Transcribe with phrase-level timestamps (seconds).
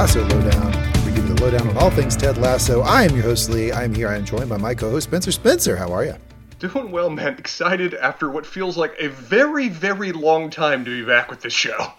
[0.00, 1.04] Lasso Lowdown.
[1.04, 2.80] We give you the lowdown on all things Ted Lasso.
[2.80, 3.70] I am your host, Lee.
[3.70, 4.08] I am here.
[4.08, 5.30] I am joined by my co host, Spencer.
[5.30, 6.14] Spencer, how are you?
[6.58, 7.36] Doing well, man.
[7.36, 11.52] Excited after what feels like a very, very long time to be back with this
[11.52, 11.92] show.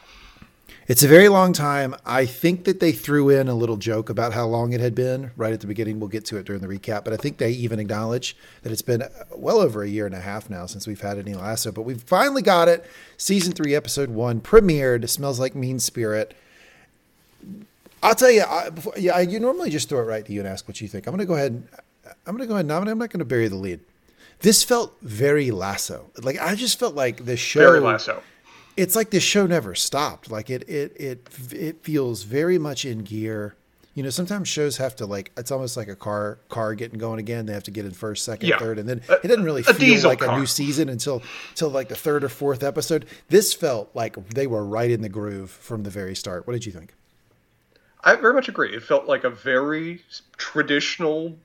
[0.88, 1.94] It's a very long time.
[2.04, 5.30] I think that they threw in a little joke about how long it had been
[5.38, 6.00] right at the beginning.
[6.00, 8.82] We'll get to it during the recap, but I think they even acknowledge that it's
[8.82, 11.72] been well over a year and a half now since we've had any Lasso.
[11.72, 12.84] But we've finally got it.
[13.18, 15.08] Season three, episode one, premiered.
[15.08, 16.34] Smells like Mean Spirit.
[18.04, 20.48] I'll tell you, I, before, yeah, you normally just throw it right to you and
[20.48, 21.08] ask what you think.
[21.08, 21.52] I'm going to go ahead.
[21.52, 21.68] And,
[22.26, 22.66] I'm going to go ahead.
[22.66, 23.80] And, I'm not going to bury the lead.
[24.40, 26.10] This felt very Lasso.
[26.22, 27.60] Like I just felt like the show.
[27.60, 28.24] Very Lasso
[28.78, 30.32] it's like this show never stopped.
[30.32, 33.56] Like it, it, it, it feels very much in gear.
[33.94, 37.20] You know, sometimes shows have to like it's almost like a car car getting going
[37.20, 37.46] again.
[37.46, 38.58] They have to get in first, second, yeah.
[38.58, 40.34] third, and then it doesn't really a, feel like car.
[40.34, 43.06] a new season until until like the third or fourth episode.
[43.28, 46.48] This felt like they were right in the groove from the very start.
[46.48, 46.94] What did you think?
[48.04, 48.74] I very much agree.
[48.76, 50.04] It felt like a very
[50.38, 51.38] traditional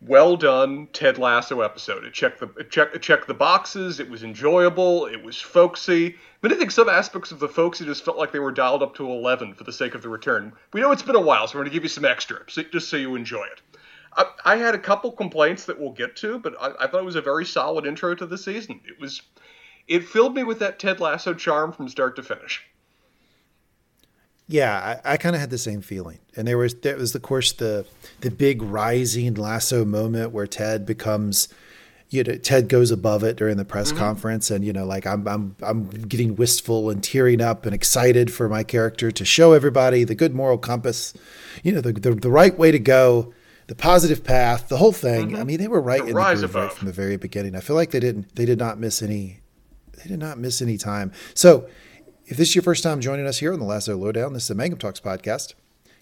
[0.00, 2.04] well done Ted Lasso episode.
[2.04, 4.00] It checked the it checked, it checked the boxes.
[4.00, 5.06] It was enjoyable.
[5.06, 6.16] It was folksy.
[6.40, 8.94] But I think some aspects of the folksy just felt like they were dialed up
[8.96, 10.52] to eleven for the sake of the return.
[10.72, 12.88] We know it's been a while, so we're going to give you some extra, just
[12.88, 13.60] so you enjoy it.
[14.16, 17.04] I, I, had a couple complaints that we'll get to, but I, I thought it
[17.04, 18.80] was a very solid intro to the season.
[18.84, 19.22] It was,
[19.86, 22.64] it filled me with that Ted Lasso charm from start to finish.
[24.50, 27.22] Yeah, I, I kind of had the same feeling, and there was there was of
[27.22, 27.86] course the
[28.20, 31.46] the big rising lasso moment where Ted becomes,
[32.08, 34.00] you know, Ted goes above it during the press mm-hmm.
[34.00, 38.32] conference, and you know, like I'm I'm I'm getting wistful and tearing up and excited
[38.32, 41.14] for my character to show everybody the good moral compass,
[41.62, 43.32] you know, the the, the right way to go,
[43.68, 45.28] the positive path, the whole thing.
[45.28, 45.40] Mm-hmm.
[45.40, 47.54] I mean, they were right the in the groove right from the very beginning.
[47.54, 49.42] I feel like they didn't they did not miss any
[50.02, 51.12] they did not miss any time.
[51.34, 51.68] So
[52.30, 54.48] if this is your first time joining us here on the Lasso Lowdown, this is
[54.48, 55.54] the Mangum Talks podcast.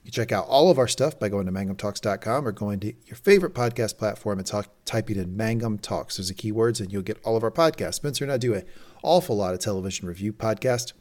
[0.04, 2.92] You can check out all of our stuff by going to mangumtalks.com or going to
[3.06, 6.18] your favorite podcast platform and talk, typing in Mangum Talks.
[6.18, 7.94] There's the keywords, and you'll get all of our podcasts.
[7.94, 8.64] Spencer and I do an
[9.02, 10.92] awful lot of television review podcast.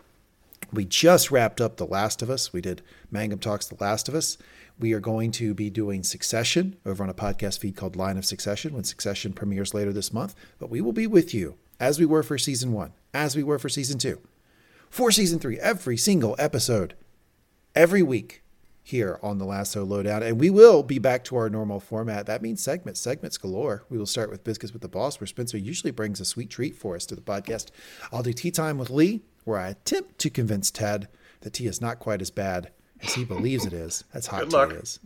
[0.72, 2.54] We just wrapped up The Last of Us.
[2.54, 4.38] We did Mangum Talks The Last of Us.
[4.80, 8.24] We are going to be doing Succession over on a podcast feed called Line of
[8.24, 10.36] Succession when Succession premieres later this month.
[10.58, 13.59] But we will be with you as we were for season one, as we were
[13.59, 14.22] for season two
[14.90, 16.96] for season three, every single episode,
[17.75, 18.44] every week
[18.84, 20.24] here on the Lasso Lowdown.
[20.24, 22.25] And we will be back to our normal format.
[22.25, 23.84] That means segments, segments galore.
[23.90, 26.76] We will start with Biscuits with the Boss, where Spencer usually brings a sweet treat
[26.76, 27.68] for us to the podcast.
[28.14, 31.09] I'll do Tea Time with Lee, where I attempt to convince Ted
[31.42, 32.72] that tea is not quite as bad
[33.02, 34.06] as he believes it is.
[34.14, 35.00] That's hot tea is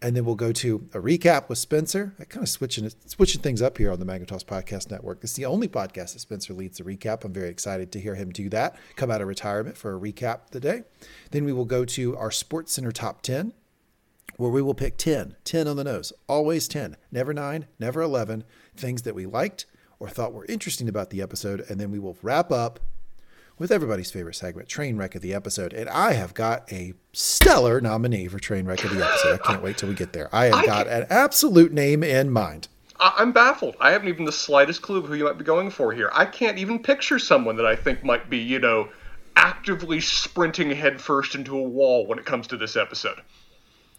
[0.00, 2.14] and then we'll go to a recap with Spencer.
[2.20, 5.18] I kind of switching switching things up here on the Talks Podcast Network.
[5.22, 7.24] It's the only podcast that Spencer leads the recap.
[7.24, 8.76] I'm very excited to hear him do that.
[8.96, 10.82] Come out of retirement for a recap today.
[11.30, 13.52] Then we will go to our Sports Center top ten,
[14.36, 18.44] where we will pick 10, 10 on the nose, always 10, never nine, never 11,
[18.76, 19.66] things that we liked
[20.00, 22.78] or thought were interesting about the episode, and then we will wrap up
[23.58, 25.72] with everybody's favorite segment, Train Wreck of the Episode.
[25.72, 29.40] And I have got a stellar nominee for Train Wreck of the Episode.
[29.40, 30.28] I can't wait till we get there.
[30.32, 32.68] I have I got an absolute name in mind.
[33.00, 33.76] I'm baffled.
[33.80, 36.10] I haven't even the slightest clue of who you might be going for here.
[36.12, 38.88] I can't even picture someone that I think might be, you know,
[39.36, 43.20] actively sprinting headfirst into a wall when it comes to this episode.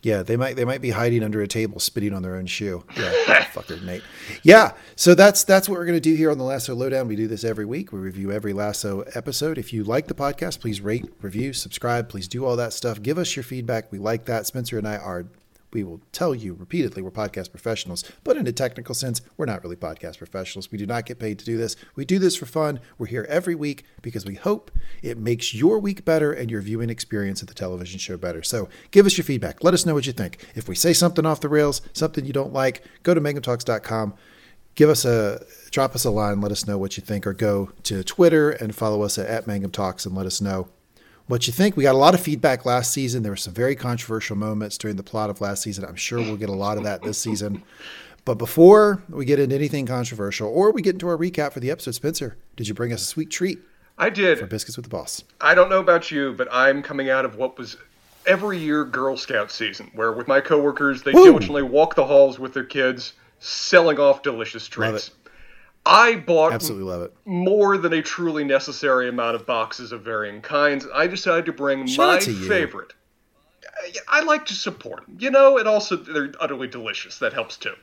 [0.01, 2.85] Yeah, they might they might be hiding under a table, spitting on their own shoe.
[2.95, 3.11] Yeah,
[3.53, 4.03] fucker Nate.
[4.43, 7.07] Yeah, so that's that's what we're gonna do here on the Lasso Lowdown.
[7.09, 7.91] We do this every week.
[7.91, 9.57] We review every Lasso episode.
[9.57, 12.07] If you like the podcast, please rate, review, subscribe.
[12.07, 13.01] Please do all that stuff.
[13.01, 13.91] Give us your feedback.
[13.91, 14.45] We like that.
[14.45, 15.25] Spencer and I are
[15.72, 19.63] we will tell you repeatedly we're podcast professionals, but in a technical sense, we're not
[19.63, 20.72] really podcast professionals.
[20.72, 21.75] We do not get paid to do this.
[21.96, 22.80] We do this for fun.
[22.97, 24.72] We're here every week because we hope
[25.02, 28.44] it makes your week better and your viewing experience of the television show better.
[28.44, 29.63] So give us your feedback.
[29.63, 30.45] Let us know what you think.
[30.56, 34.15] If we say something off the rails, something you don't like, go to mangumtalks.com.
[34.75, 37.72] Give us a drop us a line, let us know what you think, or go
[37.83, 40.69] to Twitter and follow us at, at Mangum Talks and let us know
[41.29, 41.77] what you think.
[41.77, 43.21] We got a lot of feedback last season.
[43.21, 45.85] There were some very controversial moments during the plot of last season.
[45.85, 47.63] I'm sure we'll get a lot of that this season.
[48.25, 51.69] But before we get into anything controversial or we get into our recap for the
[51.69, 53.59] episode, Spencer, did you bring us a sweet treat?
[53.97, 54.39] I did.
[54.39, 55.23] For Biscuits with the Boss.
[55.39, 57.77] I don't know about you, but I'm coming out of what was
[58.25, 62.53] every year Girl Scout season, where with my coworkers, they diligently walk the halls with
[62.53, 65.11] their kids, selling off delicious treats.
[65.89, 70.41] I bought absolutely love it more than a truly necessary amount of boxes of varying
[70.41, 70.86] kinds.
[70.94, 72.94] I decided to bring Shout my favorite.
[74.07, 77.18] I like to support, you know, and also they're utterly delicious.
[77.19, 77.74] That helps too.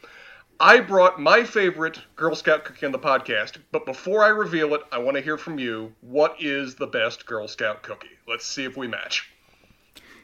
[0.60, 4.82] I brought my favorite Girl Scout cookie on the podcast, but before I reveal it,
[4.90, 5.92] I want to hear from you.
[6.00, 8.08] What is the best Girl Scout cookie?
[8.26, 9.30] Let's see if we match.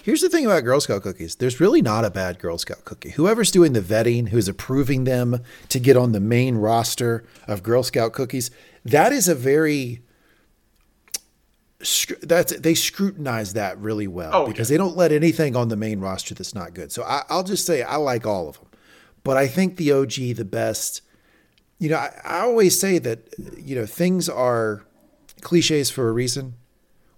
[0.02, 1.36] Here's the thing about Girl Scout cookies.
[1.36, 3.10] There's really not a bad Girl Scout cookie.
[3.10, 7.84] Whoever's doing the vetting, who's approving them to get on the main roster of Girl
[7.84, 8.50] Scout cookies,
[8.84, 10.02] that is a very
[12.22, 14.74] that's they scrutinize that really well oh, because yeah.
[14.74, 16.92] they don't let anything on the main roster that's not good.
[16.92, 18.68] So I, will just say I like all of them,
[19.24, 21.02] but I think the OG the best.
[21.78, 24.84] You know, I, I always say that you know things are
[25.40, 26.54] cliches for a reason.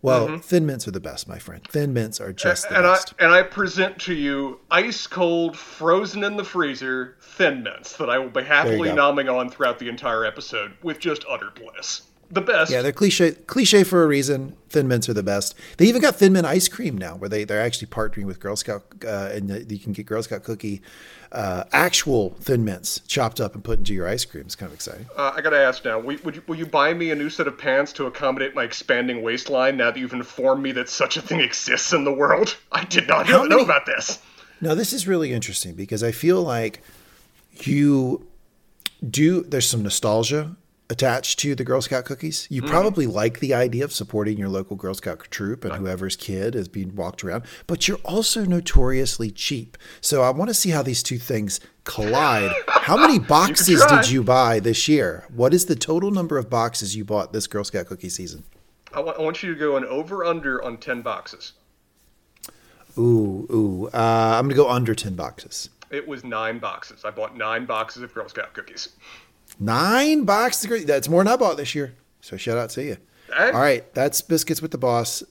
[0.04, 0.40] Well, mm-hmm.
[0.40, 1.66] thin mints are the best, my friend.
[1.66, 3.14] Thin mints are just the and best.
[3.18, 8.10] I, and I present to you ice cold, frozen in the freezer, thin mints that
[8.10, 12.41] I will be happily nomming on throughout the entire episode with just utter bliss the
[12.41, 12.71] best.
[12.71, 14.56] Yeah, they're cliche cliche for a reason.
[14.69, 15.55] Thin mints are the best.
[15.76, 18.56] They even got Thin Mint ice cream now, where they they're actually partnering with Girl
[18.56, 20.82] Scout, uh, and you can get Girl Scout cookie
[21.35, 24.44] uh, actual Thin Mints chopped up and put into your ice cream.
[24.47, 25.06] It's kind of exciting.
[25.17, 27.49] Uh, I gotta ask now, will, would you, will you buy me a new set
[27.49, 29.76] of pants to accommodate my expanding waistline?
[29.76, 33.09] Now that you've informed me that such a thing exists in the world, I did
[33.09, 34.23] not know, know about this.
[34.61, 36.81] Now this is really interesting because I feel like
[37.53, 38.26] you
[39.09, 39.43] do.
[39.43, 40.56] There's some nostalgia
[40.90, 42.46] attached to the Girl Scout cookies.
[42.50, 42.69] You mm.
[42.69, 46.69] probably like the idea of supporting your local Girl Scout troop and whoever's kid is
[46.69, 49.78] being walked around, but you're also notoriously cheap.
[50.00, 52.52] So I want to see how these two things collide.
[52.69, 55.25] How many boxes you did you buy this year?
[55.34, 58.44] What is the total number of boxes you bought this Girl Scout cookie season?
[58.92, 61.52] I want, I want you to go an over under on 10 boxes.
[62.96, 63.90] Ooh, ooh.
[63.92, 65.70] Uh, I'm going to go under 10 boxes.
[65.90, 67.04] It was nine boxes.
[67.04, 68.90] I bought nine boxes of Girl Scout cookies.
[69.58, 70.84] Nine boxes.
[70.84, 71.94] That's more than I bought this year.
[72.20, 72.96] So shout out to you.
[73.36, 75.22] All right, that's biscuits with the boss.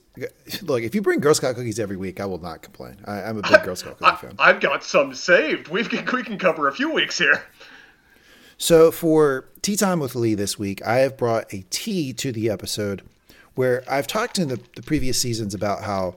[0.62, 2.96] Look, if you bring Girl Scout cookies every week, I will not complain.
[3.06, 4.34] I, am a big Girl Scout cookie fan.
[4.38, 5.68] I've got some saved.
[5.68, 7.44] We can we can cover a few weeks here.
[8.58, 12.50] So for tea time with Lee this week, I have brought a tea to the
[12.50, 13.02] episode
[13.54, 16.16] where I've talked in the, the previous seasons about how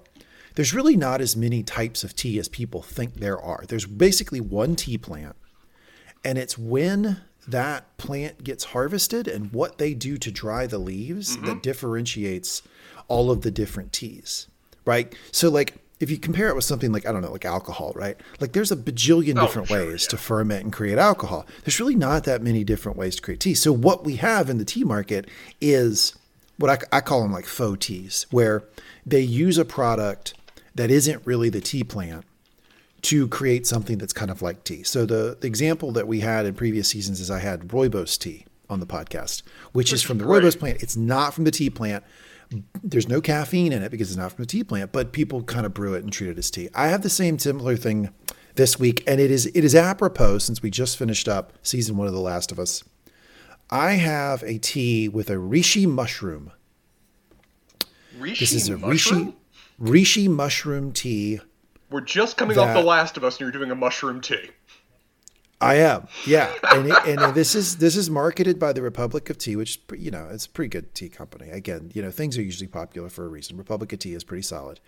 [0.56, 3.64] there's really not as many types of tea as people think there are.
[3.68, 5.36] There's basically one tea plant,
[6.24, 11.36] and it's when that plant gets harvested and what they do to dry the leaves
[11.36, 11.46] mm-hmm.
[11.46, 12.62] that differentiates
[13.08, 14.48] all of the different teas,
[14.86, 15.16] right?
[15.32, 18.18] So, like, if you compare it with something like, I don't know, like alcohol, right?
[18.40, 20.10] Like, there's a bajillion oh, different sure, ways yeah.
[20.10, 21.48] to ferment and create alcohol.
[21.64, 23.54] There's really not that many different ways to create tea.
[23.54, 25.30] So, what we have in the tea market
[25.62, 26.14] is
[26.58, 28.64] what I, I call them like faux teas, where
[29.06, 30.34] they use a product
[30.76, 32.26] that isn't really the tea plant
[33.04, 34.84] to create something that's kind of like tea.
[34.84, 38.46] So the, the example that we had in previous seasons is I had rooibos tea
[38.70, 40.44] on the podcast, which is from the great.
[40.44, 40.82] rooibos plant.
[40.82, 42.04] It's not from the tea plant.
[42.84, 45.66] There's no caffeine in it because it's not from the tea plant, but people kind
[45.66, 46.70] of brew it and treat it as tea.
[46.74, 48.10] I have the same similar thing
[48.56, 52.08] this week, and it is it is apropos since we just finished up season one
[52.08, 52.84] of The Last of Us.
[53.70, 56.52] I have a tea with a reishi mushroom.
[58.18, 59.36] Reishi this is a mushroom?
[59.80, 61.40] reishi reishi mushroom tea
[61.90, 64.50] we're just coming off The Last of Us, and you're doing a mushroom tea.
[65.60, 69.40] I am, yeah, and, it, and this is this is marketed by the Republic of
[69.40, 71.50] Tea, which you know it's a pretty good tea company.
[71.50, 73.58] Again, you know things are usually popular for a reason.
[73.58, 74.80] Republic of Tea is pretty solid.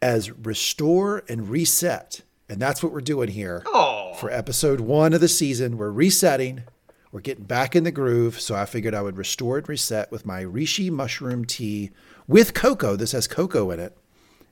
[0.00, 4.14] As restore and reset, and that's what we're doing here oh.
[4.20, 5.76] for episode one of the season.
[5.76, 6.62] We're resetting,
[7.10, 8.40] we're getting back in the groove.
[8.40, 11.90] So I figured I would restore and reset with my reishi mushroom tea
[12.28, 12.94] with cocoa.
[12.94, 13.96] This has cocoa in it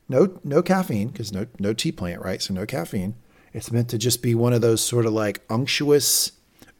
[0.08, 2.40] no no caffeine because no no tea plant, right?
[2.40, 3.14] So no caffeine.
[3.52, 6.32] It's meant to just be one of those sort of like unctuous,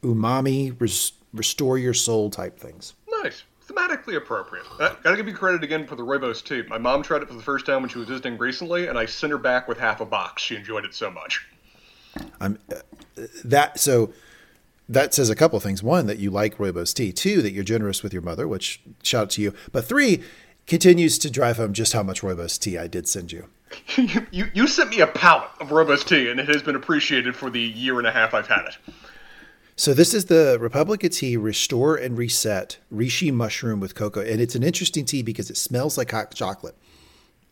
[0.03, 2.95] umami, res- restore your soul type things.
[3.23, 4.67] Nice, thematically appropriate.
[4.79, 6.63] Uh, gotta give you credit again for the rooibos tea.
[6.69, 9.07] My mom tried it for the first time when she was visiting recently, and I
[9.07, 10.43] sent her back with half a box.
[10.43, 11.47] She enjoyed it so much.
[12.41, 12.81] I'm uh,
[13.45, 14.13] that so.
[14.89, 15.83] That says a couple things.
[15.83, 17.13] One, that you like rooibos tea.
[17.13, 19.53] Two, that you're generous with your mother, which shout out to you.
[19.73, 20.23] But three,
[20.67, 23.49] continues to drive home just how much rooibos tea I did send you.
[24.31, 27.51] you, you sent me a pallet of rooibos tea, and it has been appreciated for
[27.51, 28.77] the year and a half I've had it.
[29.79, 34.41] So this is the Republic of tea Restore and Reset Reishi mushroom with cocoa, and
[34.41, 36.77] it's an interesting tea because it smells like hot chocolate,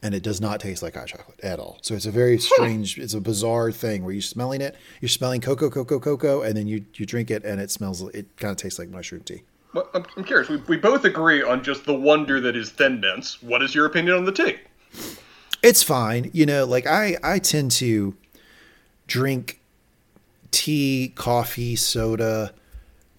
[0.02, 1.78] and it does not taste like hot chocolate at all.
[1.82, 5.42] So it's a very strange, it's a bizarre thing where you're smelling it, you're smelling
[5.42, 8.56] cocoa, cocoa, cocoa, and then you you drink it, and it smells, it kind of
[8.56, 9.42] tastes like mushroom tea.
[9.74, 10.48] Well, I'm, I'm curious.
[10.48, 13.42] We, we both agree on just the wonder that is Thin Mints.
[13.42, 14.56] What is your opinion on the tea?
[15.62, 16.30] It's fine.
[16.32, 18.16] You know, like I, I tend to
[19.06, 19.60] drink
[20.50, 22.52] tea, coffee, soda.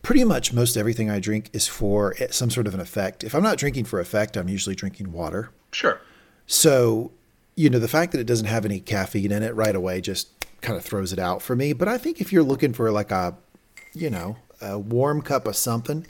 [0.01, 3.23] Pretty much most everything I drink is for some sort of an effect.
[3.23, 5.49] If I'm not drinking for effect, I'm usually drinking water.
[5.71, 5.99] Sure.
[6.47, 7.11] So,
[7.55, 10.29] you know, the fact that it doesn't have any caffeine in it right away just
[10.61, 11.73] kind of throws it out for me.
[11.73, 13.35] But I think if you're looking for like a,
[13.93, 16.05] you know, a warm cup of something,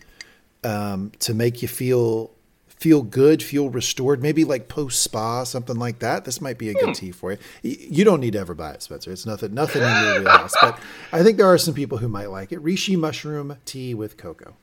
[0.65, 2.31] um, to make you feel
[2.67, 6.25] feel good, feel restored, maybe like post spa, something like that.
[6.25, 6.91] This might be a good hmm.
[6.91, 7.38] tea for you.
[7.62, 9.12] You don't need to ever buy it, Spencer.
[9.12, 10.53] It's nothing, nothing in your wheelhouse.
[10.62, 10.77] But
[11.12, 12.62] I think there are some people who might like it.
[12.62, 14.55] Reishi mushroom tea with cocoa.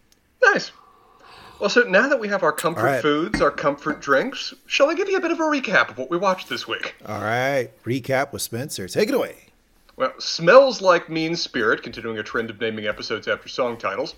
[0.45, 0.73] Nice.
[1.59, 3.03] Well, so now that we have our comfort right.
[3.03, 6.11] foods, our comfort drinks, shall I give you a bit of a recap of what
[6.11, 6.97] we watched this week?
[7.07, 8.89] All right, recap with Spencer.
[8.89, 9.37] Take it away.
[9.97, 14.17] Well, smells like Mean Spirit, continuing a trend of naming episodes after song titles.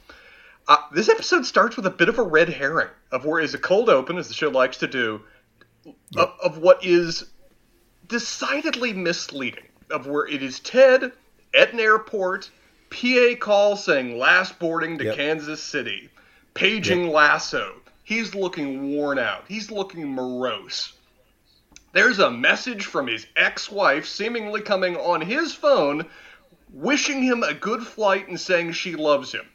[0.66, 3.58] Uh, this episode starts with a bit of a red herring of where is a
[3.58, 5.20] cold open, as the show likes to do,
[5.84, 5.94] yep.
[6.16, 7.24] of, of what is
[8.08, 9.64] decidedly misleading.
[9.90, 11.12] Of where it is Ted
[11.54, 12.50] at an airport,
[12.88, 15.16] PA call saying last boarding to yep.
[15.16, 16.08] Kansas City
[16.54, 17.12] paging yep.
[17.12, 17.74] Lasso.
[18.04, 19.44] He's looking worn out.
[19.48, 20.92] He's looking morose.
[21.92, 26.06] There's a message from his ex wife seemingly coming on his phone,
[26.72, 29.46] wishing him a good flight and saying she loves him.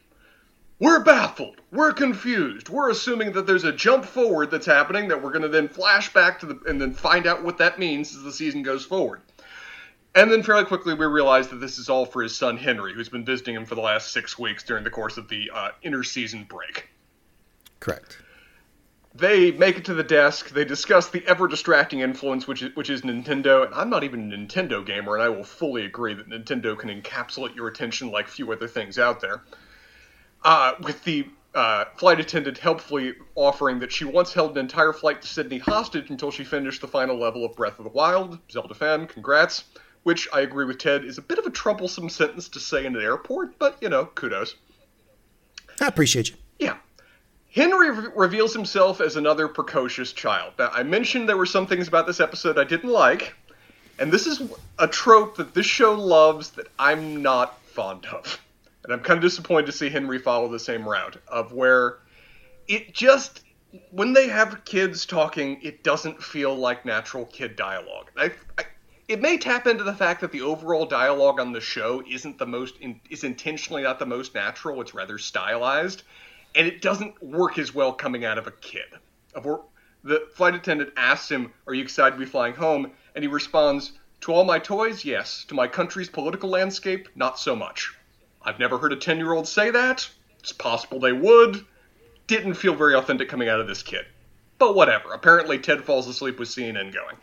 [0.80, 1.60] We're baffled.
[1.70, 2.70] We're confused.
[2.70, 6.10] We're assuming that there's a jump forward that's happening that we're going to then flash
[6.12, 9.20] back to the and then find out what that means as the season goes forward.
[10.14, 13.10] And then fairly quickly, we realize that this is all for his son Henry, who's
[13.10, 16.48] been visiting him for the last six weeks during the course of the uh, interseason
[16.48, 16.88] break.
[17.78, 18.18] Correct.
[19.14, 20.48] They make it to the desk.
[20.48, 23.66] They discuss the ever distracting influence, which is, which is Nintendo.
[23.66, 26.88] And I'm not even a Nintendo gamer, and I will fully agree that Nintendo can
[26.88, 29.42] encapsulate your attention like few other things out there.
[30.42, 35.20] Uh, with the uh, flight attendant helpfully offering that she once held an entire flight
[35.20, 38.38] to Sydney hostage until she finished the final level of Breath of the Wild.
[38.50, 39.64] Zelda fan, congrats
[40.02, 42.96] which I agree with Ted is a bit of a troublesome sentence to say in
[42.96, 44.54] an airport, but you know, kudos.
[45.80, 46.36] I appreciate you.
[46.58, 46.76] Yeah.
[47.52, 50.54] Henry re- reveals himself as another precocious child.
[50.58, 53.34] Now, I mentioned there were some things about this episode I didn't like,
[53.98, 54.42] and this is
[54.78, 58.40] a trope that this show loves that I'm not fond of.
[58.84, 61.98] And I'm kind of disappointed to see Henry follow the same route of where
[62.66, 63.42] it just
[63.90, 68.10] when they have kids talking, it doesn't feel like natural kid dialogue.
[68.16, 68.64] I, I
[69.06, 72.46] it may tap into the fact that the overall dialogue on the show isn't the
[72.46, 74.80] most in, is intentionally not the most natural.
[74.80, 76.04] It's rather stylized,
[76.54, 78.86] and it doesn't work as well coming out of a kid.
[80.02, 83.92] The flight attendant asks him, "Are you excited to be flying home?" And he responds,
[84.22, 85.44] "To all my toys, yes.
[85.48, 87.92] To my country's political landscape, not so much."
[88.42, 90.08] I've never heard a ten-year-old say that.
[90.38, 91.64] It's possible they would.
[92.26, 94.06] Didn't feel very authentic coming out of this kid.
[94.58, 95.12] But whatever.
[95.12, 97.16] Apparently, Ted falls asleep with CNN going.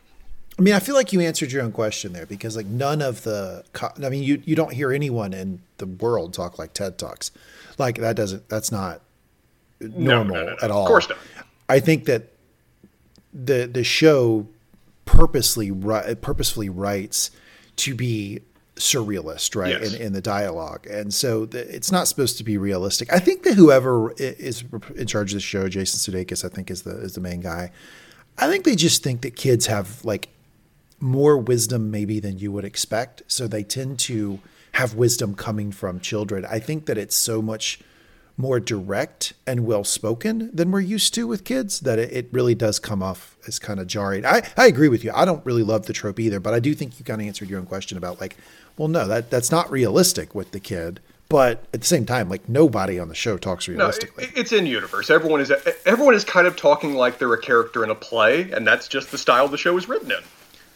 [0.58, 3.24] I mean, I feel like you answered your own question there because like none of
[3.24, 3.64] the,
[4.04, 7.32] I mean, you you don't hear anyone in the world talk like Ted talks,
[7.78, 9.02] like that doesn't that's not
[9.80, 10.84] normal no, no, no, at all.
[10.84, 11.20] Of course not.
[11.70, 12.32] I think that
[13.34, 14.48] the the show
[15.06, 17.30] purposely purposefully writes
[17.78, 18.42] to be
[18.78, 19.82] surrealist, right?
[19.82, 19.94] Yes.
[19.94, 23.12] In, in the dialogue, and so the, it's not supposed to be realistic.
[23.12, 24.64] I think that whoever is
[24.96, 27.72] in charge of the show, Jason Sudeikis, I think is the is the main guy.
[28.38, 30.30] I think they just think that kids have like
[31.00, 33.24] more wisdom maybe than you would expect.
[33.28, 34.40] So they tend to
[34.74, 36.46] have wisdom coming from children.
[36.46, 37.80] I think that it's so much
[38.38, 42.54] more direct and well spoken than we're used to with kids that it, it really
[42.54, 44.26] does come off as kind of jarring.
[44.26, 45.12] I, I agree with you.
[45.14, 47.50] I don't really love the trope either, but I do think you kind of answered
[47.50, 48.38] your own question about like,
[48.78, 51.00] well, no, that that's not realistic with the kid.
[51.30, 54.26] But at the same time, like nobody on the show talks realistically.
[54.26, 55.10] No, it, it's in universe.
[55.10, 55.52] Everyone is
[55.86, 59.12] everyone is kind of talking like they're a character in a play, and that's just
[59.12, 60.22] the style the show is written in.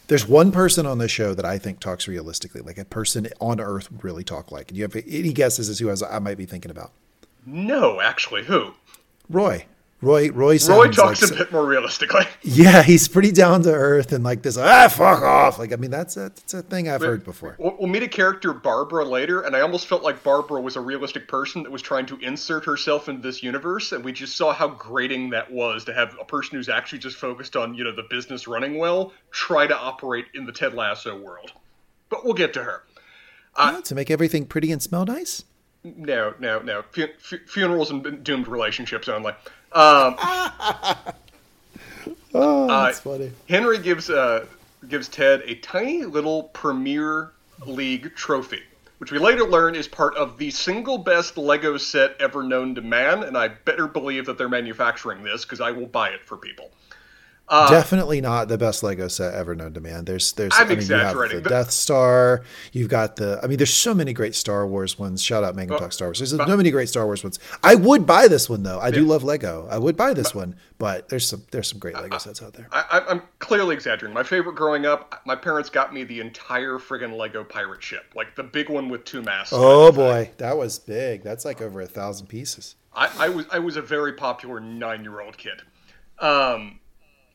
[0.08, 3.62] There's one person on the show that I think talks realistically, like a person on
[3.62, 4.68] Earth would really talk like.
[4.68, 6.92] Do you have any guesses as to who I might be thinking about?
[7.46, 8.74] No, actually, who?
[9.30, 9.66] Roy.
[10.02, 12.26] Roy Roy Roy talks like, a bit more realistically.
[12.44, 14.58] Yeah, he's pretty down to earth and like this.
[14.58, 15.60] Ah, fuck off!
[15.60, 17.56] Like I mean, that's a that's a thing I've we, heard before.
[17.60, 20.82] We'll, we'll meet a character Barbara later, and I almost felt like Barbara was a
[20.82, 24.54] realistic person that was trying to insert herself into this universe, and we just saw
[24.54, 27.96] how grating that was to have a person who's actually just focused on you know
[27.96, 31.52] the business running well try to operate in the Ted Lasso world.
[32.10, 32.84] But we'll get to her.
[33.56, 35.44] Uh, yeah, to make everything pretty and smell nice.
[35.84, 36.84] No, no, no.
[36.98, 39.34] F- funerals and doomed relationships only.
[39.74, 40.96] Um, oh,
[42.34, 43.32] that's uh, funny.
[43.50, 44.46] Henry gives uh,
[44.88, 47.32] gives Ted a tiny little Premier
[47.66, 48.62] League trophy,
[49.00, 52.82] which we later learn is part of the single best Lego set ever known to
[52.82, 56.38] man, and I better believe that they're manufacturing this because I will buy it for
[56.38, 56.72] people.
[57.52, 60.06] Uh, Definitely not the best Lego set ever known to man.
[60.06, 60.54] There's, there's.
[60.56, 61.32] I'm I mean, exaggerating.
[61.32, 62.44] You have the Death Star.
[62.72, 63.42] You've got the.
[63.44, 65.22] I mean, there's so many great Star Wars ones.
[65.22, 66.20] Shout out Mangum Talk Star Wars.
[66.20, 67.40] There's so many great Star Wars ones.
[67.62, 68.80] I would buy this one though.
[68.80, 68.96] I yeah.
[68.96, 69.68] do love Lego.
[69.70, 72.70] I would buy this one, but there's some there's some great Lego sets out there.
[72.72, 74.14] I, am clearly exaggerating.
[74.14, 78.34] My favorite growing up, my parents got me the entire friggin' Lego pirate ship, like
[78.38, 79.52] the big one with two masts.
[79.54, 81.22] Oh boy, that was big.
[81.22, 82.78] That's like over a thousand pieces.
[82.94, 85.64] I, I was I was a very popular nine year old kid.
[86.20, 86.80] Um,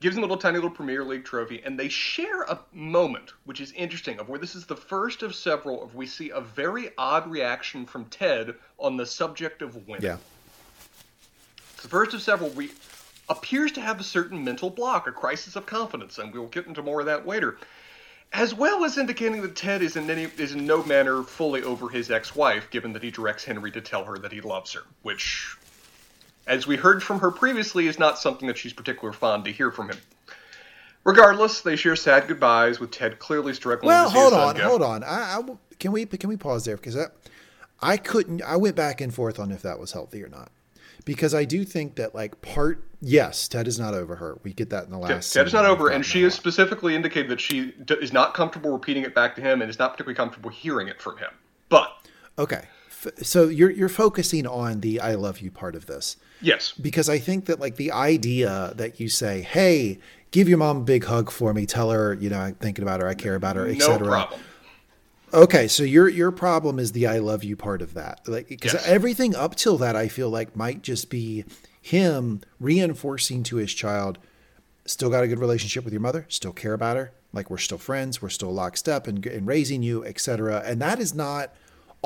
[0.01, 3.61] gives him a little tiny little Premier League trophy, and they share a moment, which
[3.61, 6.91] is interesting, of where this is the first of several of we see a very
[6.99, 10.03] odd reaction from Ted on the subject of women.
[10.03, 10.19] Yeah.
[11.75, 12.71] It's the first of several we
[13.29, 16.83] appears to have a certain mental block, a crisis of confidence, and we'll get into
[16.83, 17.59] more of that later.
[18.33, 21.89] As well as indicating that Ted is in any is in no manner fully over
[21.89, 25.57] his ex-wife, given that he directs Henry to tell her that he loves her, which
[26.47, 29.71] as we heard from her previously, is not something that she's particularly fond to hear
[29.71, 29.99] from him.
[31.05, 33.89] Regardless, they share sad goodbyes with Ted clearly struggling.
[33.89, 35.05] Well, hold his son on, hold on.
[35.05, 35.43] I, I
[35.79, 37.07] can we can we pause there because I,
[37.81, 38.43] I couldn't.
[38.43, 40.51] I went back and forth on if that was healthy or not
[41.07, 44.39] because I do think that like part yes, Ted is not over her.
[44.43, 45.33] We get that in the last.
[45.33, 48.73] Ted is not over, and she has specifically indicated that she d- is not comfortable
[48.73, 51.31] repeating it back to him, and is not particularly comfortable hearing it from him.
[51.69, 51.91] But
[52.39, 52.67] Okay,
[53.23, 56.17] so you're you're focusing on the "I love you" part of this.
[56.41, 59.99] yes, because I think that like the idea that you say, "Hey,
[60.31, 61.67] give your mom a big hug for me.
[61.67, 63.09] Tell her, you know, I'm thinking about her.
[63.09, 64.41] I care about her, etc." no etc." problem.
[65.35, 68.75] Okay, so your your problem is the "I love you" part of that, like because
[68.75, 68.87] Yes.
[68.87, 71.45] everything up till that I feel like might just be
[71.83, 74.19] him reinforcing to his child,
[74.85, 76.27] "Still got a good relationship with your mother.
[76.29, 77.13] Still care about her.
[77.33, 78.23] Like we're still friends.
[78.23, 81.53] We're still lockstep in, in raising you, etc." And that is not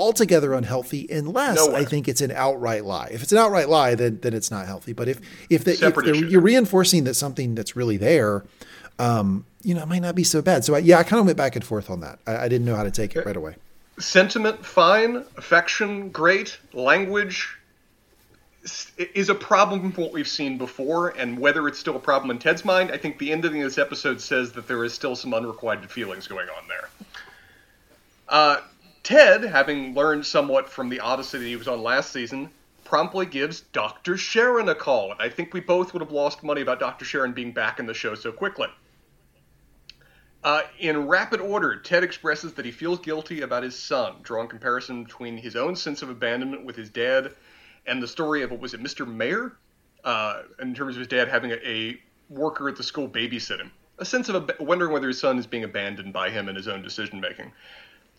[0.00, 1.76] altogether unhealthy unless No.
[1.76, 3.11] I think it's an outright lie.
[3.12, 4.92] If it's an outright lie, then then it's not healthy.
[4.92, 8.45] But if if, the, if you're reinforcing that something that's really there,
[8.99, 10.64] um, you know, it might not be so bad.
[10.64, 12.19] So I, yeah, I kind of went back and forth on that.
[12.26, 13.57] I, I didn't know how to take it right away.
[13.99, 15.25] Sentiment, fine.
[15.37, 16.59] Affection, great.
[16.73, 17.57] Language
[19.14, 22.38] is a problem from what we've seen before, and whether it's still a problem in
[22.38, 25.33] Ted's mind, I think the ending of this episode says that there is still some
[25.33, 26.88] unrequited feelings going on there.
[28.28, 28.61] Uh,
[29.02, 32.50] Ted, having learned somewhat from the Odyssey that he was on last season,
[32.84, 34.17] promptly gives Dr.
[34.17, 37.04] Sharon a call, and I think we both would have lost money about Dr.
[37.04, 38.69] Sharon being back in the show so quickly.
[40.43, 45.04] Uh, in rapid order, Ted expresses that he feels guilty about his son, drawing comparison
[45.04, 47.34] between his own sense of abandonment with his dad
[47.86, 49.06] and the story of what was it, Mr.
[49.06, 49.56] Mayer,
[50.04, 53.71] uh, in terms of his dad having a, a worker at the school babysit him.
[53.99, 56.69] A sense of ab- wondering whether his son is being abandoned by him in his
[56.69, 57.52] own decision making.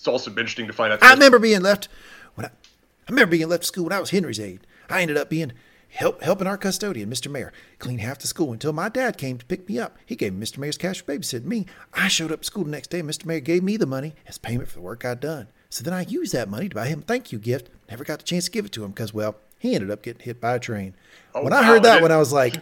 [0.01, 1.03] It's also interesting to find out.
[1.03, 1.87] I remember being left
[2.33, 4.65] when I, I remember being left school when I was Henry's aide.
[4.89, 5.51] I ended up being
[5.89, 7.29] help helping our custodian, Mr.
[7.29, 9.95] Mayor, clean half the school until my dad came to pick me up.
[10.03, 10.57] He gave Mr.
[10.57, 11.67] Mayor's cash for babysitting me.
[11.93, 13.27] I showed up to school the next day and Mr.
[13.27, 15.49] Mayor gave me the money as payment for the work I'd done.
[15.69, 17.69] So then I used that money to buy him a thank you gift.
[17.87, 20.23] Never got the chance to give it to him because, well, he ended up getting
[20.23, 20.95] hit by a train.
[21.35, 22.55] Oh, when I wow, heard that when I was like,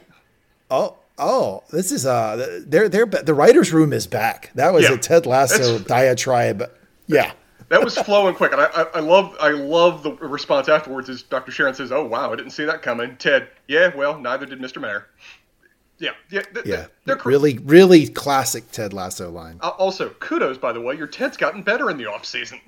[0.69, 4.51] oh, oh, this is uh, they're, they're, the writer's room is back.
[4.55, 4.95] That was Yeah.
[4.95, 6.69] a Ted Lasso diatribe.
[7.09, 7.33] Yeah.
[7.67, 11.09] that was flowing quick, and I, I, I love I love the response afterwards.
[11.09, 11.51] Is Dr.
[11.51, 14.79] Sharon says, "Oh wow, I didn't see that coming." Ted, yeah, well, neither did Mr.
[14.81, 15.07] Mayer.
[15.97, 19.59] Yeah, yeah, th- Yeah, they're cor- really, really classic Ted Lasso line.
[19.61, 22.61] Uh, also, kudos by the way, your Ted's gotten better in the off season.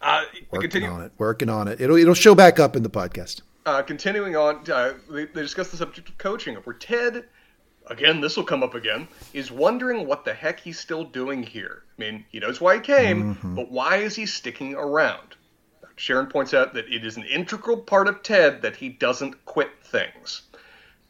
[0.00, 1.80] Uh, Working continue, on it, working on it.
[1.80, 3.40] It'll it'll show back up in the podcast.
[3.66, 7.24] uh, continuing on, uh, they, they discuss the subject of coaching, where Ted,
[7.86, 11.82] again, this will come up again, is wondering what the heck he's still doing here.
[11.98, 13.54] I mean, he knows why he came, mm-hmm.
[13.54, 15.36] but why is he sticking around?
[15.96, 19.70] Sharon points out that it is an integral part of Ted that he doesn't quit
[19.82, 20.42] things.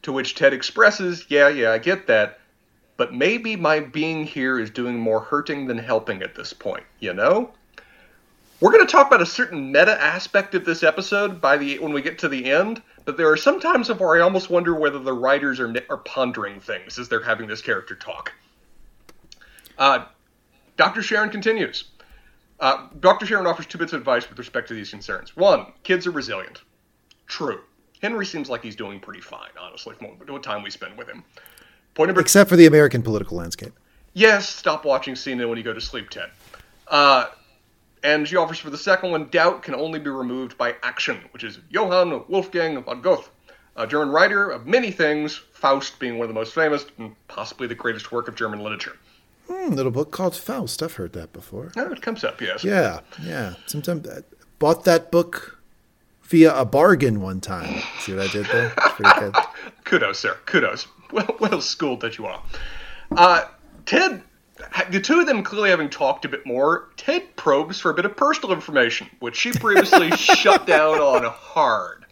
[0.02, 2.40] To which Ted expresses, Yeah, yeah, I get that,
[2.96, 7.14] but maybe my being here is doing more hurting than helping at this point, you
[7.14, 7.52] know?
[8.60, 11.92] We're going to talk about a certain meta aspect of this episode by the when
[11.92, 14.74] we get to the end, but there are some times of where I almost wonder
[14.74, 18.32] whether the writers are are pondering things as they're having this character talk.
[19.78, 20.06] Uh,
[20.76, 21.02] Dr.
[21.02, 21.84] Sharon continues.
[22.60, 23.26] Uh, Dr.
[23.26, 25.36] Sharon offers two bits of advice with respect to these concerns.
[25.36, 26.62] One, kids are resilient.
[27.26, 27.60] True.
[28.00, 31.08] Henry seems like he's doing pretty fine, honestly, from what, what time we spend with
[31.08, 31.24] him.
[31.94, 33.72] Point number Except for the American political landscape.
[34.12, 36.30] Yes, stop watching CNN when you go to sleep, Ted.
[36.86, 37.26] Uh,
[38.04, 41.42] and she offers for the second one, doubt can only be removed by action, which
[41.42, 43.28] is Johann Wolfgang von Goethe,
[43.76, 47.66] a German writer of many things, Faust being one of the most famous, and possibly
[47.66, 48.96] the greatest work of German literature.
[49.48, 50.82] Hmm, little book called Faust.
[50.82, 51.72] I've heard that before.
[51.76, 52.62] Oh, it comes up, yes.
[52.62, 53.54] Yeah, yeah.
[53.66, 54.20] Sometimes I
[54.58, 55.58] bought that book
[56.24, 57.82] via a bargain one time.
[58.00, 58.70] See what I did there?
[58.76, 59.34] Pretty good.
[59.84, 60.36] Kudos, sir.
[60.46, 60.86] Kudos.
[61.12, 62.42] Well, well schooled that you are.
[63.12, 63.44] Uh,
[63.86, 64.20] Ted,
[64.90, 68.04] the two of them clearly having talked a bit more, Ted probes for a bit
[68.04, 72.04] of personal information, which she previously shut down on hard.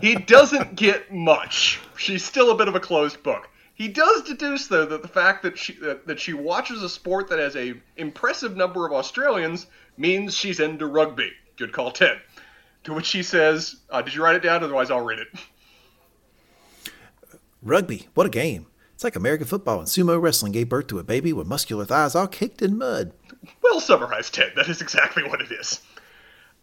[0.00, 1.80] He doesn't get much.
[1.96, 3.48] She's still a bit of a closed book.
[3.74, 7.28] He does deduce, though, that the fact that she that, that she watches a sport
[7.28, 11.30] that has a impressive number of Australians means she's into rugby.
[11.56, 12.20] Good call, Ted.
[12.84, 14.64] To which she says, uh, "Did you write it down?
[14.64, 15.28] Otherwise, I'll read it."
[17.62, 18.66] Rugby, what a game.
[18.98, 22.16] It's like American football and sumo wrestling gave birth to a baby with muscular thighs
[22.16, 23.12] all caked in mud.
[23.62, 24.54] Well summarized, Ted.
[24.56, 25.82] That is exactly what it is.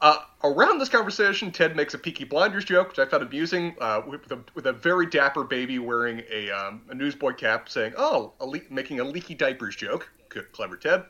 [0.02, 4.02] Uh, around this conversation, Ted makes a Peaky Blinders joke, which I found amusing, uh,
[4.06, 8.34] with, a, with, a, very dapper baby wearing a, um, a newsboy cap, saying, "Oh,
[8.41, 11.06] a le- making a leaky diapers joke." Good, clever Ted.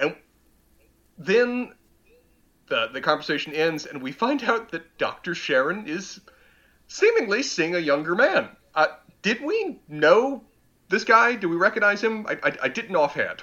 [0.00, 0.16] And
[1.18, 1.72] then
[2.66, 6.20] the the conversation ends, and we find out that Doctor Sharon is
[6.88, 8.48] seemingly seeing a younger man.
[8.74, 8.86] Uh,
[9.22, 10.42] did we know
[10.88, 11.34] this guy?
[11.34, 12.26] Do we recognize him?
[12.26, 13.42] I, I, I didn't offhand.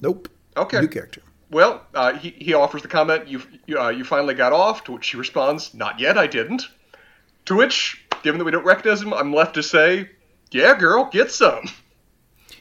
[0.00, 0.28] Nope.
[0.56, 0.80] Okay.
[0.80, 1.22] New character.
[1.50, 4.92] Well, uh, he, he offers the comment, you, you, uh, you finally got off, to
[4.92, 6.68] which she responds, Not yet, I didn't.
[7.46, 10.10] To which, given that we don't recognize him, I'm left to say,
[10.50, 11.68] Yeah, girl, get some.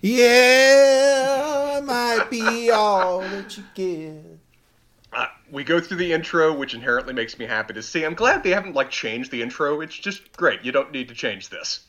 [0.02, 4.40] Yeah, might be all that you get.
[5.12, 8.04] Uh, we go through the intro, which inherently makes me happy to see.
[8.04, 9.82] I'm glad they haven't like changed the intro.
[9.82, 10.64] It's just great.
[10.64, 11.86] You don't need to change this.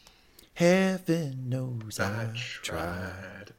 [0.57, 2.35] Heaven knows I, tried.
[2.63, 3.53] tried.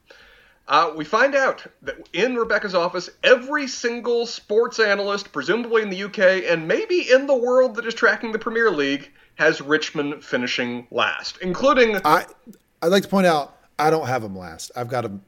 [0.68, 6.04] Uh, we find out that in Rebecca's office, every single sports analyst, presumably in the
[6.06, 10.88] UK and maybe in the world that is tracking the Premier League, has Richmond finishing
[10.90, 11.98] last, including.
[12.04, 12.26] I
[12.82, 14.72] I'd like to point out I don't have them last.
[14.76, 15.22] I've got them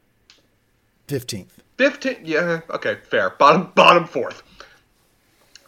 [1.07, 1.61] fifteenth.
[1.77, 4.43] 15 yeah okay fair bottom bottom fourth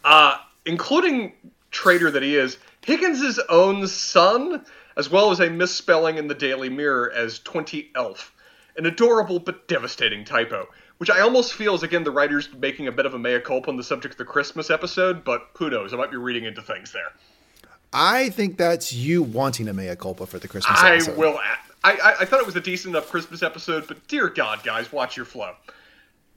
[0.04, 0.36] uh
[0.66, 1.32] including
[1.70, 4.62] traitor that he is higgins's own son
[4.96, 8.34] as well as a misspelling in the daily mirror as 20 elf
[8.76, 10.66] an adorable but devastating typo
[10.98, 13.68] which i almost feel is again the writers making a bit of a mea culpa
[13.70, 16.62] on the subject of the christmas episode but who knows i might be reading into
[16.62, 17.12] things there
[17.94, 20.86] I think that's you wanting a mea culpa for the Christmas episode.
[20.86, 21.18] i episode.
[21.18, 21.38] will
[21.84, 24.90] I, I, I thought it was a decent enough christmas episode but dear god guys
[24.90, 25.54] watch your flow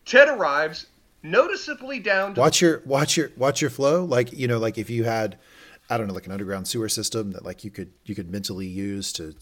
[0.04, 0.88] ted arrives
[1.24, 4.90] noticeably down to watch your watch your watch your flow like you know like if
[4.90, 5.38] you had
[5.90, 8.68] i don't know like an underground sewer system that like you could you could mentally
[8.68, 9.34] use to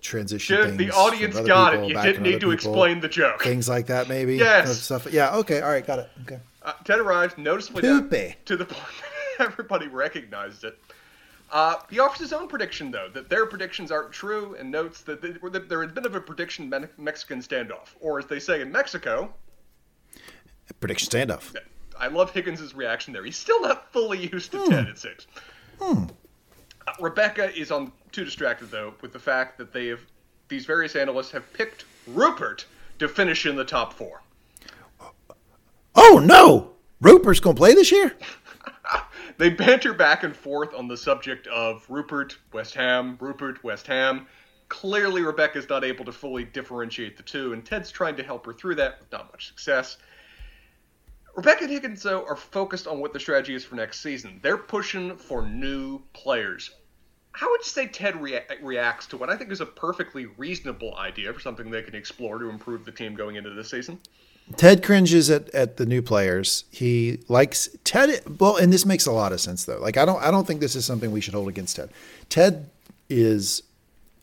[0.00, 1.88] transition Dude, the audience got it.
[1.88, 3.42] You didn't need to people, explain the joke.
[3.42, 4.80] things like that maybe Yes.
[4.82, 8.86] stuff yeah okay all right got it okay Uh, Ted arrives noticeably to the point
[9.38, 10.78] that everybody recognized it.
[11.52, 15.20] Uh, he offers his own prediction, though, that their predictions aren't true, and notes that,
[15.22, 18.60] they, that there had been of a prediction Me- Mexican standoff, or as they say
[18.62, 19.32] in Mexico.
[20.80, 21.54] prediction standoff
[22.00, 23.24] I love Higgins' reaction there.
[23.24, 25.26] He's still not fully used to Ted, it seems.
[25.80, 26.06] Uh,
[27.00, 30.00] Rebecca is on too distracted though with the fact that they have
[30.48, 32.66] these various analysts have picked Rupert
[32.98, 34.22] to finish in the top four.
[35.94, 38.14] oh no Rupert's gonna play this year
[39.36, 44.28] They banter back and forth on the subject of Rupert, West Ham, Rupert, West Ham.
[44.68, 48.52] Clearly, Rebecca's not able to fully differentiate the two, and Ted's trying to help her
[48.52, 49.98] through that with not much success.
[51.36, 54.38] Rebecca and Higgins, though, are focused on what the strategy is for next season.
[54.42, 56.70] They're pushing for new players.
[57.32, 60.96] How would you say Ted rea- reacts to what I think is a perfectly reasonable
[60.96, 63.98] idea for something they can explore to improve the team going into this season?
[64.56, 66.64] Ted cringes at, at the new players.
[66.70, 68.22] He likes Ted.
[68.38, 69.78] Well, and this makes a lot of sense though.
[69.78, 71.90] Like I don't I don't think this is something we should hold against Ted.
[72.28, 72.68] Ted
[73.08, 73.62] is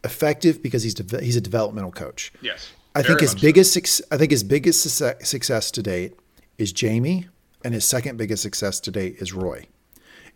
[0.04, 2.32] effective because he's de- he's a developmental coach.
[2.42, 2.72] Yes.
[2.94, 3.48] I think his much so.
[3.48, 6.14] biggest I think his biggest success to date
[6.58, 7.28] is Jamie,
[7.64, 9.68] and his second biggest success to date is Roy.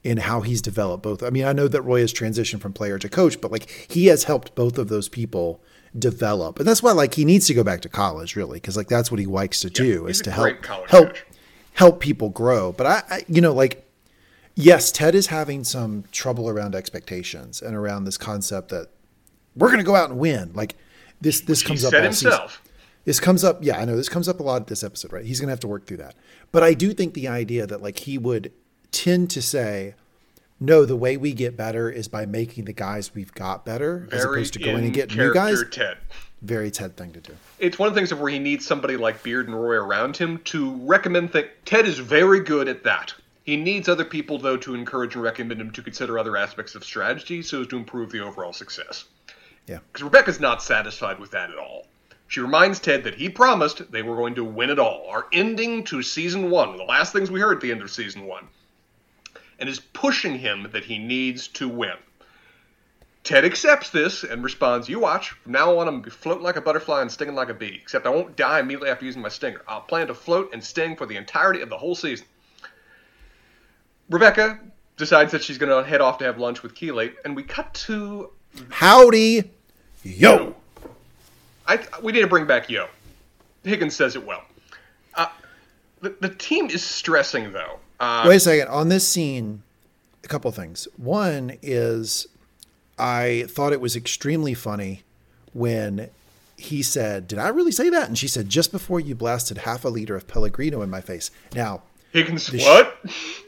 [0.03, 1.23] In how he's developed both.
[1.23, 4.05] I mean, I know that Roy has transitioned from player to coach, but like he
[4.07, 5.63] has helped both of those people
[5.97, 8.87] develop, and that's why like he needs to go back to college, really, because like
[8.87, 11.25] that's what he likes to do is to help help coach.
[11.73, 12.71] help people grow.
[12.71, 13.85] But I, I, you know, like
[14.55, 18.89] yes, Ted is having some trouble around expectations and around this concept that
[19.55, 20.51] we're going to go out and win.
[20.53, 20.75] Like
[21.21, 22.39] this, this He comes up all season.
[23.05, 25.23] This comes up, yeah, I know this comes up a lot at this episode, right?
[25.23, 26.15] He's going to have to work through that.
[26.51, 28.51] But I do think the idea that like he would
[28.91, 29.93] tend to say,
[30.59, 34.23] no, the way we get better is by making the guys we've got better, as
[34.23, 35.63] opposed to going and getting new guys.
[35.69, 35.97] Ted.
[36.41, 37.33] Very Ted thing to do.
[37.59, 40.39] it's one of the things where he needs somebody like Beard and Roy around him
[40.45, 41.47] to recommend things.
[41.65, 43.13] Ted is very good at that.
[43.43, 46.83] He needs other people though to encourage and recommend him to consider other aspects of
[46.83, 49.05] strategy so as to improve the overall success.
[49.67, 49.79] Yeah.
[49.91, 51.87] Because Rebecca's not satisfied with that at all.
[52.27, 55.07] She reminds Ted that he promised they were going to win it all.
[55.09, 58.25] Our ending to season one, the last things we heard at the end of season
[58.25, 58.47] one,
[59.59, 61.97] and is pushing him that he needs to win.
[63.23, 66.43] Ted accepts this and responds, You watch, from now on I'm going to be floating
[66.43, 69.21] like a butterfly and stinging like a bee, except I won't die immediately after using
[69.23, 69.61] my stinger.
[69.67, 72.27] I'll plan to float and sting for the entirety of the whole season.
[74.11, 74.59] Rebecca
[74.97, 77.73] decides that she's going to head off to have lunch with Keeley, and we cut
[77.73, 78.29] to.
[78.69, 79.51] Howdy,
[80.03, 80.55] yo.
[81.67, 82.87] I, we need to bring back Yo.
[83.63, 84.43] Higgins says it well.
[85.15, 85.27] Uh,
[86.01, 87.79] the, the team is stressing, though.
[87.99, 88.67] Uh, Wait a second.
[88.67, 89.63] On this scene,
[90.23, 90.87] a couple things.
[90.97, 92.27] One is
[92.97, 95.03] I thought it was extremely funny
[95.53, 96.09] when
[96.57, 98.07] he said, Did I really say that?
[98.07, 101.31] And she said, Just before you blasted half a liter of Pellegrino in my face.
[101.53, 101.83] Now,
[102.15, 102.97] Higgins, what?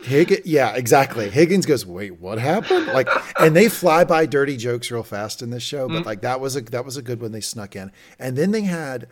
[0.03, 1.30] Higgins, yeah, exactly.
[1.30, 3.08] Higgins goes, "Wait, what happened?" Like,
[3.39, 6.06] and they fly by dirty jokes real fast in this show, but mm-hmm.
[6.06, 7.93] like that was a that was a good one they snuck in.
[8.19, 9.08] And then they had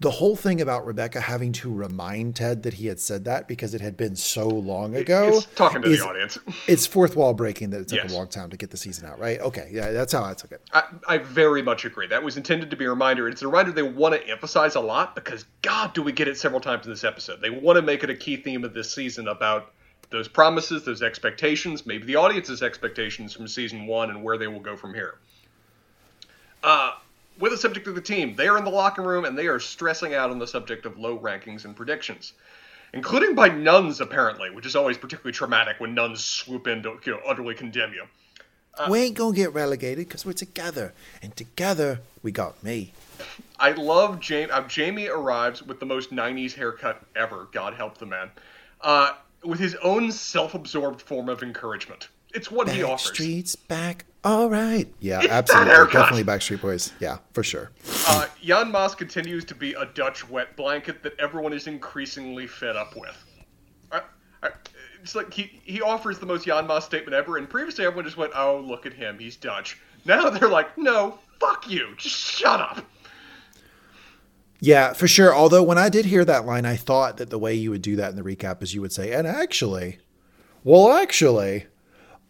[0.00, 3.74] the whole thing about Rebecca having to remind Ted that he had said that because
[3.74, 5.28] it had been so long ago.
[5.28, 6.38] It's talking to is, the audience.
[6.66, 8.12] It's fourth wall breaking that it took yes.
[8.12, 9.38] a long time to get the season out, right?
[9.40, 10.62] Okay, yeah, that's how I took it.
[10.72, 12.06] I, I very much agree.
[12.06, 13.28] That was intended to be a reminder.
[13.28, 16.38] It's a reminder they want to emphasize a lot because God, do we get it
[16.38, 17.42] several times in this episode?
[17.42, 19.72] They want to make it a key theme of this season about
[20.08, 24.60] those promises, those expectations, maybe the audience's expectations from season one and where they will
[24.60, 25.18] go from here.
[26.62, 26.92] Uh,
[27.40, 28.36] with the subject of the team.
[28.36, 30.98] They are in the locker room and they are stressing out on the subject of
[30.98, 32.34] low rankings and predictions,
[32.92, 37.12] including by nuns apparently, which is always particularly traumatic when nuns swoop in to you
[37.12, 38.04] know, utterly condemn you.
[38.78, 42.92] Uh, we ain't gonna get relegated because we're together, and together we got me.
[43.58, 44.50] I love Jamie.
[44.50, 47.48] Uh, Jamie arrives with the most '90s haircut ever.
[47.50, 48.30] God help the man.
[48.80, 52.08] Uh, with his own self-absorbed form of encouragement.
[52.34, 53.12] It's what back he offers.
[53.12, 54.06] Streets back.
[54.22, 54.86] All right.
[55.00, 55.92] Yeah, it's absolutely.
[55.92, 56.92] Definitely Backstreet Boys.
[57.00, 57.70] Yeah, for sure.
[58.06, 62.76] Uh, Jan Maas continues to be a Dutch wet blanket that everyone is increasingly fed
[62.76, 63.24] up with.
[63.90, 64.02] I,
[64.42, 64.50] I,
[65.02, 68.18] it's like he, he offers the most Jan Maas statement ever, and previously everyone just
[68.18, 69.78] went, oh, look at him, he's Dutch.
[70.04, 72.84] Now they're like, no, fuck you, just shut up.
[74.60, 75.34] Yeah, for sure.
[75.34, 77.96] Although when I did hear that line, I thought that the way you would do
[77.96, 79.98] that in the recap is you would say, and actually,
[80.64, 81.64] well, actually,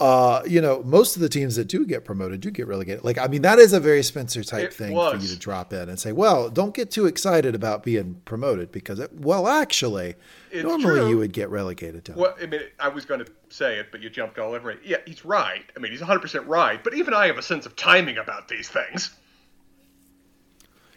[0.00, 3.04] uh, you know, most of the teams that do get promoted do get relegated.
[3.04, 5.12] Like, I mean, that is a very Spencer type it thing was.
[5.12, 8.72] for you to drop in and say, well, don't get too excited about being promoted
[8.72, 10.14] because, it, well, actually,
[10.50, 11.08] it's normally true.
[11.10, 12.12] you would get relegated to.
[12.12, 14.80] Well, I mean, I was going to say it, but you jumped all over it.
[14.82, 15.64] Yeah, he's right.
[15.76, 16.82] I mean, he's 100% right.
[16.82, 19.14] But even I have a sense of timing about these things.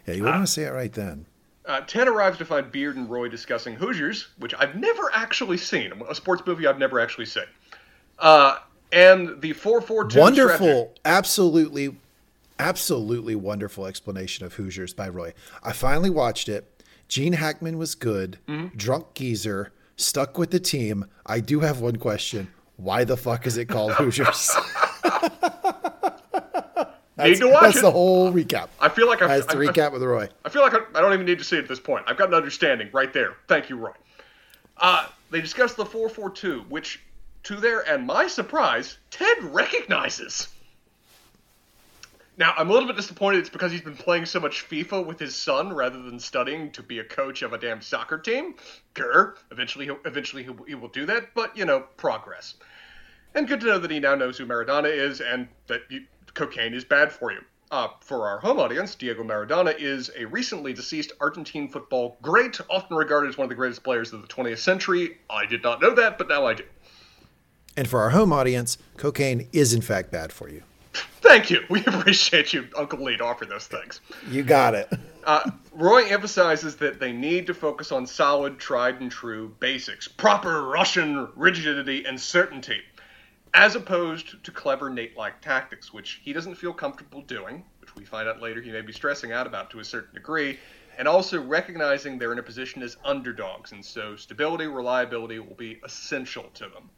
[0.06, 1.26] Yeah, you uh, want to say it right then.
[1.66, 5.92] Uh, Ted arrives to find Beard and Roy discussing Hoosiers, which I've never actually seen,
[6.08, 7.44] a sports movie I've never actually seen.
[8.18, 8.56] Uh,
[8.94, 11.96] and the 442 Wonderful, absolutely,
[12.58, 15.34] absolutely wonderful explanation of Hoosiers by Roy.
[15.62, 16.70] I finally watched it.
[17.08, 18.38] Gene Hackman was good.
[18.48, 18.76] Mm-hmm.
[18.76, 21.06] Drunk geezer, stuck with the team.
[21.26, 22.48] I do have one question.
[22.76, 24.50] Why the fuck is it called Hoosiers?
[27.28, 27.82] need to watch that's it.
[27.82, 28.68] the whole recap.
[28.80, 30.28] I feel like I've, that's the recap with Roy.
[30.44, 32.04] I feel like I, I, don't even need to see it at this point.
[32.06, 33.34] I've got an understanding right there.
[33.48, 33.92] Thank you, Roy.
[34.78, 37.03] Uh, they discussed the 442, which
[37.44, 40.48] to their and my surprise, Ted recognizes.
[42.36, 45.20] Now, I'm a little bit disappointed it's because he's been playing so much FIFA with
[45.20, 48.56] his son rather than studying to be a coach of a damn soccer team.
[48.94, 49.36] Grr.
[49.52, 52.54] Eventually, he'll, eventually he will, he will do that, but, you know, progress.
[53.36, 56.74] And good to know that he now knows who Maradona is and that you, cocaine
[56.74, 57.40] is bad for you.
[57.70, 62.96] Uh, for our home audience, Diego Maradona is a recently deceased Argentine football great, often
[62.96, 65.18] regarded as one of the greatest players of the 20th century.
[65.30, 66.64] I did not know that, but now I do.
[67.76, 70.62] And for our home audience, cocaine is in fact bad for you.
[71.20, 71.64] Thank you.
[71.68, 74.00] We appreciate you, Uncle Lee, to offer those things.
[74.28, 74.92] You got it.
[75.24, 80.64] Uh, Roy emphasizes that they need to focus on solid, tried and true basics, proper
[80.64, 82.82] Russian rigidity and certainty,
[83.54, 88.04] as opposed to clever Nate like tactics, which he doesn't feel comfortable doing, which we
[88.04, 90.58] find out later he may be stressing out about to a certain degree,
[90.98, 95.80] and also recognizing they're in a position as underdogs, and so stability, reliability will be
[95.84, 96.90] essential to them.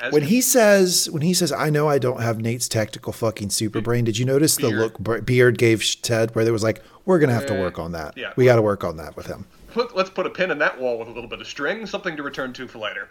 [0.00, 3.50] As when he says, when he says, "I know I don't have Nate's tactical fucking
[3.50, 4.72] super brain," did you notice Beard.
[4.72, 7.92] the look Beard gave Ted, where there was like, "We're gonna have to work on
[7.92, 8.16] that.
[8.16, 10.58] Yeah, we got to work on that with him." Put, let's put a pin in
[10.58, 13.08] that wall with a little bit of string, something to return to for later.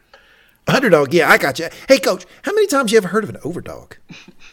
[0.68, 1.70] Underdog, yeah, I got you.
[1.88, 3.94] Hey, coach, how many times you ever heard of an overdog?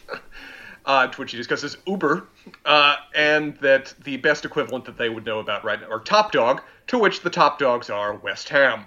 [0.85, 2.27] uh, to which he discusses Uber,
[2.65, 6.31] uh, and that the best equivalent that they would know about right now are Top
[6.31, 8.85] Dog, to which the top dogs are West Ham.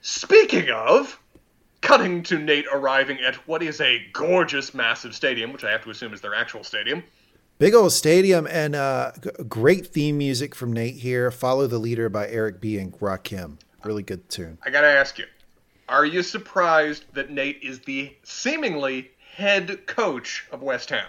[0.00, 1.18] Speaking of,
[1.80, 5.90] cutting to Nate arriving at what is a gorgeous, massive stadium, which I have to
[5.90, 7.02] assume is their actual stadium.
[7.58, 9.12] Big old stadium and uh,
[9.48, 11.30] great theme music from Nate here.
[11.30, 12.78] Follow the Leader by Eric B.
[12.78, 13.58] and Rakim.
[13.84, 14.58] Really good tune.
[14.64, 15.26] I got to ask you
[15.88, 21.06] are you surprised that Nate is the seemingly head coach of West Ham?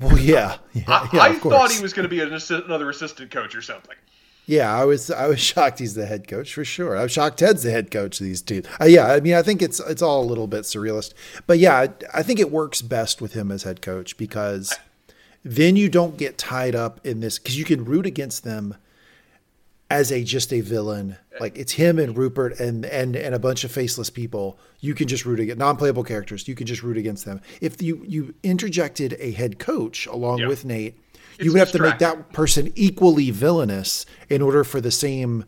[0.00, 0.58] Well, yeah.
[0.72, 3.54] yeah, I, yeah I thought he was going to be an assi- another assistant coach
[3.54, 3.96] or something.
[4.48, 6.96] Yeah, I was I was shocked he's the head coach for sure.
[6.96, 8.62] I was shocked Ted's the head coach of these two.
[8.80, 11.12] Uh, yeah, I mean I think it's it's all a little bit surrealist,
[11.46, 14.78] but yeah, I, I think it works best with him as head coach because
[15.44, 18.76] then you don't get tied up in this because you can root against them
[19.90, 21.16] as a just a villain.
[21.38, 24.58] Like it's him and Rupert and and and a bunch of faceless people.
[24.80, 26.46] You can just root against non-playable characters.
[26.48, 27.40] You can just root against them.
[27.60, 30.48] If you you interjected a head coach along Yeah.
[30.48, 30.98] with Nate,
[31.38, 35.44] you would have to make that person equally villainous in order for the same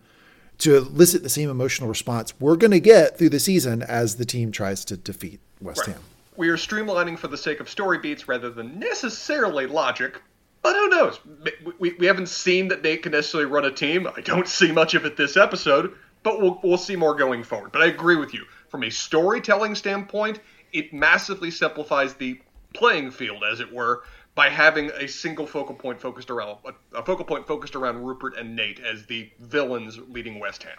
[0.59, 4.25] to elicit the same emotional response we're going to get through the season as the
[4.25, 6.01] team tries to defeat West Ham.
[6.37, 10.21] We are streamlining for the sake of story beats rather than necessarily logic.
[10.63, 11.21] But who knows?
[11.45, 14.09] We, we, we haven't seen that Nate can necessarily run a team.
[14.17, 17.73] I don't see much of it this episode, but we'll, we'll see more going forward.
[17.73, 18.45] But I agree with you.
[18.69, 20.41] From a storytelling standpoint,
[20.73, 22.41] it massively simplifies the
[22.75, 24.03] playing field, as it were,
[24.39, 26.59] by having a single focal point focused around
[26.95, 30.79] a, focal point focused around Rupert and Nate as the villains leading West Ham,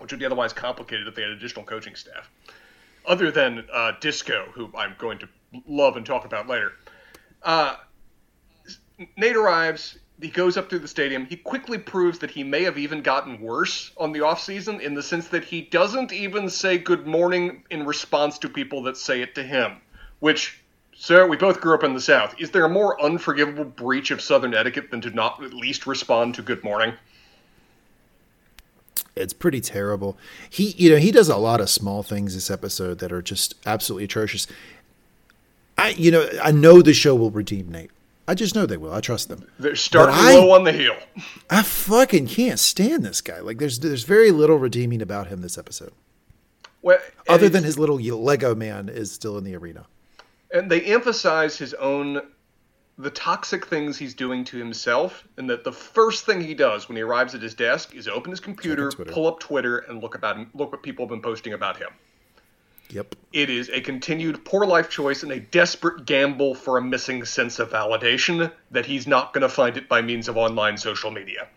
[0.00, 2.28] which would be otherwise complicated if they had additional coaching staff
[3.06, 5.28] other than uh, Disco, who I'm going to
[5.68, 6.72] love and talk about later.
[7.44, 7.76] Uh,
[9.16, 9.96] Nate arrives.
[10.20, 11.26] He goes up through the stadium.
[11.26, 15.02] He quickly proves that he may have even gotten worse on the offseason in the
[15.04, 19.36] sense that he doesn't even say good morning in response to people that say it
[19.36, 19.76] to him.
[20.18, 20.60] Which,
[20.96, 22.34] sir, we both grew up in the South.
[22.38, 26.34] Is there a more unforgivable breach of Southern etiquette than to not at least respond
[26.36, 26.94] to good morning?
[29.14, 30.18] It's pretty terrible.
[30.50, 33.54] He, you know, he does a lot of small things this episode that are just
[33.64, 34.46] absolutely atrocious.
[35.78, 37.90] I, you know, I know the show will redeem Nate.
[38.28, 38.92] I just know they will.
[38.92, 39.46] I trust them.
[39.58, 40.96] They're starting I- low on the heel.
[41.50, 43.40] I fucking can't stand this guy.
[43.40, 45.92] Like, there's there's very little redeeming about him this episode,
[46.82, 49.86] Well, other than his little Lego man is still in the arena.
[50.52, 52.20] And they emphasize his own
[52.98, 56.96] the toxic things he's doing to himself and that the first thing he does when
[56.96, 60.36] he arrives at his desk is open his computer pull up twitter and look about
[60.36, 61.88] him, look what people have been posting about him.
[62.88, 63.16] Yep.
[63.32, 67.58] it is a continued poor life choice and a desperate gamble for a missing sense
[67.58, 71.48] of validation that he's not going to find it by means of online social media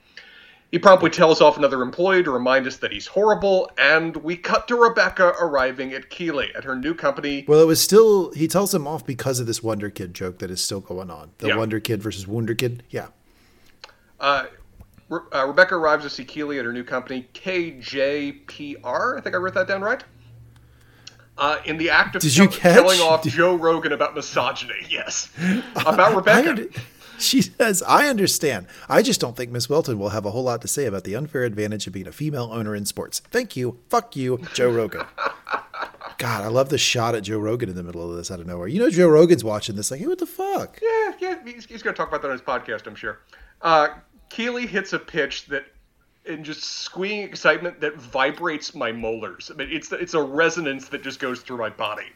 [0.71, 4.67] he promptly tells off another employee to remind us that he's horrible and we cut
[4.67, 8.73] to rebecca arriving at keeley at her new company Well, it was still he tells
[8.73, 11.32] him off because of this Wonder Kid joke that is still going on.
[11.39, 11.58] The Yeah.
[11.58, 12.84] Wonder Kid versus Wonder Kid.
[12.89, 13.08] Yeah.
[14.19, 14.45] Uh,
[15.10, 19.17] Re- uh, Rebecca arrives to see Keeley at her new company, KJPR.
[19.17, 20.03] I think I wrote that down right.
[21.38, 22.75] Uh, in the act of Did you catch?
[22.75, 25.29] killing off Did- Joe Rogan about misogyny, yes,
[25.77, 26.67] about Rebecca.
[27.23, 28.67] she says, I understand.
[28.88, 31.15] I just don't think Miss Welton will have a whole lot to say about the
[31.15, 33.19] unfair advantage of being a female owner in sports.
[33.32, 33.79] Thank you.
[33.89, 35.05] Fuck you, Joe Rogan.
[36.17, 38.47] God, I love the shot at Joe Rogan in the middle of this out of
[38.47, 38.67] nowhere.
[38.67, 40.79] You know, Joe Rogan's watching this, like, hey, what the fuck?
[40.82, 43.19] Yeah, yeah, he's, he's going to talk about that on his podcast, I'm sure.
[43.62, 43.89] Uh,
[44.29, 45.65] Keeley hits a pitch that,
[46.25, 49.49] in just squealing excitement, that vibrates my molars.
[49.51, 52.08] I mean, it's it's a resonance that just goes through my body.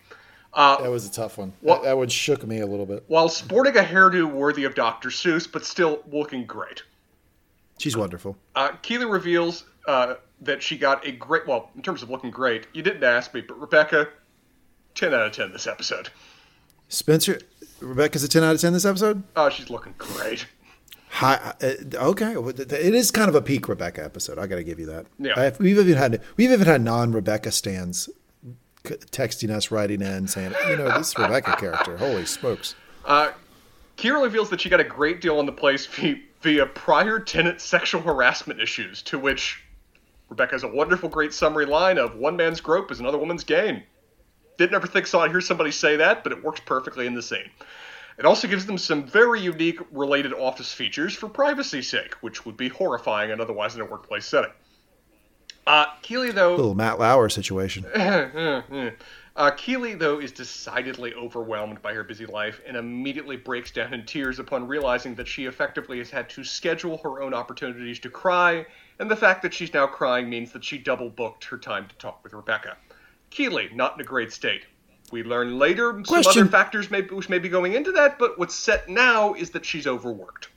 [0.55, 1.53] That was a tough one.
[1.61, 3.03] What- That, that one shook me a little bit.
[3.07, 5.09] While sporting a hairdo worthy of Dr.
[5.09, 6.83] Seuss, but still looking great.
[7.79, 8.37] She's wonderful.
[8.55, 12.67] Uh, Keeley reveals uh, that she got a great, well, in terms of looking great,
[12.73, 14.09] you didn't ask me, but Rebecca,
[14.95, 16.09] 10 out of 10 this episode.
[16.87, 17.39] Spencer,
[17.81, 19.23] Rebecca's a 10 out of 10 this episode?
[19.35, 20.45] Oh, she's looking great.
[21.09, 21.73] Hi, uh,
[22.09, 24.39] okay, well, it is kind of a peak Rebecca episode.
[24.39, 25.05] I got to give you that.
[25.19, 25.51] Yeah.
[25.59, 28.09] We've even had we've even had non Rebecca stands
[28.83, 32.75] texting us, writing in, saying, you know, this Rebecca character, holy smokes.
[33.05, 33.31] Uh,
[33.95, 38.01] Keeley reveals that she got a great deal on the place via, prior tenant sexual
[38.01, 39.63] harassment issues, to which
[40.29, 43.83] Rebecca has a wonderful, great summary line of one man's grope is another woman's gain.
[44.57, 45.19] Didn't ever think so.
[45.19, 47.49] I hear somebody say that, but it works perfectly in the scene.
[48.17, 52.57] It also gives them some very unique related office features for privacy's sake, which would
[52.57, 54.51] be horrifying and otherwise in a workplace setting.
[55.65, 57.85] Uh, Keeley, though, Little Matt Lauer situation.
[57.95, 64.05] uh, Keeley, though, is decidedly overwhelmed by her busy life and immediately breaks down in
[64.05, 68.65] tears upon realizing that she effectively has had to schedule her own opportunities to cry,
[68.99, 71.95] and the fact that she's now crying means that she double booked her time to
[71.95, 72.75] talk with Rebecca.
[73.29, 74.65] Keeley, not in a great state.
[75.11, 78.55] We learn later some other factors may, which may be going into that, but what's
[78.55, 80.49] set now is that she's overworked.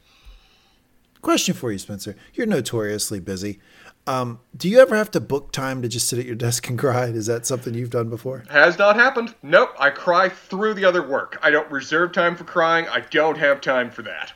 [1.22, 2.14] Question for you, Spencer.
[2.34, 3.58] You're notoriously busy.
[4.06, 6.78] Um, do you ever have to book time to just sit at your desk and
[6.78, 7.06] cry?
[7.06, 8.44] Is that something you've done before?
[8.50, 9.34] Has not happened.
[9.42, 11.38] Nope, I cry through the other work.
[11.42, 12.86] I don't reserve time for crying.
[12.88, 14.32] I don't have time for that.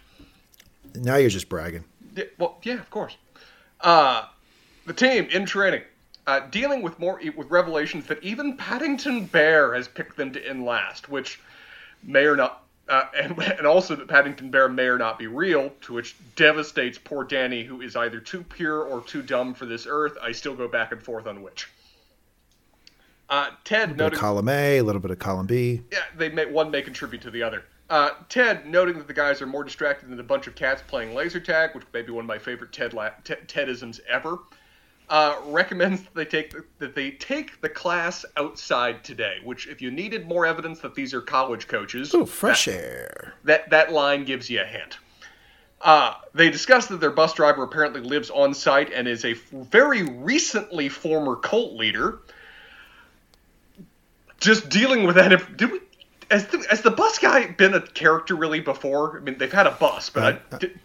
[0.95, 1.85] Now you're just bragging.
[2.17, 3.17] Yeah, well, yeah, of course.
[3.81, 4.25] Uh,
[4.87, 5.83] the team in training,
[6.27, 10.65] uh, dealing with more with revelations that even Paddington Bear has picked them to end
[10.65, 11.41] last, which
[12.03, 15.73] may or not, uh, and and also that Paddington Bear may or not be real,
[15.83, 19.87] to which devastates poor Dani, who is either too pure or too dumb for this
[19.89, 20.19] earth.
[20.21, 21.69] I still go back and forth on which.
[23.31, 25.83] Uh, Ted bit of noted column A, a little bit of column B.
[25.93, 27.65] yeah, they may one may contribute to the other.
[27.89, 31.15] Uh, Ted, noting that the guys are more distracted than a bunch of cats playing
[31.15, 34.39] laser tag, which may be one of my favorite Ted la- T- Tedisms ever,
[35.11, 39.39] uh, recommends that they take the, that they take the class outside today.
[39.45, 43.35] Which, if you needed more evidence that these are college coaches, Oh, fresh that, air.
[43.45, 44.99] that that line gives you a hint.
[45.83, 49.39] Uh, they discuss that their bus driver apparently lives on site and is a f-
[49.51, 52.19] very recently former cult leader.
[54.41, 55.33] Just dealing with that.
[55.33, 55.81] If, did we,
[56.31, 59.19] has the, has the bus guy been a character really before?
[59.19, 60.79] I mean, they've had a bus, but I, did,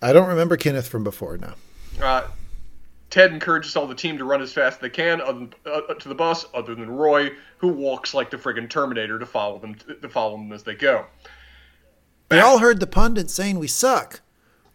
[0.00, 1.54] I don't remember Kenneth from before now.
[2.02, 2.22] uh,
[3.10, 6.08] Ted encourages all the team to run as fast as they can than, uh, to
[6.08, 10.08] the bus, other than Roy, who walks like the friggin' Terminator to follow them to
[10.08, 11.06] follow them as they go.
[12.28, 14.20] They all heard the pundits saying we suck.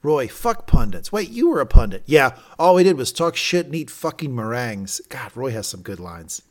[0.04, 1.12] Roy, fuck pundits.
[1.12, 2.04] Wait, you were a pundit.
[2.06, 5.02] Yeah, all we did was talk shit and eat fucking meringues.
[5.10, 6.44] God, Roy has some good lines.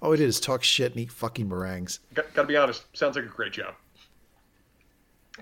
[0.00, 1.98] All we did is talk shit and eat fucking meringues.
[2.14, 3.74] Got, gotta be honest, sounds like a great job.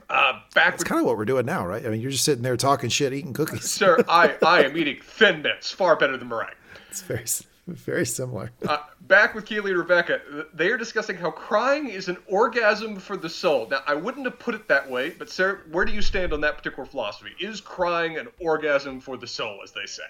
[0.08, 1.84] Uh, back That's with kind of what we're doing now, right?
[1.84, 3.64] I mean, you're just sitting there talking shit, eating cookies.
[3.70, 6.54] Sir, I, I am eating Thin Mints, far better than meringue.
[6.88, 7.24] It's very,
[7.66, 8.50] very similar.
[8.68, 10.20] Uh, back with Keeley and Rebecca,
[10.54, 13.66] they are discussing how crying is an orgasm for the soul.
[13.68, 16.40] Now, I wouldn't have put it that way, but Sarah, where do you stand on
[16.42, 17.30] that particular philosophy?
[17.40, 20.04] Is crying an orgasm for the soul, as they say?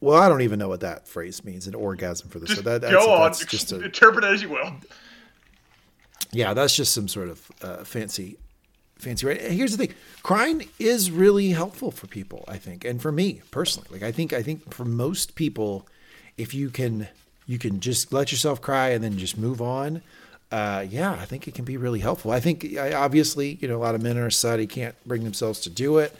[0.00, 2.70] Well, I don't even know what that phrase means, an orgasm for the Just so
[2.70, 4.72] that, that's, go on, just a, interpret it as you will.
[6.32, 8.36] Yeah, that's just some sort of uh, fancy,
[8.98, 9.26] fancy.
[9.26, 9.40] Right?
[9.40, 13.88] Here's the thing: crying is really helpful for people, I think, and for me personally.
[13.90, 15.86] Like, I think, I think for most people,
[16.36, 17.08] if you can,
[17.46, 20.02] you can just let yourself cry and then just move on.
[20.52, 22.32] Uh, yeah, I think it can be really helpful.
[22.32, 25.22] I think, I, obviously, you know, a lot of men in our society can't bring
[25.22, 26.14] themselves to do it.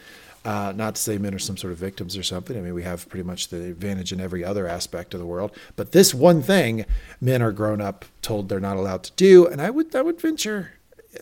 [0.45, 2.57] Uh, not to say men are some sort of victims or something.
[2.57, 5.55] I mean, we have pretty much the advantage in every other aspect of the world.
[5.76, 6.86] But this one thing,
[7.20, 9.47] men are grown up, told they're not allowed to do.
[9.47, 10.72] And I would, I would venture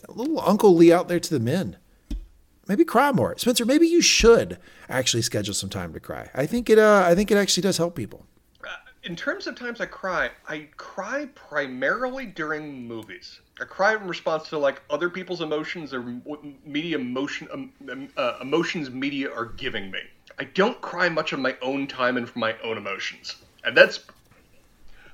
[0.07, 1.75] a little Uncle Lee out there to the men.
[2.67, 3.65] Maybe cry more, Spencer.
[3.65, 6.29] Maybe you should actually schedule some time to cry.
[6.35, 6.77] I think it.
[6.77, 8.25] Uh, I think it actually does help people.
[9.03, 13.39] In terms of times I cry, I cry primarily during movies.
[13.61, 16.01] I cry in response to like other people's emotions or
[16.65, 19.99] media emotion um, uh, emotions media are giving me.
[20.37, 23.35] I don't cry much of my own time and from my own emotions,
[23.65, 23.99] and that's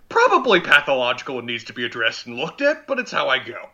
[0.10, 2.86] probably pathological and needs to be addressed and looked at.
[2.86, 3.70] But it's how I go.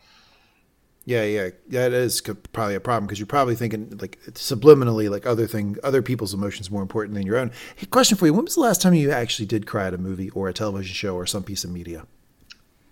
[1.03, 1.49] Yeah, yeah.
[1.87, 2.21] It is
[2.53, 6.71] probably a problem because you're probably thinking like subliminally, like other thing, other people's emotions
[6.71, 7.51] more important than your own.
[7.75, 9.97] Hey, question for you: When was the last time you actually did cry at a
[9.97, 12.05] movie or a television show or some piece of media?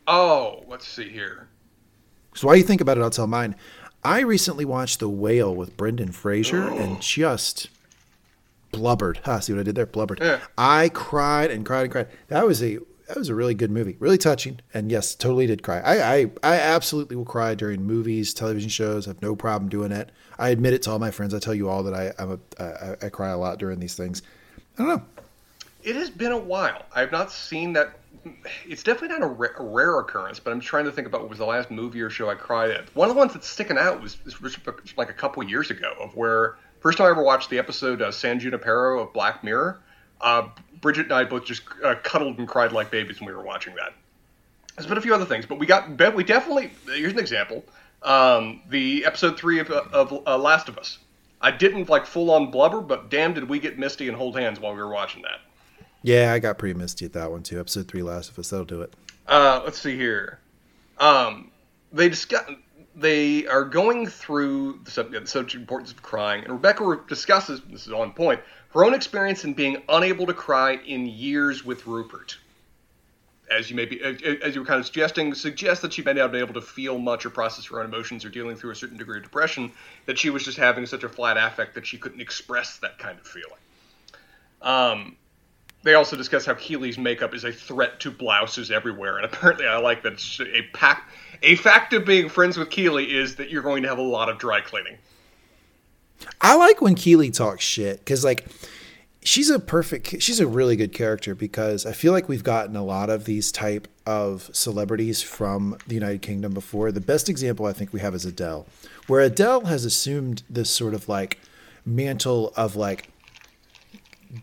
[0.07, 1.47] Oh, let's see here.
[2.33, 3.55] So while you think about it, I'll tell mine.
[4.03, 6.77] I recently watched The Whale with Brendan Fraser oh.
[6.77, 7.69] and just
[8.71, 9.19] blubbered.
[9.25, 9.85] Ha, see what I did there?
[9.85, 10.19] Blubbered.
[10.21, 10.39] Yeah.
[10.57, 12.07] I cried and cried and cried.
[12.27, 15.63] That was a that was a really good movie, really touching, and yes, totally did
[15.63, 15.79] cry.
[15.79, 19.07] I I, I absolutely will cry during movies, television shows.
[19.07, 20.11] I have no problem doing it.
[20.37, 21.33] I admit it to all my friends.
[21.33, 23.95] I tell you all that I I'm a I, I cry a lot during these
[23.95, 24.21] things.
[24.77, 25.03] I don't know.
[25.83, 26.85] It has been a while.
[26.93, 27.98] I've not seen that.
[28.67, 31.39] It's definitely not a, ra- rare occurrence, but I'm trying to think about what was
[31.39, 32.95] the last movie or show I cried at.
[32.95, 34.57] One of the ones that's sticking out was, was
[34.97, 38.11] like a couple years ago, of where first time I ever watched the episode uh,
[38.11, 39.81] San Junipero of Black Mirror.
[40.21, 40.49] Uh,
[40.81, 43.75] Bridget and I both just uh, cuddled and cried like babies when we were watching
[43.75, 43.93] that.
[44.75, 46.71] There's been a few other things, but we got we definitely.
[46.85, 47.65] Here's an example:
[48.01, 50.99] um, the episode three of, of uh, Last of Us.
[51.41, 54.59] I didn't like full on blubber, but damn, did we get misty and hold hands
[54.59, 55.39] while we were watching that.
[56.01, 57.59] Yeah, I got pretty misty at that one too.
[57.59, 58.49] Episode three, Last of Us.
[58.49, 58.93] That'll do it.
[59.27, 60.39] Uh, let's see here.
[60.97, 61.51] Um,
[61.91, 62.49] they discuss.
[62.95, 67.61] They are going through the subject, the subject importance of crying, and Rebecca discusses.
[67.69, 68.41] This is on point.
[68.73, 72.37] Her own experience in being unable to cry in years with Rupert.
[73.49, 76.31] As you may be, as you were kind of suggesting, suggests that she may not
[76.31, 78.97] be able to feel much or process her own emotions or dealing through a certain
[78.97, 79.71] degree of depression.
[80.05, 83.17] That she was just having such a flat affect that she couldn't express that kind
[83.17, 83.59] of feeling.
[84.61, 85.15] Um,
[85.83, 89.77] they also discuss how Keeley's makeup is a threat to blouses everywhere, and apparently, I
[89.77, 91.09] like that it's a pack.
[91.41, 94.27] A fact of being friends with Keeley is that you're going to have a lot
[94.27, 94.97] of dry cleaning.
[96.41, 98.45] I like when Keeley talks shit because like
[99.21, 102.83] she's a perfect she's a really good character because I feel like we've gotten a
[102.83, 106.91] lot of these type of celebrities from the United Kingdom before.
[106.91, 108.65] The best example I think we have is Adele,
[109.07, 111.39] where Adele has assumed this sort of like
[111.85, 113.09] mantle of like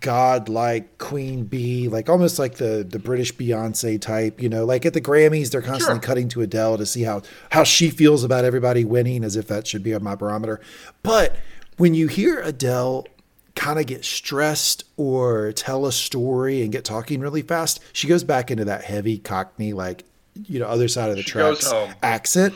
[0.00, 4.92] god-like queen bee, like almost like the the British Beyonce type, you know, like at
[4.94, 6.02] the Grammys they're constantly Sure.
[6.02, 9.66] cutting to Adele to see how how she feels about everybody winning as if that
[9.66, 10.60] should be on my barometer.
[11.02, 11.36] But
[11.76, 13.06] when you hear Adele
[13.54, 18.24] kind of get stressed or tell a story and get talking really fast, she goes
[18.24, 20.04] back into that heavy cockney like
[20.46, 21.72] you know other side of the She tracks
[22.02, 22.54] accent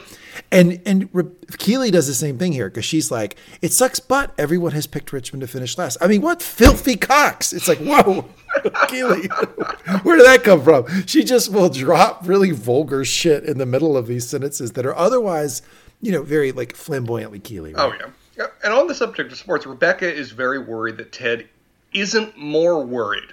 [0.52, 4.32] and and Re- Keeley does the same thing here because she's like it sucks but
[4.38, 8.26] everyone has picked Richmond to finish last I mean what filthy cocks it's like whoa
[8.88, 9.26] Keeley
[10.02, 13.96] where did that come from she just will drop really vulgar shit in the middle
[13.96, 15.62] of these sentences that are otherwise
[16.00, 17.84] you know very like flamboyantly Keeley right?
[17.84, 18.10] Oh yeah.
[18.38, 21.46] Yeah, And on the subject of sports, Rebecca is very worried that Ted
[21.92, 23.28] isn't more worried.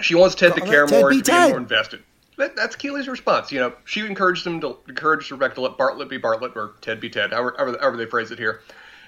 [0.00, 1.50] She wants Ted to care Ted more, be to be Ted.
[1.50, 2.02] more invested.
[2.38, 3.52] That, that's Keeley's response.
[3.52, 7.00] You know, she encouraged him to encourage Rebecca to let Bartlett be Bartlett or Ted
[7.00, 8.62] be Ted, however, however, however they phrase it here,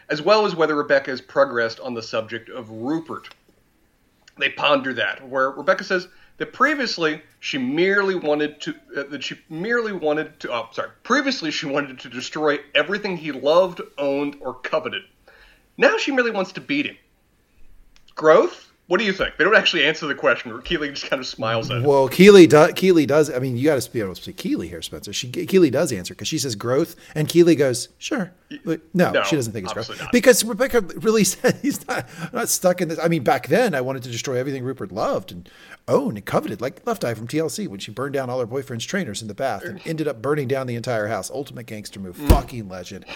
[0.08, 3.34] as well as whether Rebecca has progressed on the subject of Rupert.
[4.38, 6.08] They ponder that, where Rebecca says
[6.38, 10.52] that previously she merely wanted to uh, that she merely wanted to.
[10.52, 10.90] Oh, sorry.
[11.02, 15.02] Previously she wanted to destroy everything he loved, owned, or coveted.
[15.76, 16.96] Now she merely wants to beat him.
[18.14, 18.72] Growth?
[18.86, 19.38] What do you think?
[19.38, 20.52] They don't actually answer the question.
[20.52, 21.84] Or Keeley just kind of smiles at it.
[21.84, 22.74] Well, Keeley does.
[22.74, 23.30] Keeley does.
[23.30, 25.10] I mean, you got to be able to speak Keeley here, Spencer.
[25.14, 28.32] She Keeley does answer because she says growth, and Keeley goes, "Sure."
[28.62, 30.12] But no, No, she doesn't think it's growth not.
[30.12, 32.98] because Rebecca really said he's not not stuck in this.
[33.02, 35.48] I mean, back then I wanted to destroy everything Rupert loved and
[35.88, 38.84] owned and coveted, like Left Eye from TLC when she burned down all her boyfriend's
[38.84, 41.30] trainers in the bath and ended up burning down the entire house.
[41.30, 42.28] Ultimate gangster move, Mm.
[42.28, 43.06] fucking legend.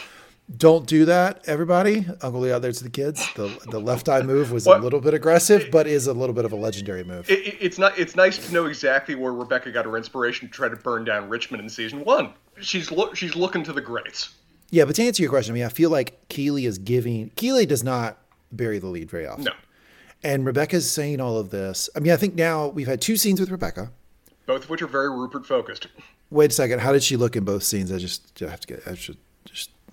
[0.56, 2.06] Don't do that, everybody.
[2.22, 3.22] Uncle Lee out there to the kids.
[3.34, 4.80] The the left eye move was What?
[4.80, 7.28] a little bit aggressive, but is a little bit of a legendary move.
[7.28, 7.98] It, it- it's not.
[7.98, 11.28] It's nice to know exactly where Rebecca got her inspiration to try to burn down
[11.28, 12.30] Richmond in season one.
[12.60, 13.14] She's look.
[13.14, 14.30] She's looking to the greats.
[14.70, 17.30] Yeah, but to answer your question, I mean, I feel like Keeley is giving.
[17.36, 18.18] Keeley does not
[18.50, 19.44] bury the lead very often.
[19.44, 19.52] No,
[20.22, 21.88] And Rebecca's saying all of this.
[21.96, 23.90] I mean, I think now we've had two scenes with Rebecca.
[24.46, 25.86] both of which are very Rupert focused.
[26.30, 26.80] Wait a second.
[26.80, 27.92] How did she look in both scenes?
[27.92, 28.82] I just I have to get.
[28.86, 29.16] I should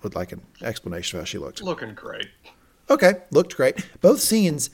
[0.02, 1.62] would like an explanation of how she looked.
[1.62, 2.28] Looking great.
[2.88, 3.84] Okay, looked great.
[4.00, 4.70] Both scenes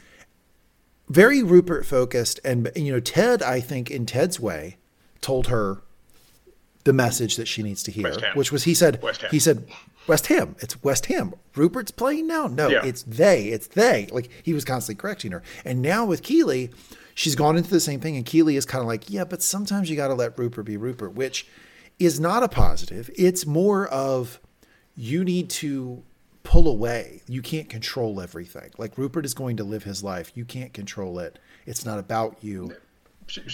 [1.08, 3.42] very Rupert focused, and you know Ted.
[3.42, 4.76] I think in Ted's way,
[5.20, 5.78] told her
[6.84, 9.00] the message that she needs to hear, which was he said.
[9.02, 9.30] West Ham.
[9.30, 9.66] He said
[10.06, 10.56] West Ham.
[10.60, 11.34] It's West Ham.
[11.54, 12.46] Rupert's playing now.
[12.46, 12.84] No, Yeah.
[12.84, 13.48] it's they.
[13.48, 14.08] It's they.
[14.10, 16.70] Like he was constantly correcting her, and now with Keeley,
[17.14, 19.88] she's gone into the same thing, and Keeley is kind of like, yeah, but sometimes
[19.90, 21.46] you got to let Rupert be Rupert, which
[21.98, 23.10] is not a positive.
[23.16, 24.40] It's more of
[24.97, 26.03] you need to
[26.43, 27.22] pull away.
[27.26, 28.70] You can't control everything.
[28.78, 30.32] Like Rupert is going to live his life.
[30.34, 31.38] You can't control it.
[31.66, 32.74] It's not about you.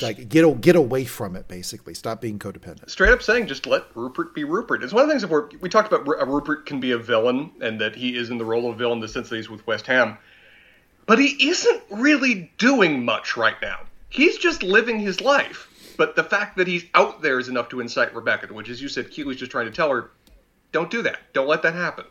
[0.01, 1.47] Like get get away from it.
[1.47, 2.91] Basically, stop being codependent.
[2.91, 4.82] straight up saying just let Rupert be Rupert.
[4.82, 6.09] It's one of the things that we're, we talked about.
[6.09, 8.78] Uh, Rupert can be a villain, and that he is in the role of a
[8.78, 10.16] villain in the sense that he's with West Ham,
[11.07, 13.80] but he isn't really doing much right now.
[14.09, 15.68] He's just living his life.
[15.99, 18.89] But the fact that he's out there is enough to incite Rebecca, which, as you
[18.89, 20.12] said, Keeley's just trying to tell her,
[20.72, 21.18] don't do that.
[21.32, 22.04] Don't let that happen.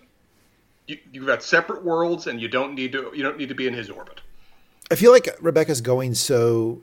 [0.88, 3.12] You, you've got separate worlds, and you don't need to.
[3.14, 4.22] You don't need to be in his orbit.
[4.90, 6.82] I feel like Rebecca's going so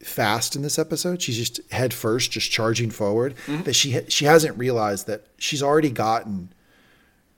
[0.00, 1.22] fast in this episode.
[1.22, 3.34] She's just head first, just charging forward.
[3.46, 3.62] Mm-hmm.
[3.64, 6.52] That she she hasn't realized that she's already gotten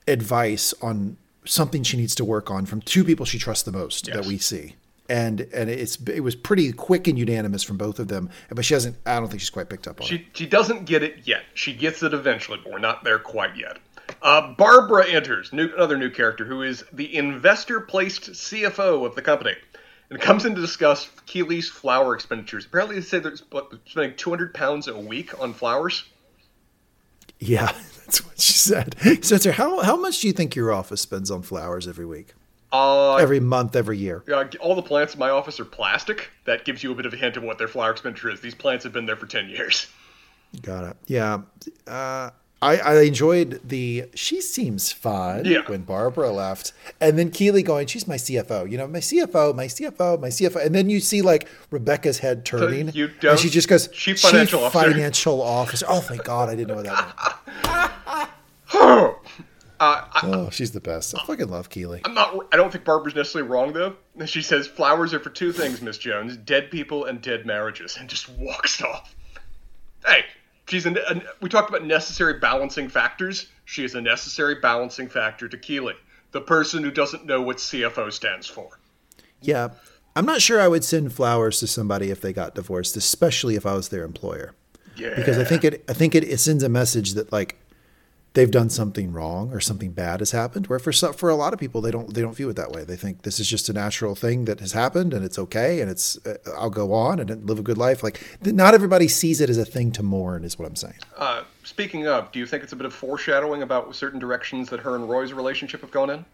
[0.07, 4.07] advice on something she needs to work on from two people she trusts the most
[4.07, 4.77] that we see.
[5.09, 8.73] And and it's it was pretty quick and unanimous from both of them, but she
[8.73, 8.97] hasn't.
[9.05, 10.09] I don't think she's quite picked up on it.
[10.09, 11.43] She she doesn't get it yet.
[11.53, 13.79] She gets it eventually, but we're not there quite yet.
[14.23, 19.23] Uh, Barbara enters, new, another new character who is the investor placed CFO of the
[19.23, 19.55] company,
[20.11, 22.67] and comes in to discuss Keeley's flower expenditures.
[22.67, 26.05] Apparently, they say they're spending 200 pounds a week on flowers.
[27.39, 27.67] Yeah,
[28.05, 28.97] that's what she said.
[29.23, 32.35] Spencer, how how much do you think your office spends on flowers every week,
[32.75, 34.23] Uh, every month, every year?
[34.33, 36.31] uh, all the plants in my office are plastic.
[36.45, 38.41] That gives you a bit of a hint of what their flower expenditure is.
[38.41, 39.87] These plants have been there for 10 years.
[40.63, 40.97] Got it.
[41.07, 41.43] Yeah.
[41.87, 42.31] Uh,
[42.63, 45.63] I, I enjoyed the she seems fun Yeah.
[45.67, 46.73] when Barbara left.
[47.01, 48.71] And then Keeley going, she's my CFO.
[48.71, 50.65] You know, my CFO, my CFO, my CFO.
[50.65, 52.89] And then you see like Rebecca's head turning.
[52.95, 55.87] You and she just goes, Chief Financial Officer." Financial Officer.
[55.89, 56.49] Oh, thank God.
[56.49, 58.31] I didn't know what that
[58.73, 59.17] meant.
[59.85, 61.15] uh, I, Oh, she's the best.
[61.17, 62.01] I fucking love Keeley.
[62.05, 62.35] I'm not.
[62.53, 63.97] I don't think Barbara's necessarily wrong though.
[64.27, 68.09] She says flowers are for two things, Miss Jones: dead people and dead marriages, and
[68.09, 69.15] just walks off.
[70.07, 70.25] Hey,
[70.69, 73.49] she's a, a- We talked about necessary balancing factors.
[73.65, 75.95] She is a necessary balancing factor to Keeley,
[76.33, 78.79] the person who doesn't know what CFO stands for.
[79.41, 79.71] Yeah.
[80.17, 83.67] I'm not sure I would send flowers to somebody if they got divorced, especially if
[83.67, 84.55] I was their employer.
[84.97, 87.57] Yeah, because I think it I think it, it sends a message that like
[88.35, 90.67] they've done something wrong or something bad has happened.
[90.67, 92.73] Where for some, for a lot of people they don't they don't view it that
[92.73, 92.85] way.
[92.85, 95.91] They think this is just a natural thing that has happened and it's okay and
[95.91, 98.03] it's uh, I'll go on and live a good life.
[98.03, 100.99] Like not everybody sees it as a thing to mourn is what I'm saying.
[101.17, 104.81] Uh, speaking of, do you think it's a bit of foreshadowing about certain directions that
[104.81, 106.25] her and Roy's relationship have gone in?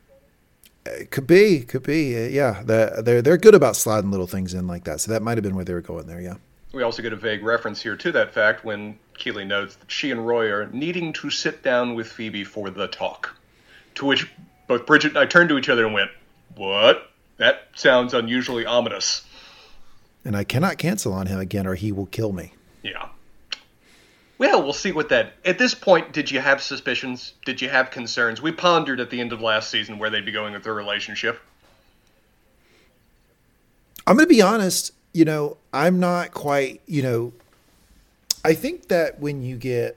[0.87, 2.63] It could be, could be, uh, yeah.
[2.65, 5.01] They're they're good about sliding little things in like that.
[5.01, 6.23] So that might have been where they were going there.
[6.23, 6.37] Yeah.
[6.73, 10.11] We also get a vague reference here to that fact when Keeley notes that she
[10.11, 13.35] and Roy are needing to sit down with Phoebe for the talk.
[13.97, 14.31] To which
[14.69, 16.11] both Bridget and I turned to each other and went,
[16.55, 17.11] What?
[17.39, 19.27] That sounds unusually ominous.
[20.25, 22.53] And I cannot cancel on him again or he will kill me.
[22.83, 23.09] Yeah.
[24.39, 25.35] Well, we'll see what that.
[25.45, 27.35] At this point, did you have suspicions?
[27.45, 28.41] Did you have concerns?
[28.41, 31.41] We pondered at the end of last season where they'd be going with their relationship.
[34.07, 37.33] I'm going to be honest, you know, I'm not quite, you know,
[38.45, 39.97] I think that when you get,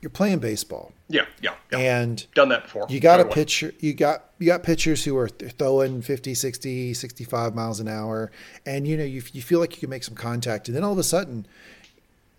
[0.00, 0.92] you're playing baseball.
[1.08, 1.78] Yeah, yeah, yeah.
[1.78, 2.86] And done that before.
[2.88, 7.54] You got a pitcher, you got you got pitchers who are throwing 50, 60, 65
[7.54, 8.30] miles an hour
[8.66, 10.92] and you know you you feel like you can make some contact and then all
[10.92, 11.46] of a sudden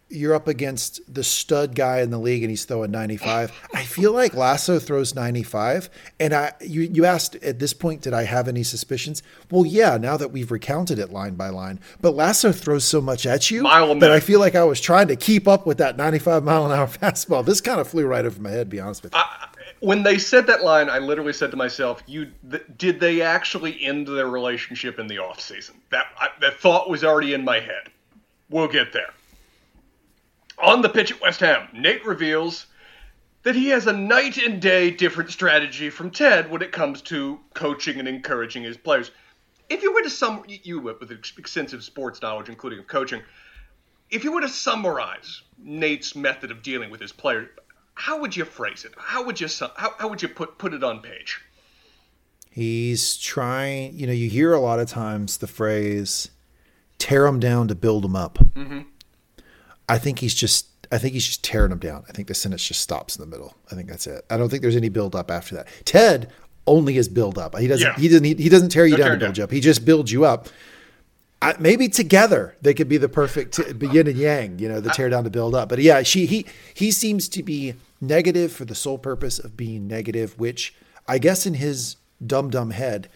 [0.10, 3.51] you're up against the stud guy in the league and he's throwing 95.
[3.74, 5.89] I feel like Lasso throws 95.
[6.20, 9.24] And I you, you asked at this point, did I have any suspicions?
[9.49, 11.80] Well, yeah, now that we've recounted it line by line.
[12.01, 15.16] But Lasso throws so much at you that I feel like I was trying to
[15.16, 17.43] keep up with that 95 mile an hour fastball.
[17.43, 19.20] This kind of flew right over my head, be honest with you.
[19.20, 19.47] I,
[19.80, 23.84] when they said that line, I literally said to myself, "You th- did they actually
[23.84, 27.60] end their relationship in the off season?" That I, that thought was already in my
[27.60, 27.89] head.
[28.49, 29.14] We'll get there.
[30.60, 32.68] On the pitch at West Ham, Nate reveals
[33.43, 37.39] that he has a night and day different strategy from Ted when it comes to
[37.53, 39.12] coaching and encouraging his players.
[39.70, 43.22] If you were to sum you with extensive sports knowledge, including of coaching,
[44.10, 47.49] if you were to summarize Nate's method of dealing with his players,
[47.95, 48.93] how would you phrase it?
[48.97, 51.41] How would you how, how would you put put it on page?
[52.49, 53.97] He's trying.
[53.97, 56.30] You know, you hear a lot of times the phrase
[56.97, 58.82] "tear them down to build them up." Mm-hmm.
[59.88, 62.05] I think he's just I think he's just tearing them down.
[62.07, 63.55] I think the sentence just stops in the middle.
[63.71, 64.25] I think that's it.
[64.29, 65.67] I don't think there's any build up after that.
[65.86, 66.31] Ted
[66.67, 67.57] only is build up.
[67.57, 67.88] He doesn't.
[67.88, 67.95] Yeah.
[67.95, 68.23] He doesn't.
[68.23, 69.51] He, he, doesn't tear you down to build you up.
[69.51, 70.47] He just builds you up.
[71.41, 74.59] I, maybe together they could be the perfect yin and yang.
[74.59, 75.69] You know, the tear down to build up.
[75.69, 79.88] But yeah, she he he seems to be negative for the sole purpose of being
[79.88, 80.73] negative, which
[81.07, 83.09] I guess in his dumb dumb head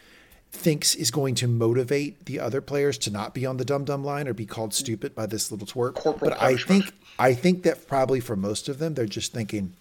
[0.52, 4.04] thinks is going to motivate the other players to not be on the dumb dumb
[4.04, 5.95] line or be called stupid by this little twerp.
[5.95, 6.84] Corporal but punishment.
[6.84, 9.74] I think I think that probably for most of them, they're just thinking,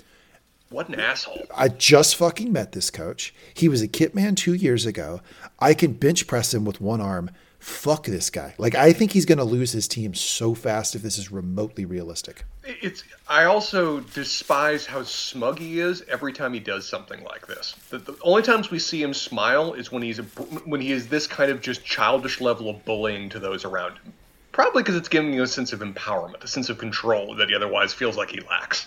[0.70, 3.34] "What an asshole!" I just fucking met this coach.
[3.54, 5.20] He was a kit man two years ago.
[5.58, 8.54] I can bench press him with one arm fuck this guy.
[8.58, 11.84] Like I think he's going to lose his team so fast if this is remotely
[11.84, 12.44] realistic.
[12.64, 17.74] It's I also despise how smug he is every time he does something like this.
[17.90, 21.08] The, the only times we see him smile is when he's a, when he is
[21.08, 24.12] this kind of just childish level of bullying to those around him.
[24.52, 27.54] Probably because it's giving you a sense of empowerment, a sense of control that he
[27.54, 28.86] otherwise feels like he lacks.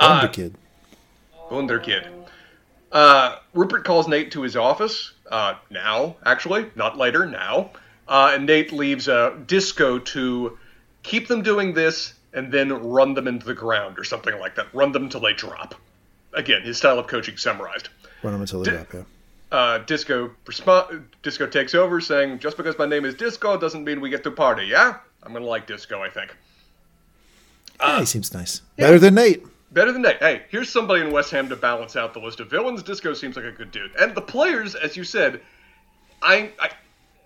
[0.00, 0.54] Wonder uh, kid.
[1.50, 2.06] Wonder kid.
[2.92, 7.70] Uh, Rupert calls Nate to his office uh, now, actually, not later, now.
[8.08, 10.58] Uh, and Nate leaves a disco to
[11.02, 14.66] keep them doing this and then run them into the ground or something like that.
[14.74, 15.74] Run them until they drop.
[16.32, 17.88] Again, his style of coaching summarized.
[18.22, 19.02] Run them until they Di- drop, yeah.
[19.52, 24.00] Uh, Disco resp- Disco takes over, saying, "Just because my name is Disco doesn't mean
[24.00, 26.00] we get to party." Yeah, I'm gonna like Disco.
[26.00, 26.36] I think.
[27.80, 28.62] Yeah, he seems nice.
[28.76, 28.86] Yeah.
[28.86, 29.44] Better than Nate.
[29.72, 30.18] Better than that.
[30.18, 32.82] Hey, here's somebody in West Ham to balance out the list of villains.
[32.82, 35.40] Disco seems like a good dude, and the players, as you said,
[36.22, 36.70] I, I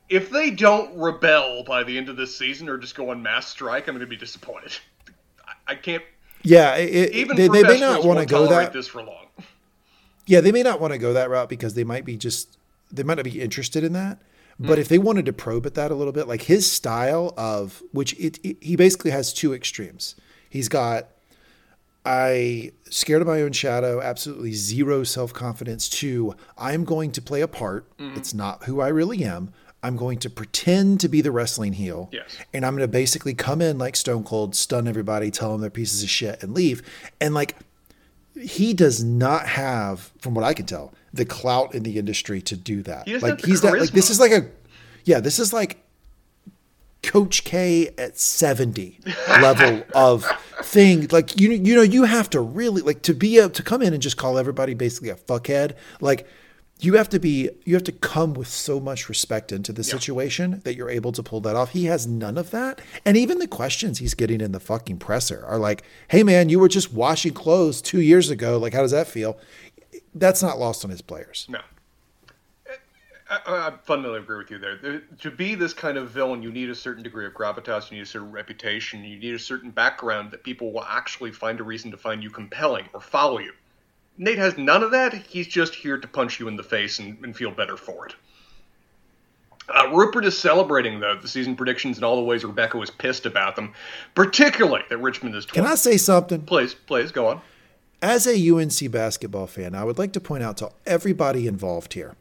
[0.08, 3.48] if they don't rebel by the end of this season or just go on mass
[3.48, 4.72] strike, I'm going to be disappointed.
[5.46, 6.02] I, I can't.
[6.42, 9.26] Yeah, it, even they, they may not want to go that this for long.
[10.26, 12.58] Yeah, they may not want to go that route because they might be just
[12.92, 14.18] they might not be interested in that.
[14.58, 14.82] But mm.
[14.82, 18.12] if they wanted to probe at that a little bit, like his style of which
[18.20, 20.16] it, it he basically has two extremes.
[20.48, 21.08] He's got
[22.04, 25.88] I scared of my own shadow, absolutely zero self confidence.
[25.88, 27.96] Two, I'm going to play a part.
[27.98, 28.16] Mm-hmm.
[28.16, 29.52] It's not who I really am.
[29.82, 32.08] I'm going to pretend to be the wrestling heel.
[32.10, 32.38] Yes.
[32.54, 35.70] And I'm going to basically come in like Stone Cold, stun everybody, tell them they're
[35.70, 36.82] pieces of shit, and leave.
[37.20, 37.56] And like,
[38.40, 42.56] he does not have, from what I can tell, the clout in the industry to
[42.56, 43.06] do that.
[43.06, 44.48] He like, he's not, like, this is like a,
[45.04, 45.83] yeah, this is like
[47.04, 49.00] Coach K at 70
[49.40, 50.24] level of
[50.62, 51.06] thing.
[51.10, 53.92] Like you you know, you have to really like to be able to come in
[53.92, 55.74] and just call everybody basically a fuckhead.
[56.00, 56.26] Like
[56.80, 59.92] you have to be you have to come with so much respect into the yeah.
[59.92, 61.70] situation that you're able to pull that off.
[61.70, 62.80] He has none of that.
[63.04, 66.58] And even the questions he's getting in the fucking presser are like, "Hey man, you
[66.58, 68.58] were just washing clothes 2 years ago.
[68.58, 69.38] Like how does that feel?"
[70.14, 71.46] That's not lost on his players.
[71.48, 71.60] No.
[73.46, 74.76] I, I, fundamentally agree with you there.
[74.76, 75.02] there.
[75.20, 78.02] To be this kind of villain, you need a certain degree of gravitas, you need
[78.02, 81.90] a certain reputation, you need a certain background that people will actually find a reason
[81.90, 83.52] to find you compelling or follow you.
[84.16, 85.12] Nate has none of that.
[85.12, 88.14] He's just here to punch you in the face and, and feel better for it.
[89.68, 93.26] Uh, Rupert is celebrating though the season predictions and all the ways Rebecca was pissed
[93.26, 93.72] about them,
[94.14, 95.46] particularly that Richmond is.
[95.46, 95.62] 20.
[95.62, 96.42] Can I say something?
[96.42, 97.40] Please, please go on.
[98.02, 102.14] As a UNC basketball fan, I would like to point out to everybody involved here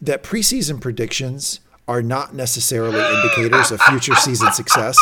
[0.00, 4.96] that preseason predictions are not necessarily indicators of future season success.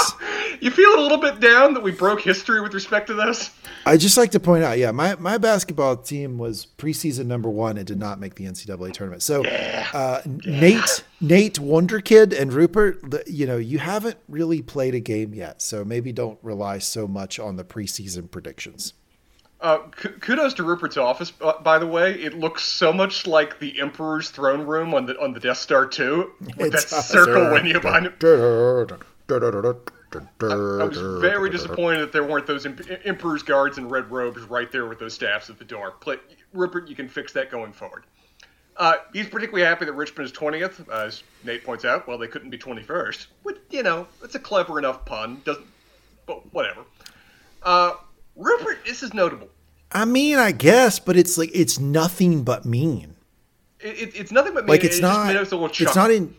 [0.60, 3.50] You feel a little bit down that we broke history with respect to this?
[3.84, 7.76] I just like to point out, yeah, my, my basketball team was preseason number one
[7.76, 9.22] and did not make the NCAA tournament.
[9.22, 9.88] So yeah.
[9.92, 10.60] Uh, yeah.
[10.60, 15.60] Nate, Nate Wonder Kid, and Rupert, you know, you haven't really played a game yet,
[15.60, 18.94] so maybe don't rely so much on the preseason predictions.
[19.58, 22.12] Uh, kudos to Rupert's office, by the way.
[22.12, 25.86] It looks so much like the Emperor's throne room on the on the Death Star
[25.86, 28.20] 2, with it's that circle window behind it.
[30.42, 32.66] I, I was very disappointed that there weren't those
[33.04, 35.92] Emperor's guards in red robes right there with those staffs at the door.
[35.92, 36.18] Play,
[36.52, 38.04] Rupert, you can fix that going forward.
[38.76, 42.06] Uh, he's particularly happy that Richmond is 20th, as Nate points out.
[42.06, 43.26] Well, they couldn't be 21st.
[43.42, 45.40] Which, you know, it's a clever enough pun.
[45.44, 45.66] Doesn't,
[46.26, 46.82] but whatever.
[47.62, 47.94] Uh,
[48.36, 49.48] Rupert, this is notable.
[49.92, 53.16] I mean, I guess, but it's like it's nothing but mean.
[53.80, 54.70] It, it, it's nothing but mean.
[54.70, 55.34] Like it's it not.
[55.34, 56.34] It's not in.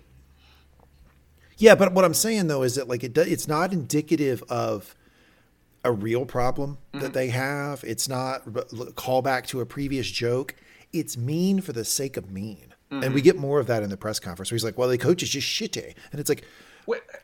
[1.57, 4.95] Yeah, but what I'm saying though is that like it it's not indicative of
[5.83, 6.99] a real problem mm-hmm.
[6.99, 7.83] that they have.
[7.83, 10.55] It's not a callback to a previous joke.
[10.93, 12.73] It's mean for the sake of mean.
[12.91, 13.03] Mm-hmm.
[13.03, 14.97] And we get more of that in the press conference where he's like, "Well, the
[14.97, 16.45] coach is just shitty," and it's like,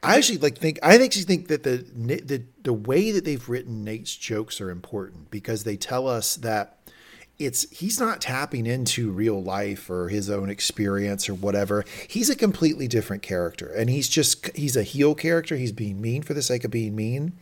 [0.03, 3.84] I actually like think I actually think that the the the way that they've written
[3.84, 6.80] Nate's jokes are important because they tell us that
[7.39, 11.86] it's he's not tapping into real life or his own experience or whatever.
[12.07, 15.55] He's a completely different character and he's just he's a heel character.
[15.55, 17.34] He's being mean for the sake of being mean.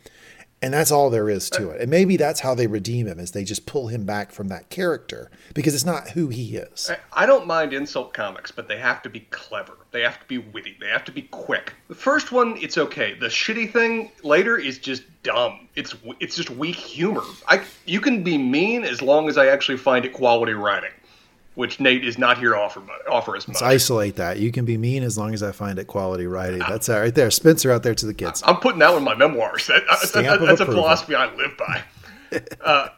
[0.64, 1.82] And that's all there is to it.
[1.82, 4.70] And maybe that's how they redeem him is they just pull him back from that
[4.70, 6.92] character because it's not who he is.
[7.12, 9.81] I don't mind insult comics, but they have to be clever.
[9.92, 10.78] They have to be witty.
[10.80, 11.74] They have to be quick.
[11.90, 13.14] The first one, it's okay.
[13.14, 15.68] The shitty thing later is just dumb.
[15.76, 17.24] It's it's just weak humor.
[17.48, 20.92] I you can be mean as long as I actually find it quality writing
[21.56, 23.56] which Nate is not here to offer offer as much.
[23.56, 24.40] Let's isolate that.
[24.40, 26.60] You can be mean as long as I find it quality writing.
[26.60, 27.30] That's that right there.
[27.30, 28.42] Spencer out there to the kids.
[28.46, 29.68] I'm putting that one in my memoirs.
[29.68, 29.84] That,
[30.14, 31.84] that, that's a philosophy I live by.
[32.62, 32.90] uh,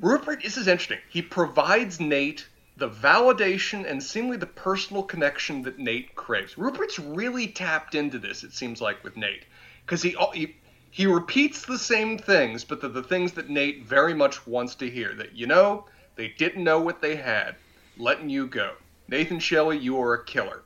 [0.00, 0.98] Rupert, this is interesting.
[1.10, 2.46] He provides Nate
[2.80, 6.56] the validation and seemingly the personal connection that Nate craves.
[6.56, 9.44] Rupert's really tapped into this, it seems like, with Nate.
[9.84, 10.56] Because he, he
[10.90, 15.14] he repeats the same things, but the things that Nate very much wants to hear.
[15.14, 15.84] That, you know,
[16.16, 17.54] they didn't know what they had
[17.98, 18.72] letting you go.
[19.08, 20.62] Nathan Shelley, you are a killer.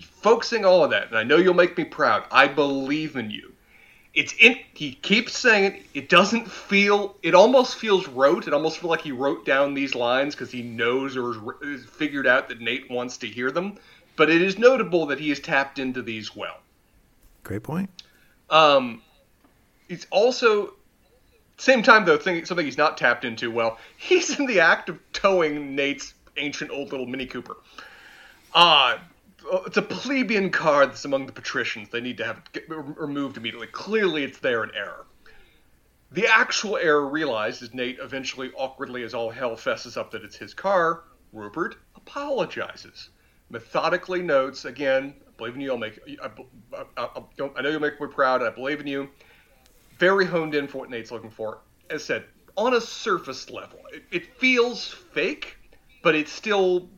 [0.00, 2.24] Focusing all of that, and I know you'll make me proud.
[2.30, 3.52] I believe in you.
[4.16, 4.58] It's in.
[4.72, 5.82] He keeps saying it.
[5.92, 7.16] It doesn't feel.
[7.22, 8.48] It almost feels rote.
[8.48, 12.26] It almost feels like he wrote down these lines because he knows or has figured
[12.26, 13.78] out that Nate wants to hear them.
[14.16, 16.56] But it is notable that he has tapped into these well.
[17.44, 17.90] Great point.
[18.48, 19.02] Um,
[19.90, 20.72] it's also
[21.58, 23.78] same time though something he's not tapped into well.
[23.98, 27.56] He's in the act of towing Nate's ancient old little Mini Cooper.
[28.54, 28.96] Uh,
[29.48, 31.88] Oh, it's a plebeian car that's among the patricians.
[31.88, 33.68] They need to have it removed immediately.
[33.68, 35.06] Clearly, it's there in error.
[36.12, 40.36] The actual error realized as Nate eventually, awkwardly, as all hell fesses up that it's
[40.36, 43.10] his car, Rupert apologizes.
[43.50, 46.30] Methodically notes, again, I believe in you, I'll make, I,
[46.96, 47.22] I, I,
[47.56, 49.08] I know you'll make me proud, I believe in you.
[49.98, 51.58] Very honed in for what Nate's looking for.
[51.90, 52.24] As said,
[52.56, 55.56] on a surface level, it, it feels fake,
[56.02, 56.88] but it's still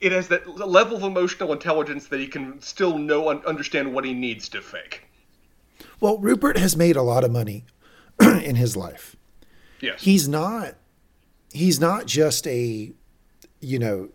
[0.00, 4.04] it has that level of emotional intelligence that he can still know and understand what
[4.04, 5.02] he needs to fake.
[6.00, 7.64] Well, Rupert has made a lot of money
[8.20, 9.16] in his life.
[9.80, 10.02] Yes.
[10.02, 10.74] He's not
[11.52, 12.92] he's not just a
[13.60, 14.08] you know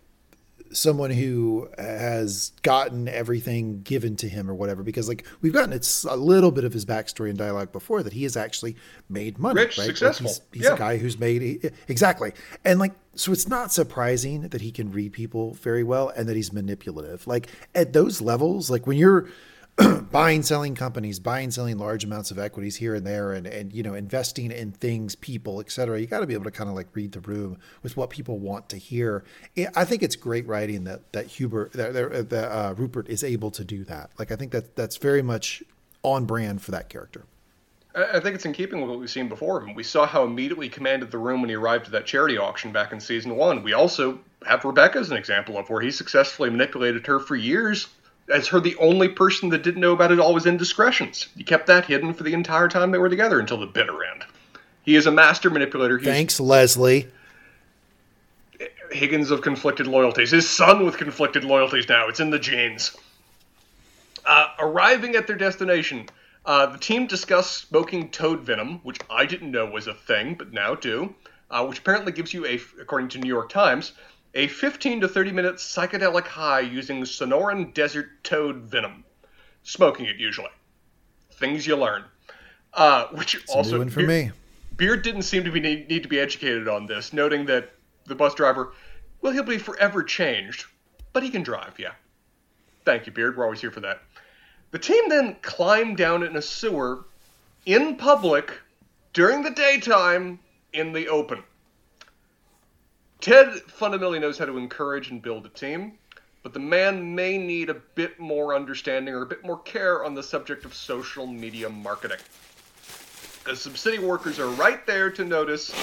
[0.76, 6.04] someone who has gotten everything given to him or whatever because like we've gotten it's
[6.04, 8.76] a little bit of his backstory and dialogue before that he has actually
[9.10, 9.88] made money rich right?
[9.88, 10.74] successful like he's, he's yeah.
[10.74, 15.14] a guy who's made exactly and like so it's not surprising that he can read
[15.14, 19.30] people very well and that he's manipulative like at those levels like when you're
[20.12, 23.84] buying selling companies buying selling large amounts of equities here and there and and you
[23.84, 26.88] know investing in things people etc you got to be able to kind of like
[26.94, 29.24] read the room with what people want to hear
[29.76, 31.94] i think it's great writing that that hubert that,
[32.30, 35.62] that uh, rupert is able to do that like i think that that's very much
[36.04, 37.26] on brand for that character
[37.98, 39.62] I think it's in keeping with what we've seen before.
[39.62, 39.74] him.
[39.74, 42.74] We saw how immediately he commanded the room when he arrived at that charity auction
[42.74, 43.64] back in season one.
[43.64, 47.88] We also have Rebecca as an example of where he successfully manipulated her for years
[48.30, 51.28] as her the only person that didn't know about it all was indiscretions.
[51.36, 54.24] He kept that hidden for the entire time they were together until the bitter end.
[54.84, 55.98] He is a master manipulator.
[55.98, 57.08] He's, Thanks, Leslie.
[58.92, 62.08] Higgins of conflicted loyalties, his son with conflicted loyalties now.
[62.08, 62.96] It's in the genes.
[64.26, 66.08] Uh, arriving at their destination,
[66.46, 70.54] uh, the team discussed smoking toad venom, which I didn't know was a thing, but
[70.54, 71.14] now do,
[71.52, 73.94] uh, which apparently gives you a, according to New York Times,
[74.36, 79.04] a 15 to 30 minute psychedelic high using Sonoran desert toad venom.
[79.64, 80.50] Smoking it usually.
[81.32, 82.04] Things you learn.
[82.74, 84.32] Uh, which It's also a new one for me.
[84.76, 87.72] Beard didn't seem to be need, need to be educated on this, noting that
[88.06, 88.74] the bus driver,
[89.22, 90.66] well, he'll be forever changed,
[91.14, 91.74] but he can drive.
[91.80, 91.94] Yeah.
[92.84, 93.38] Thank you, Beard.
[93.38, 94.02] We're always here for that.
[94.72, 97.06] The team then climbed down in a sewer
[97.66, 98.60] in public
[99.14, 100.40] during the daytime
[100.74, 101.42] in the open.
[103.22, 105.98] Ted fundamentally knows how to encourage and build a team,
[106.44, 110.14] but the man may need a bit more understanding or a bit more care on
[110.14, 112.20] the subject of social media marketing.
[113.44, 115.74] Because some city workers are right there to notice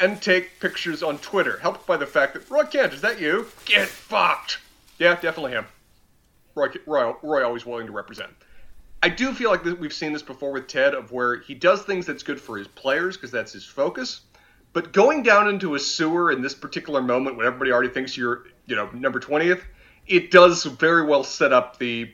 [0.00, 3.46] and take pictures on Twitter, helped by the fact that Roy Kent, is that you?
[3.66, 4.58] Get fucked!
[4.98, 5.66] Yeah, definitely him.
[6.54, 8.30] Roy, Roy, Roy always willing to represent.
[9.02, 12.06] I do feel like we've seen this before with Ted, of where he does things
[12.06, 14.22] that's good for his players because that's his focus.
[14.72, 18.44] But going down into a sewer in this particular moment when everybody already thinks you're,
[18.66, 19.64] you know, number twentieth,
[20.06, 22.12] it does very well set up the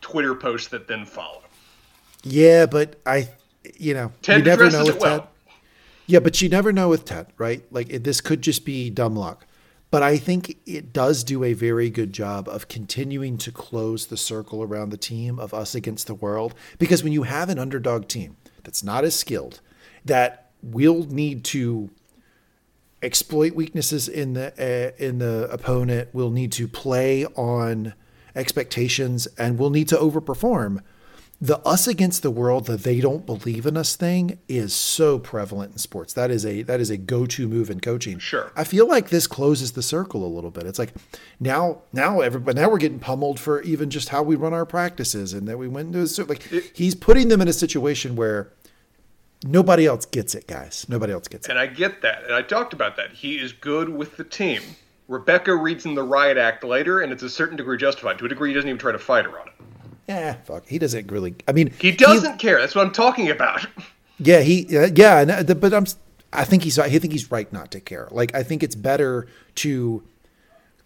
[0.00, 1.42] Twitter posts that then follow.
[2.22, 3.28] Yeah, but I,
[3.76, 5.20] you know, Ted you never know with well.
[5.20, 5.28] Ted.
[6.06, 7.62] Yeah, but you never know with Ted, right?
[7.70, 9.46] Like it, this could just be dumb luck.
[9.90, 14.16] But I think it does do a very good job of continuing to close the
[14.16, 16.54] circle around the team of us against the world.
[16.78, 19.60] Because when you have an underdog team that's not as skilled,
[20.04, 21.90] that will need to
[23.02, 27.94] exploit weaknesses in the uh, in the opponent, We'll need to play on
[28.34, 30.82] expectations, and we'll need to overperform
[31.40, 35.72] the us against the world that they don't believe in us thing is so prevalent
[35.72, 36.14] in sports.
[36.14, 38.18] That is a that is a go-to move in coaching.
[38.18, 38.50] Sure.
[38.56, 40.64] I feel like this closes the circle a little bit.
[40.64, 40.94] It's like
[41.38, 45.34] now now everybody now we're getting pummeled for even just how we run our practices
[45.34, 46.42] and that we went into a like
[46.74, 48.50] he's putting them in a situation where
[49.44, 50.86] nobody else gets it, guys.
[50.88, 51.50] Nobody else gets it.
[51.50, 52.24] And I get that.
[52.24, 53.12] And I talked about that.
[53.12, 54.60] He is good with the team.
[55.08, 58.18] Rebecca reads in the riot act later, and it's a certain degree justified.
[58.18, 59.52] To a degree, he doesn't even try to fight her on it.
[60.08, 60.66] Yeah, fuck.
[60.66, 61.34] He doesn't really.
[61.48, 62.60] I mean, He doesn't care.
[62.60, 63.66] That's what I'm talking about.
[64.18, 65.84] Yeah, he uh, yeah, and, uh, the- but I'm
[66.32, 68.08] I think he's I think he's right not to care.
[68.10, 69.26] Like I think it's better
[69.56, 70.02] to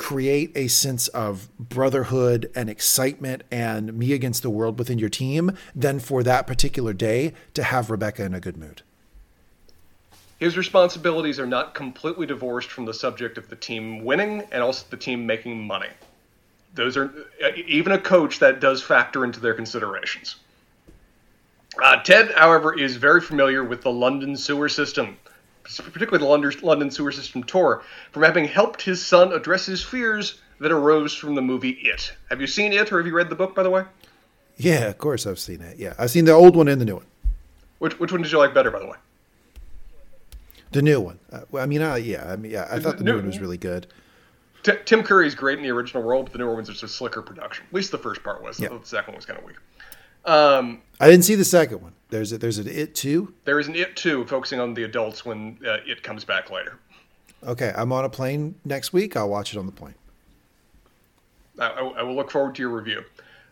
[0.00, 5.52] create a sense of brotherhood and excitement and me against the world within your team
[5.74, 8.80] than for that particular day to have Rebecca in a good mood.
[10.38, 14.86] His responsibilities are not completely divorced from the subject of the team winning and also
[14.88, 15.90] the team making money.
[16.74, 17.12] Those are
[17.66, 20.36] even a coach that does factor into their considerations.
[21.80, 25.18] Uh, Ted, however, is very familiar with the London sewer system,
[25.64, 27.82] particularly the London, London sewer system tour,
[28.12, 32.12] from having helped his son address his fears that arose from the movie It.
[32.28, 33.84] Have you seen It, or have you read the book, by the way?
[34.56, 35.78] Yeah, of course I've seen it.
[35.78, 37.06] Yeah, I've seen the old one and the new one.
[37.78, 38.96] Which, which one did you like better, by the way?
[40.72, 41.18] The new one.
[41.32, 43.26] Uh, well, I mean, uh, yeah, I mean, yeah, I thought the new new- one
[43.26, 43.86] was really good.
[44.62, 46.88] T- Tim Curry's great in the original role, but the newer one's are just a
[46.88, 47.64] slicker production.
[47.66, 48.60] At least the first part was.
[48.60, 48.68] Yeah.
[48.68, 49.56] The second one was kind of weak.
[50.24, 51.92] Um, I didn't see the second one.
[52.10, 53.32] There's a, there's an it too.
[53.44, 56.78] there is an It too, focusing on the adults when uh, it comes back later.
[57.44, 59.16] Okay, I'm on a plane next week.
[59.16, 59.94] I'll watch it on the plane.
[61.58, 63.04] I, I, I will look forward to your review.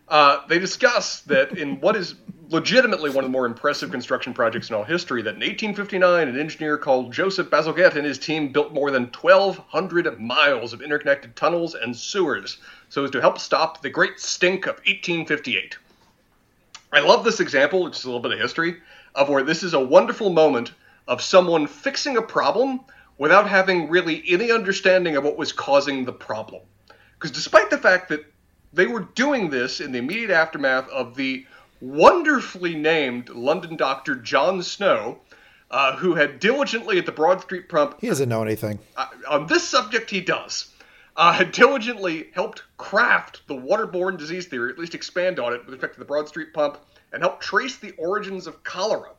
[0.09, 2.15] Uh, they discuss that in what is
[2.49, 6.41] legitimately one of the more impressive construction projects in all history, that in 1859, an
[6.41, 11.75] engineer called Joseph Bazalgette and his team built more than 1,200 miles of interconnected tunnels
[11.75, 12.59] and sewers
[12.89, 15.77] so as to help stop the Great Stink of 1858.
[16.93, 18.77] I love this example, just a little bit of history,
[19.15, 20.73] of where this is a wonderful moment
[21.07, 22.81] of someone fixing a problem
[23.19, 26.63] without having really any understanding of what was causing the problem.
[27.15, 28.25] Because despite the fact that
[28.73, 31.45] they were doing this in the immediate aftermath of the
[31.81, 35.19] wonderfully named London doctor John Snow,
[35.71, 38.79] uh, who had diligently at the Broad Street pump He doesn't know anything.
[38.97, 40.73] uh, on this subject, he does.
[41.19, 45.75] Uh, had diligently helped craft the waterborne disease theory, at least expand on it with
[45.75, 46.79] respect to the Broad Street pump,
[47.13, 49.11] and help trace the origins of cholera.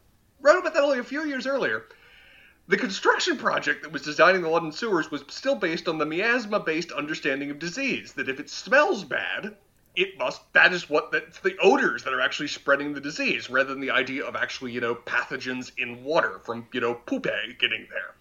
[0.41, 1.87] Wrote about that only a few years earlier.
[2.69, 6.59] The construction project that was designing the London sewers was still based on the miasma
[6.59, 9.57] based understanding of disease that if it smells bad,
[9.95, 13.71] it must, that is what, that's the odors that are actually spreading the disease, rather
[13.71, 17.27] than the idea of actually, you know, pathogens in water from, you know, poop
[17.59, 18.13] getting there.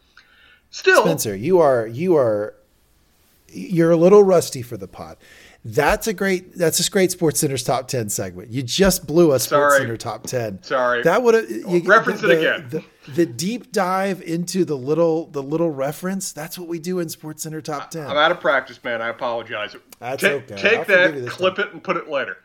[0.71, 2.55] Still, Spencer, you are you are
[3.51, 5.17] you're a little rusty for the pod.
[5.65, 6.55] That's a great.
[6.55, 8.51] That's a great Sports Center's top ten segment.
[8.51, 9.81] You just blew a Sports Sorry.
[9.81, 10.63] Center top ten.
[10.63, 11.03] Sorry.
[11.03, 12.69] that would have Reference the, it again.
[12.71, 16.33] The, the deep dive into the little the little reference.
[16.33, 18.07] That's what we do in Sports Center top ten.
[18.07, 19.03] I'm out of practice, man.
[19.03, 19.75] I apologize.
[19.99, 20.57] That's Ta- okay.
[20.57, 22.39] Take I'll that, clip it, and put it later.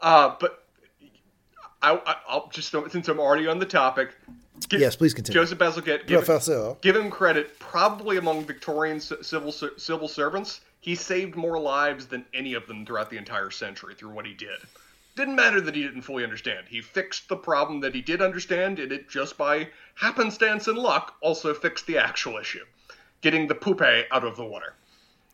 [0.00, 0.64] Uh, but
[1.80, 4.14] I, I, I'll just since I'm already on the topic.
[4.68, 5.40] Gi- Yes, please continue.
[5.40, 6.76] Joseph Bazalgette, give, Professor.
[6.80, 7.58] give him credit.
[7.58, 13.10] Probably among Victorian civil civil servants, he saved more lives than any of them throughout
[13.10, 14.58] the entire century through what he did.
[15.14, 16.66] Didn't matter that he didn't fully understand.
[16.68, 21.16] He fixed the problem that he did understand, and it just by happenstance and luck
[21.20, 22.64] also fixed the actual issue,
[23.20, 24.74] getting the poupe out of the water.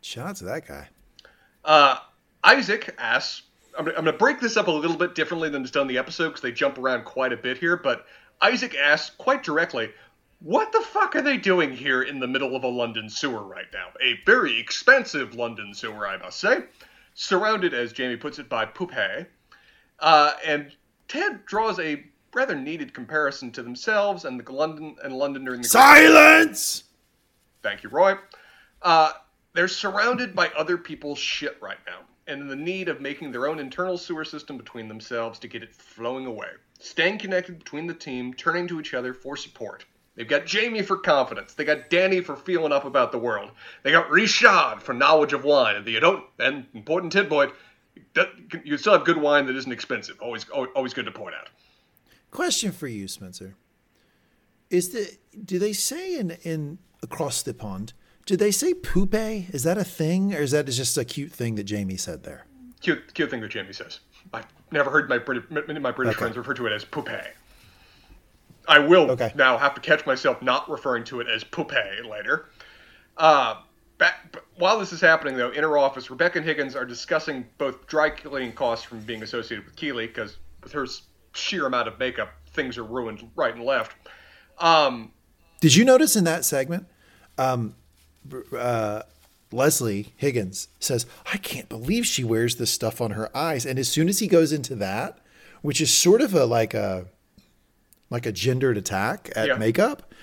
[0.01, 0.89] Shout out to that guy.
[1.63, 1.97] Uh,
[2.43, 3.43] Isaac asks,
[3.77, 5.97] I'm, I'm going to break this up a little bit differently than it's done the
[5.97, 8.05] episode because they jump around quite a bit here, but
[8.41, 9.89] Isaac asks quite directly,
[10.41, 13.67] what the fuck are they doing here in the middle of a London sewer right
[13.73, 13.87] now?
[14.01, 16.63] A very expensive London sewer, I must say.
[17.13, 19.27] Surrounded, as Jamie puts it, by poupe.
[19.99, 20.71] Uh, and
[21.09, 25.67] Ted draws a rather needed comparison to themselves and the London and London during the
[25.67, 26.83] Silence.
[27.61, 28.15] Thank you, Roy.
[28.81, 29.11] Uh,
[29.53, 33.47] they're surrounded by other people's shit right now, and in the need of making their
[33.47, 36.47] own internal sewer system between themselves to get it flowing away.
[36.79, 39.85] Staying connected between the team, turning to each other for support.
[40.15, 41.53] They've got Jamie for confidence.
[41.53, 43.51] They got Dani for feeling up about the world.
[43.83, 45.75] They got Richard for knowledge of wine.
[45.77, 47.53] And you don't, and important tidbit,
[48.63, 50.17] you still have good wine that isn't expensive.
[50.21, 51.49] Always, always good to point out.
[52.31, 53.55] Question for you, Spencer.
[54.69, 57.93] Is the do they say in in across the pond?
[58.25, 59.49] Do they say poupe?
[59.53, 62.45] Is that a thing, or is that just a cute thing that Jamie said there?
[62.81, 63.99] Cute, cute thing that Jamie says.
[64.71, 66.19] Never heard my British, my British Okay.
[66.19, 67.09] friends refer to it as poupe.
[68.67, 69.31] I will Okay.
[69.35, 71.71] now have to catch myself not referring to it as poupe
[72.05, 72.49] later.
[73.17, 73.55] Uh,
[73.97, 77.87] back, while this is happening, though, in her office, Rebecca and Higgins are discussing both
[77.87, 80.85] dry cleaning costs from being associated with Keeley, because with her
[81.33, 83.95] sheer amount of makeup, things are ruined right and left.
[84.59, 85.11] Um,
[85.61, 86.85] Did you notice in that segment,
[87.37, 87.75] um,
[88.55, 89.01] uh,
[89.51, 93.87] Leslie Higgins says, "I can't believe she wears this stuff on her eyes," and as
[93.89, 95.17] soon as he goes into that,
[95.61, 97.05] which is sort of a like a
[98.09, 99.55] like a gendered attack at Yeah.
[99.57, 100.13] makeup.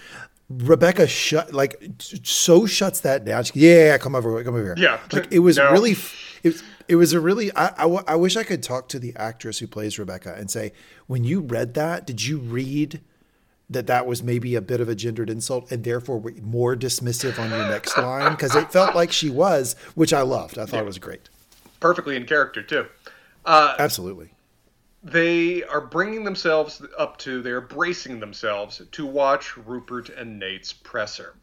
[0.48, 1.80] Rebecca shut like
[2.22, 3.42] so shuts that down.
[3.44, 4.74] She, yeah, yeah, come over, come over here.
[4.78, 5.00] Yeah.
[5.12, 5.72] like it was No.
[5.72, 5.96] really,
[6.44, 7.50] it was, it was a really.
[7.56, 10.72] I I wish I could talk to the actress who plays Rebecca and say,
[11.08, 13.00] when you read that, did you read
[13.68, 17.50] that that was maybe a bit of a gendered insult and therefore more dismissive on
[17.50, 18.32] your next line?
[18.32, 20.58] Because it felt like she was, which I loved.
[20.58, 21.28] I thought it was great.
[21.80, 22.86] perfectly in character, too.
[23.44, 24.30] Uh, Absolutely.
[25.02, 31.34] they are bringing themselves up to, they're bracing themselves to watch Rupert and Nate's presser.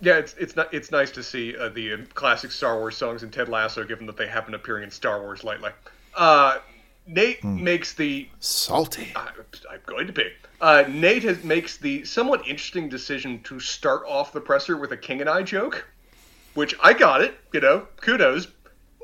[0.00, 3.22] Yeah, it's it's not it's nice to see uh, the uh, classic Star Wars songs
[3.22, 5.70] in Ted Lasso, given that they have been appearing in Star Wars lately.
[6.14, 6.58] Uh,
[7.06, 9.12] Nate makes the Salty.
[9.16, 9.28] I,
[9.70, 10.30] I'm going to be.
[10.60, 14.96] Uh, Nate has, makes the somewhat interesting decision to start off the presser with a
[14.96, 15.86] King and I joke,
[16.54, 17.38] which I got it.
[17.52, 18.46] You know, kudos.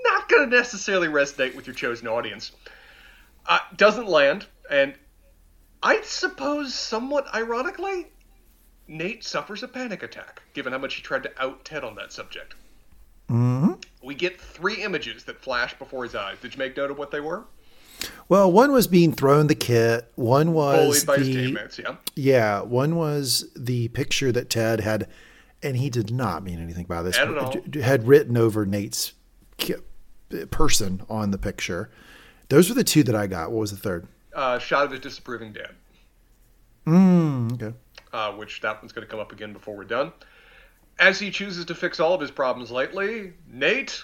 [0.00, 2.52] Not going to necessarily resonate with your chosen audience.
[3.46, 4.94] Uh, doesn't land, and
[5.82, 8.06] I suppose somewhat ironically,
[8.86, 12.12] Nate suffers a panic attack, given how much he tried to out Ted on that
[12.12, 12.54] subject.
[13.30, 13.72] Mm-hmm.
[14.02, 16.36] We get three images that flash before his eyes.
[16.40, 17.44] Did you make note of what they were?
[18.28, 20.10] Well, one was being thrown the kit.
[20.14, 21.96] One was Bullied by his the teammates, yeah.
[22.14, 22.60] yeah.
[22.62, 25.08] One was the picture that Ted had,
[25.62, 27.18] and he did not mean anything by this.
[27.18, 27.54] At all.
[27.82, 29.14] Had written over Nate's
[30.50, 31.90] person on the picture.
[32.48, 33.50] Those were the two that I got.
[33.50, 34.06] What was the third?
[34.34, 35.72] Uh, shot of his disapproving dad.
[36.86, 37.76] Mm, okay.
[38.12, 40.12] uh, which that one's going to come up again before we're done.
[40.98, 44.02] As he chooses to fix all of his problems lately, Nate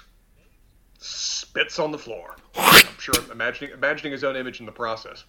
[0.98, 2.36] spits on the floor.
[2.56, 5.24] I'm sure imagining imagining his own image in the process.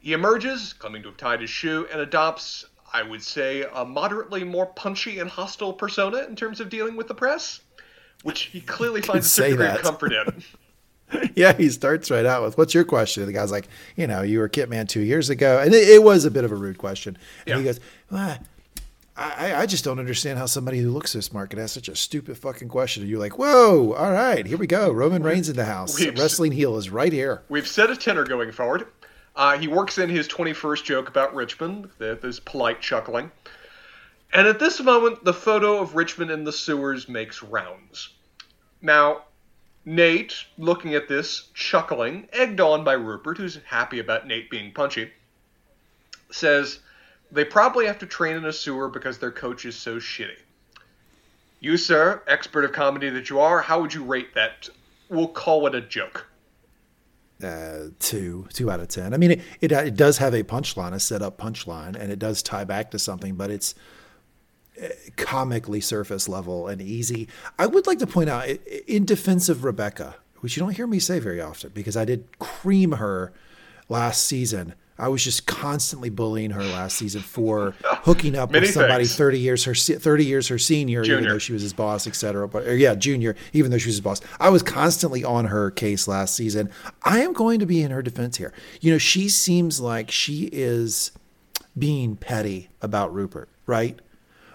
[0.00, 4.44] He emerges, claiming to have tied his shoe, and adopts, I would say, a moderately
[4.44, 7.60] more punchy and hostile persona in terms of dealing with the press,
[8.22, 10.42] which he clearly finds a certain degree of comfort in.
[11.34, 13.66] Yeah, he starts right out with, "What's your question?" And the guy's like,
[13.96, 16.52] "You know, you were Kitman two years ago," and it, it was a bit of
[16.52, 17.18] a rude question.
[17.48, 17.80] And he goes,
[18.12, 18.38] well,
[19.20, 21.96] I, I just don't understand how somebody who looks so smart could ask such a
[21.96, 24.90] stupid fucking question." And you're like, "Whoa, all right, here we go.
[24.90, 26.00] Roman Reigns in the house.
[26.16, 28.86] Wrestling heel is right here." We've set a tenor going forward.
[29.36, 33.30] Uh, he works in his 21st joke about Richmond, th- this polite chuckling.
[34.32, 38.10] And at this moment, the photo of Richmond in the sewers makes rounds.
[38.80, 39.24] Now,
[39.84, 45.10] Nate, looking at this, chuckling, egged on by Rupert, who's happy about Nate being punchy,
[46.30, 46.80] says,
[47.32, 50.38] They probably have to train in a sewer because their coach is so shitty.
[51.60, 54.68] You, sir, expert of comedy that you are, how would you rate that?
[55.08, 56.26] We'll call it a joke.
[57.42, 59.14] Uh, two, two out of ten.
[59.14, 62.18] I mean, it, it, it does have a punchline, a set up punchline, and it
[62.18, 63.74] does tie back to something, but it's
[64.82, 67.28] uh, comically surface level and easy.
[67.58, 70.98] I would like to point out, in defense of Rebecca, which you don't hear me
[70.98, 73.32] say very often, because I did cream her
[73.88, 74.74] last season.
[75.00, 79.16] I was just constantly bullying her last season for hooking up with somebody things.
[79.16, 81.18] 30 years her 30 years her senior, junior.
[81.18, 82.46] even though she was his boss, etc.
[82.46, 84.20] But or, yeah, junior, even though she was his boss.
[84.38, 86.70] I was constantly on her case last season.
[87.02, 88.52] I am going to be in her defense here.
[88.82, 91.12] You know, she seems like she is
[91.78, 93.98] being petty about Rupert, right?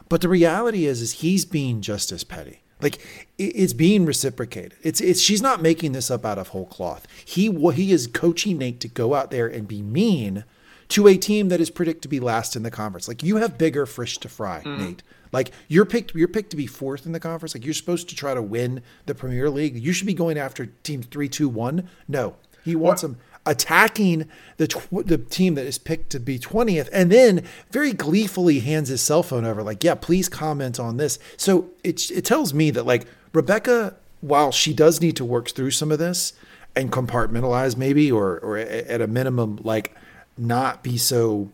[0.10, 2.62] But the reality is, is he's being just as petty.
[2.82, 3.00] Like
[3.38, 4.76] it's being reciprocated.
[4.84, 7.08] It's it's she's not making this up out of whole cloth.
[7.24, 10.44] He he is coaching Nate to go out there and be mean
[10.90, 13.08] to a team that is predicted to be last in the conference.
[13.08, 14.78] Like you have bigger fish to fry, mm.
[14.78, 15.04] Nate.
[15.32, 17.56] Like you're picked you're picked to be fourth in the conference.
[17.56, 19.78] Like you're supposed to try to win the Premier League.
[19.78, 21.90] You should be going after team three, two, one.
[22.08, 23.14] No, he wants what?
[23.14, 24.28] them attacking
[24.58, 28.90] the tw- the team that is picked to be 20th and then very gleefully hands
[28.90, 31.20] his cell phone over like yeah please comment on this.
[31.38, 35.72] So it, it tells me that like rebecca while she does need to work through
[35.72, 36.34] some of this
[36.76, 39.96] and compartmentalize maybe or or at a minimum like
[40.38, 41.52] not be so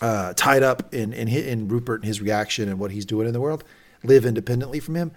[0.00, 3.32] uh, tied up in, in in Rupert and his reaction and what he's doing in
[3.32, 3.64] the world
[4.02, 5.12] live independently from him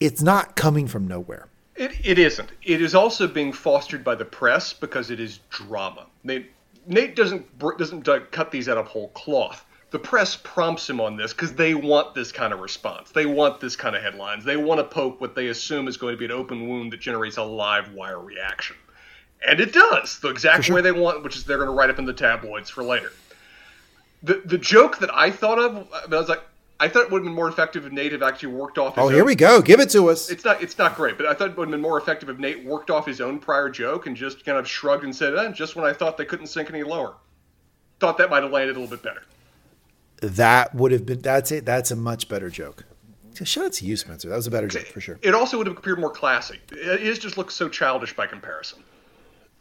[0.00, 2.50] it's not coming from nowhere it, it isn't.
[2.62, 6.06] It is also being fostered by the press because it is drama.
[6.22, 6.50] Nate,
[6.86, 9.64] Nate doesn't doesn't uh, cut these out of whole cloth.
[9.90, 13.10] The press prompts him on this because they want this kind of response.
[13.10, 14.44] They want this kind of headlines.
[14.44, 17.00] They want to poke what they assume is going to be an open wound that
[17.00, 18.76] generates a live wire reaction.
[19.46, 20.76] And it does, the exact sure.
[20.76, 23.12] way they want, which is they're going to write up in the tabloids for later.
[24.22, 26.42] The the joke that I thought of, uh, I was like,
[26.80, 28.98] I thought it would have been more effective if Nate had actually worked off.
[28.98, 29.62] oh, here we go.
[29.62, 30.28] Give it to us.
[30.28, 30.62] It's not.
[30.62, 32.90] It's not great, but I thought it would have been more effective if Nate worked
[32.90, 35.84] off his own prior joke and just kind of shrugged and said, eh, "Just when
[35.86, 37.14] I thought they couldn't sink any lower."
[38.00, 39.22] Thought that might have landed a little bit better.
[40.20, 41.20] That would have been.
[41.20, 41.64] That's it.
[41.64, 42.84] That's a much better joke.
[43.42, 44.28] Shout out to you, Spencer.
[44.28, 45.18] That was a better joke for sure.
[45.22, 46.60] It also would have appeared more classy.
[46.70, 48.82] It just looks so childish by comparison.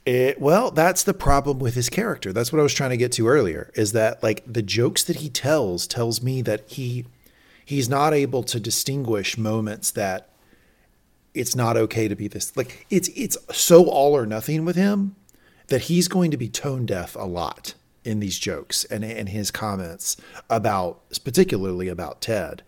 [0.05, 2.33] It, well, that's the problem with his character.
[2.33, 3.71] That's what I was trying to get to earlier.
[3.75, 7.05] Is that like the jokes that he tells tells me that he
[7.65, 10.29] he's not able to distinguish moments that
[11.33, 15.15] it's not okay to be this like it's it's so all or nothing with him
[15.67, 17.73] that he's going to be tone deaf a lot
[18.03, 20.17] in these jokes and in his comments
[20.49, 22.63] about particularly about Ted.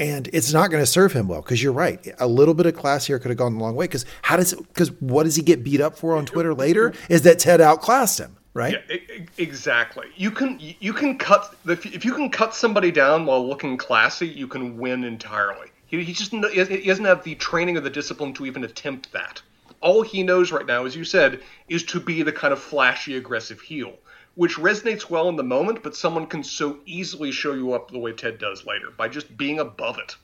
[0.00, 2.04] And it's not going to serve him well because you're right.
[2.18, 3.84] A little bit of class here could have gone a long way.
[3.84, 6.94] Because how does because what does he get beat up for on Twitter later?
[7.10, 8.36] Is that Ted outclassed him?
[8.54, 8.76] right?
[8.88, 8.96] Yeah,
[9.38, 10.08] exactly.
[10.16, 14.48] You can you can cut if you can cut somebody down while looking classy, you
[14.48, 15.68] can win entirely.
[15.86, 19.42] He, he just he doesn't have the training or the discipline to even attempt that.
[19.80, 23.16] All he knows right now, as you said, is to be the kind of flashy,
[23.16, 23.94] aggressive heel,
[24.34, 27.98] which resonates well in the moment, but someone can so easily show you up the
[27.98, 30.16] way Ted does later by just being above it.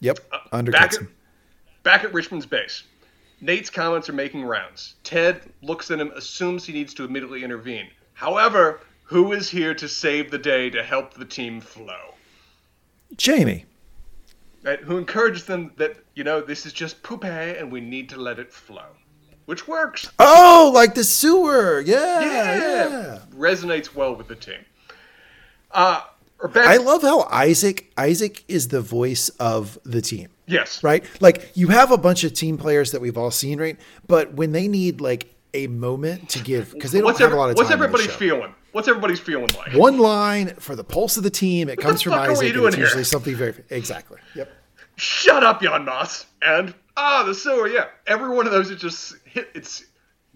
[0.00, 1.02] Yep, uh, back at,
[1.82, 2.84] back at Richmond's base.
[3.40, 4.94] Nate's comments are making rounds.
[5.02, 7.88] Ted looks at him, assumes he needs to immediately intervene.
[8.12, 12.14] However, who is here to save the day to help the team flow?
[13.16, 13.64] Jamie.
[14.62, 18.20] Right, who encourages them that, you know, this is just poopy and we need to
[18.20, 18.86] let it flow.
[19.50, 20.08] Which works.
[20.20, 21.80] Oh, like the sewer.
[21.80, 22.20] Yeah.
[22.20, 22.56] Yeah.
[22.56, 23.18] yeah.
[23.34, 24.64] Resonates well with the team.
[25.72, 26.02] Uh,
[26.38, 30.28] Rebecca, I love how Isaac Isaac is the voice of the team.
[30.46, 30.84] Yes.
[30.84, 31.04] Right?
[31.20, 33.76] Like you have a bunch of team players that we've all seen, right?
[34.06, 37.36] But when they need like a moment to give because they don't what's have every,
[37.36, 37.64] a lot of time.
[37.64, 38.54] What's everybody feeling?
[38.70, 39.72] What's everybody's feeling like?
[39.72, 41.68] One line for the pulse of the team.
[41.68, 42.54] It what comes from Isaac.
[42.54, 42.84] It's here?
[42.84, 44.18] usually something very exactly.
[44.36, 44.48] Yep.
[44.94, 46.26] Shut up, Jan Maas.
[46.40, 47.68] And ah, the sewer.
[47.68, 49.14] Yeah, every one of those is just.
[49.34, 49.84] It's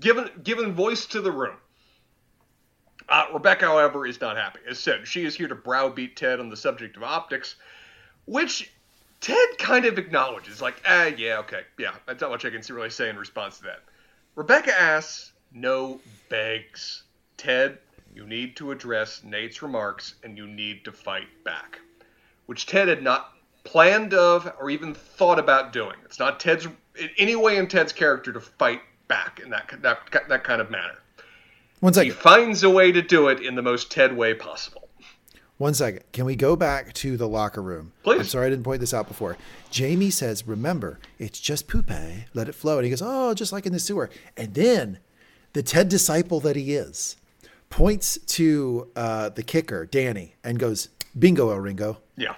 [0.00, 1.56] given given voice to the room.
[3.08, 4.60] Uh, Rebecca, however, is not happy.
[4.68, 7.56] As said, she is here to browbeat Ted on the subject of optics,
[8.24, 8.72] which
[9.20, 12.90] Ted kind of acknowledges, like, ah, yeah, okay, yeah, that's not much I can really
[12.90, 13.82] say in response to that.
[14.36, 17.02] Rebecca asks, no begs.
[17.36, 17.78] Ted,
[18.14, 21.78] you need to address Nate's remarks and you need to fight back,
[22.46, 23.33] which Ted had not
[23.64, 25.96] planned of or even thought about doing.
[26.04, 30.28] It's not Ted's in any way in Ted's character to fight back in that that,
[30.28, 30.98] that kind of manner.
[31.80, 32.12] One second.
[32.12, 34.88] He finds a way to do it in the most Ted way possible.
[35.58, 36.02] One second.
[36.12, 37.92] Can we go back to the locker room?
[38.02, 38.20] Please.
[38.20, 39.36] I'm sorry I didn't point this out before.
[39.70, 41.90] Jamie says, remember, it's just poop,
[42.32, 42.78] let it flow.
[42.78, 44.10] And he goes, oh, just like in the sewer.
[44.36, 44.98] And then
[45.52, 47.16] the Ted disciple that he is
[47.70, 52.36] points to uh, the kicker, Dani, and goes, "Bingo, El Ringo." Yeah.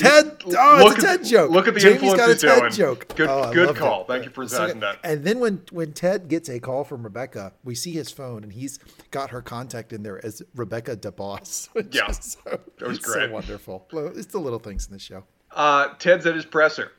[0.00, 1.50] Ted, oh, Look it's a Ted the- joke.
[1.50, 2.72] look at the Jamie's influence got a Ted doing.
[2.72, 3.14] joke.
[3.16, 4.02] Good- Oh, good call.
[4.02, 4.06] it.
[4.08, 4.80] Thank you for So good.
[4.80, 4.98] that.
[5.04, 8.52] And then when when Ted gets a call from Rebecca, we see his phone, and
[8.52, 8.78] he's
[9.10, 11.68] got her contact in there as Rebecca DeBoss.
[11.92, 12.10] Yeah.
[12.12, 12.38] so,
[12.78, 13.30] That was so great.
[13.30, 13.86] wonderful.
[13.92, 15.24] It's the little things in the show.
[15.50, 16.92] Uh, Ted's at his presser.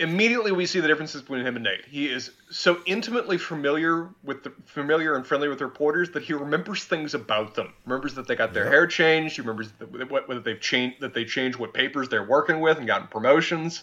[0.00, 1.84] Immediately, we see the differences between him and Nate.
[1.84, 6.84] He is so intimately familiar with the familiar and friendly with reporters that he remembers
[6.84, 7.74] things about them.
[7.84, 9.36] Remembers that they got their hair changed.
[9.36, 12.78] He remembers that, what, whether they've changed that they changed what papers they're working with
[12.78, 13.82] and gotten promotions.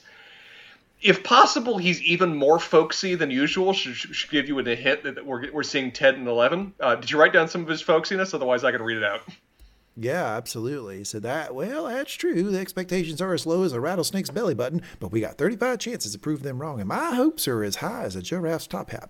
[1.04, 3.74] If possible, he's even more folksy than usual.
[3.74, 6.74] Should, should give you a hint that we're, we're seeing Ted and Eleven.
[6.80, 8.34] Uh, did you write down some of his folksiness?
[8.34, 9.22] Otherwise, I could read it out.
[10.00, 11.04] Yeah, absolutely.
[11.04, 12.52] So that well, that's true.
[12.52, 16.12] The expectations are as low as a rattlesnake's belly button, but we got 35 chances
[16.14, 19.10] to prove them wrong, and my hopes are as high as a giraffe's top hat.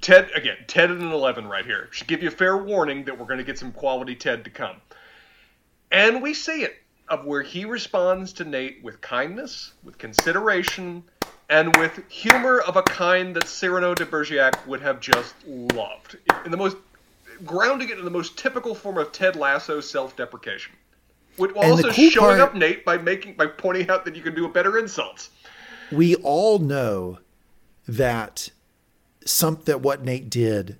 [0.00, 1.88] Ted again, Ted at an eleven right here.
[1.92, 4.50] Should give you a fair warning that we're going to get some quality Ted to
[4.50, 4.76] come.
[5.92, 6.76] And we see it
[7.08, 11.04] of where he responds to Nate with kindness, with consideration,
[11.48, 16.18] and with humor of a kind that Cyrano de Bergerac would have just loved.
[16.44, 16.76] In the most
[17.44, 20.72] grounding it in the most typical form of Ted Lasso self-deprecation.
[21.36, 24.34] While also cool showing part- up Nate by making by pointing out that you can
[24.34, 25.30] do a better insults.
[25.92, 27.18] We all know
[27.86, 28.50] that
[29.24, 30.78] some that what Nate did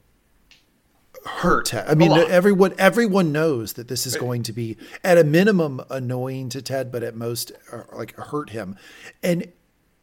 [1.24, 1.88] hurt Ted.
[1.88, 6.48] I mean, everyone everyone knows that this is going to be at a minimum annoying
[6.50, 8.76] to Ted, but at most uh, like hurt him.
[9.22, 9.52] And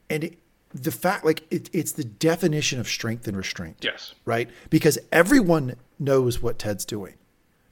[0.10, 0.38] and it,
[0.76, 3.78] the fact like it, it's the definition of strength and restraint.
[3.82, 4.14] Yes.
[4.26, 4.50] right?
[4.70, 7.14] Because everyone knows what Ted's doing.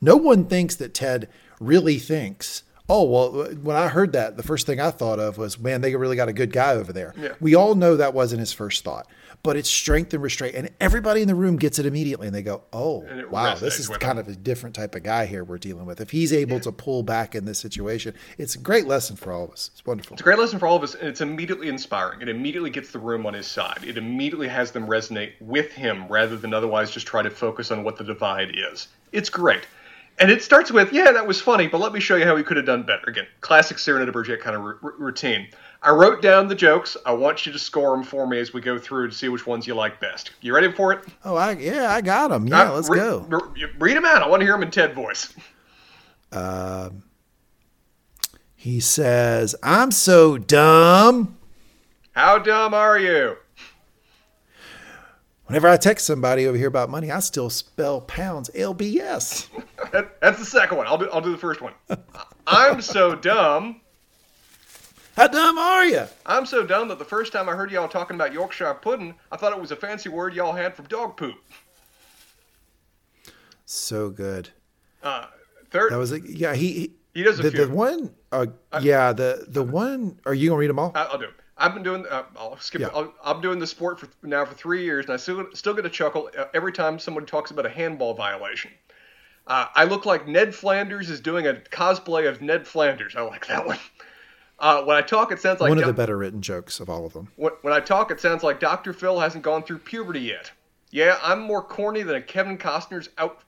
[0.01, 1.27] No one thinks that Ted
[1.59, 5.59] really thinks, oh, well, when I heard that, the first thing I thought of was,
[5.59, 7.13] man, they really got a good guy over there.
[7.17, 7.33] Yeah.
[7.39, 9.07] We all know that wasn't his first thought,
[9.43, 10.55] but it's strength and restraint.
[10.55, 13.89] And everybody in the room gets it immediately and they go, oh, wow, this is
[13.89, 15.99] kind of a different type of guy here we're dealing with.
[15.99, 19.43] If he's able to pull back in this situation, it's a great lesson for all
[19.43, 19.69] of us.
[19.73, 20.13] It's wonderful.
[20.13, 22.21] It's a great lesson for all of us, and it's immediately inspiring.
[22.21, 23.79] It immediately gets the room on his side.
[23.85, 27.83] It immediately has them resonate with him rather than otherwise just try to focus on
[27.83, 28.87] what the divide is.
[29.11, 29.67] It's great.
[30.19, 32.43] And it starts with, yeah, that was funny, but let me show you how we
[32.43, 33.05] could have done better.
[33.07, 35.47] Again, classic Cyrano de Bergerac kind of r- routine.
[35.85, 36.95] I wrote down the jokes.
[37.05, 39.45] I want you to score them for me as we go through and see which
[39.45, 40.31] ones you like best.
[40.41, 41.03] You ready for it?
[41.25, 42.47] Oh, I, yeah, I got them.
[42.47, 43.19] Yeah, Uh, let's re- go.
[43.27, 44.23] re- read them out.
[44.23, 45.33] I want to hear them in Ted voice.
[48.55, 51.37] He says, I'm so dumb.
[52.13, 53.35] How dumb are you?
[55.47, 59.49] Whenever I text somebody over here about money, I still spell pounds LBS.
[59.91, 60.87] That, that's the second one.
[60.87, 61.73] I'll do, I'll do the first one.
[62.47, 63.81] I'm so dumb.
[65.15, 66.05] How dumb are you?
[66.25, 69.37] I'm so dumb that the first time I heard y'all talking about Yorkshire pudding, I
[69.37, 71.35] thought it was a fancy word y'all had for dog poop.
[73.65, 74.49] So good.
[75.03, 75.27] Uh,
[75.69, 76.53] third, That was a, yeah.
[76.55, 77.65] He he, He does a the, few.
[77.65, 78.13] the one.
[78.31, 78.47] Uh,
[78.81, 80.19] yeah, the the one.
[80.25, 80.91] Are you gonna read them all?
[80.95, 81.25] I- I'll do.
[81.25, 81.31] it.
[81.55, 82.05] I've been doing.
[82.09, 82.81] Uh, I'll skip.
[82.81, 82.87] Yeah.
[82.93, 85.85] I'll, I'm doing the sport for now for three years, and I still still get
[85.85, 88.71] a chuckle uh, every time someone talks about a handball violation.
[89.45, 93.15] Uh, I look like Ned Flanders is doing a cosplay of Ned Flanders.
[93.15, 93.77] I like that one.
[94.59, 96.89] Uh, when I talk, it sounds like one of Doc- the better written jokes of
[96.89, 97.27] all of them.
[97.35, 98.93] when, when I talk, it sounds like Dr.
[98.93, 100.51] Phil hasn't gone through puberty yet.
[100.91, 103.41] Yeah, I'm more corny than a Kevin Costner's out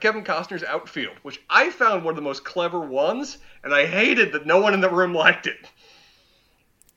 [0.00, 4.32] Kevin Costner's outfield, which I found one of the most clever ones, and I hated
[4.32, 5.58] that no one in the room liked it.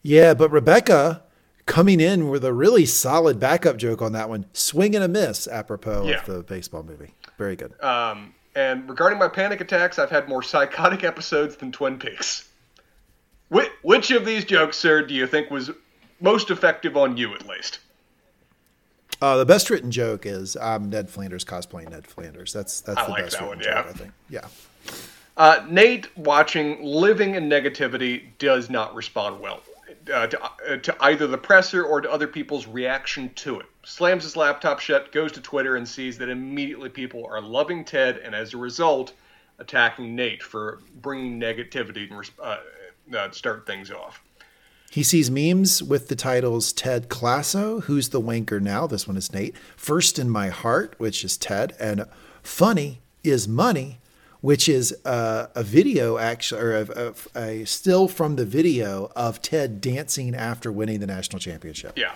[0.02, 1.23] Yeah, but Rebecca
[1.65, 5.48] coming in with a really solid backup joke on that one, swing and a miss,
[5.48, 6.22] apropos Yeah.
[6.22, 7.14] of the baseball movie.
[7.38, 7.80] Very good.
[7.84, 12.48] Um, and regarding my panic attacks, I've had more psychotic episodes than Twin Peaks.
[13.49, 15.71] Which, which of these jokes, sir, do you think was
[16.21, 17.80] most effective on you, at least?
[19.21, 22.53] Uh, the best written joke is I'm Ned Flanders cosplaying Ned Flanders.
[22.53, 23.89] That's that's I the like best that written one, joke, yeah.
[23.89, 24.11] I think.
[24.30, 24.47] Yeah.
[25.35, 29.61] Uh, Nate, watching Living in Negativity, does not respond well
[30.13, 33.65] uh, to, uh, to either the presser or to other people's reaction to it.
[33.84, 38.17] Slams his laptop shut, goes to Twitter, and sees that immediately people are loving Ted,
[38.17, 39.13] and as a result,
[39.59, 42.57] attacking Nate for bringing negativity and res- uh,
[43.15, 44.22] uh, start things off.
[44.91, 48.88] He sees memes with the titles Ted Classo, Who's the Wanker Now?
[48.88, 49.56] This one is Nate.
[49.76, 51.76] First in My Heart, which is Ted.
[51.80, 52.06] And
[52.41, 53.99] Funny is Money,
[54.41, 59.41] which is uh, a video, actually, or a, a, a still from the video of
[59.44, 61.95] Ted dancing after winning the national championship.
[61.95, 62.15] Yeah.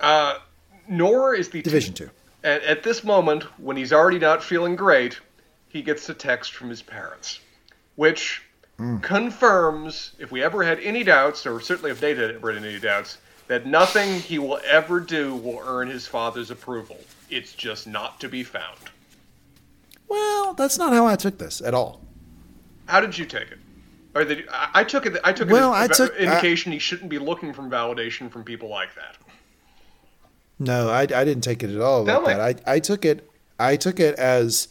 [0.00, 0.38] Uh,
[0.88, 2.08] Nora is the Division two.
[2.44, 5.20] At, at this moment, when he's already not feeling great,
[5.68, 7.40] he gets a text from his parents,
[7.96, 8.42] which
[8.78, 9.02] Mm.
[9.02, 12.78] confirms, if we ever had any doubts, or certainly if they had ever had any
[12.78, 13.16] doubts,
[13.48, 16.98] that nothing he will ever do will earn his father's approval.
[17.30, 18.76] It's just not to be found.
[20.08, 22.02] Well, that's not how I took this at all.
[22.84, 23.58] How did you take it?
[24.14, 25.16] Or the, I, I took it.
[25.24, 28.44] I took Well, it I as took- indication he shouldn't be looking for validation from
[28.44, 29.16] people like that.
[30.58, 32.40] No, I, I didn't take it at all like that.
[32.66, 34.68] I, I took it I took it as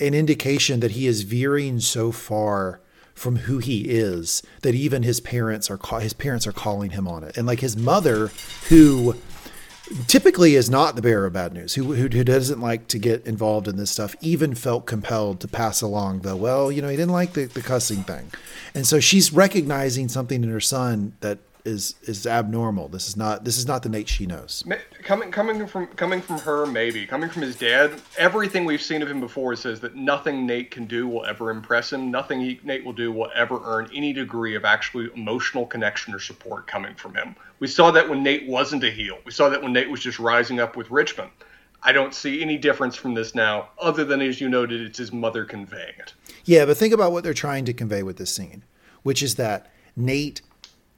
[0.00, 2.80] an indication that he is veering so far
[3.22, 7.06] from who he is that even his parents are ca- his parents are calling him
[7.06, 8.32] on it, and like his mother,
[8.68, 9.14] who
[10.08, 13.24] typically is not the bearer of bad news, who, who who doesn't like to get
[13.24, 16.96] involved in this stuff, even felt compelled to pass along the well, you know, he
[16.96, 18.28] didn't like the, the cussing thing,
[18.74, 22.88] and so she's recognizing something in her son that is is abnormal.
[22.88, 24.64] This is not this is not the Nate she knows.
[25.02, 27.92] Coming, coming from coming from her, maybe coming from his dad.
[28.18, 31.92] Everything we've seen of him before says that nothing Nate can do will ever impress
[31.92, 32.10] him.
[32.10, 36.18] Nothing he, Nate will do will ever earn any degree of actually emotional connection or
[36.18, 37.36] support coming from him.
[37.60, 39.18] We saw that when Nate wasn't a heel.
[39.24, 41.30] We saw that when Nate was just rising up with Richmond.
[41.84, 45.12] I don't see any difference from this now, other than as you noted, it's his
[45.12, 46.14] mother conveying it.
[46.44, 48.62] Yeah, but think about what they're trying to convey with this scene,
[49.02, 50.42] which is that Nate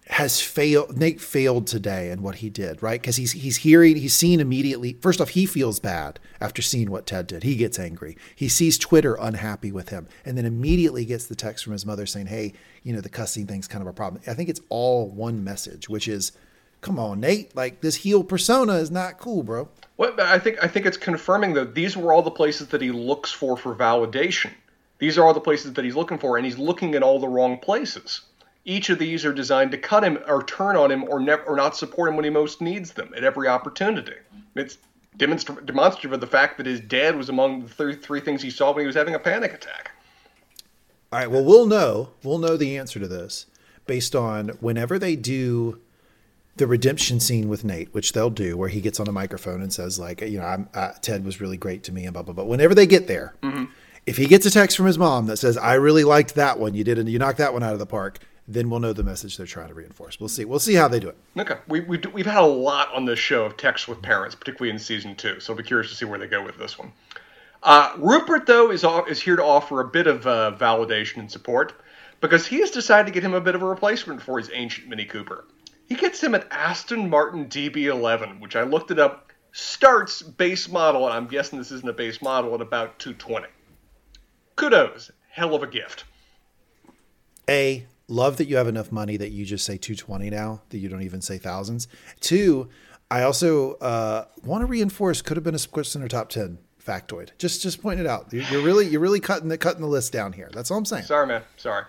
[0.09, 0.99] has failed.
[0.99, 3.01] Nate failed today in what he did, right?
[3.01, 4.99] Because he's he's hearing, he's seen immediately.
[5.01, 7.43] First off, he feels bad after seeing what Ted did.
[7.43, 8.17] He gets angry.
[8.35, 12.05] He sees Twitter unhappy with him, and then immediately gets the text from his mother
[12.05, 12.53] saying, "Hey,
[12.83, 15.89] you know, the cussing thing's kind of a problem." I think it's all one message,
[15.89, 16.33] which is,
[16.83, 17.57] "Come on, Nate.
[17.57, 21.55] Like this heel persona is not cool, bro." Well, I think I think it's confirming
[21.55, 24.51] that these were all the places that he looks for for validation.
[24.99, 27.29] These are all the places that he's looking for, and he's looking in all the
[27.29, 28.21] wrong places.
[28.65, 31.57] Each of these are designed to cut him or turn on him or never or
[31.57, 34.15] not support him when he most needs them at every opportunity.
[34.55, 34.79] It's
[35.19, 38.51] demonstra- demonstrative of the fact that his dad was among the three, three things he
[38.51, 39.91] saw when he was having a panic attack.
[41.13, 41.31] All right.
[41.31, 42.11] Well, we'll know.
[42.23, 43.47] We'll know the answer to this
[43.87, 45.81] based on whenever they do
[46.57, 49.73] the redemption scene with Nate, which they'll do, where he gets on a microphone and
[49.73, 52.33] says, like, you know, I'm, uh, Ted was really great to me, and blah blah
[52.33, 52.45] blah.
[52.45, 53.35] Whenever they get there,
[54.07, 56.75] if he gets a text from his mom that says, "I really liked that one.
[56.75, 59.03] You did, and you knocked that one out of the park," then we'll know the
[59.03, 60.21] message they're trying to reinforce.
[60.21, 60.45] We'll see.
[60.45, 61.17] We'll see how they do it.
[61.39, 64.35] Okay, we, we, do- we've had a lot on this show of texts with parents,
[64.35, 66.79] particularly in season two, so I'll be curious to see where they go with this
[66.79, 66.93] one.
[67.63, 71.31] Uh, Rupert, though, is, off, is here to offer a bit of uh, validation and
[71.31, 71.73] support
[72.21, 74.89] because he has decided to get him a bit of a replacement for his ancient
[74.89, 75.47] Mini Cooper.
[75.89, 81.07] He gets him an Aston Martin DB11, which I looked it up, starts base model,
[81.07, 83.47] and I'm guessing this isn't a base model, at about 220.
[84.57, 86.05] Kudos, hell of a gift.
[87.49, 90.89] A, love that you have enough money that you just say 220 now, that you
[90.89, 91.89] don't even say thousands.
[92.21, 92.69] Two,
[93.11, 97.31] I also uh, want to reinforce could have been a Sports Center top 10 factoid.
[97.39, 98.33] Just just point it out.
[98.33, 100.51] You're, really you're really cutting the cutting the list down here.
[100.53, 101.05] That's all I'm saying.
[101.05, 101.43] Sorry, man.
[101.57, 101.85] Sorry.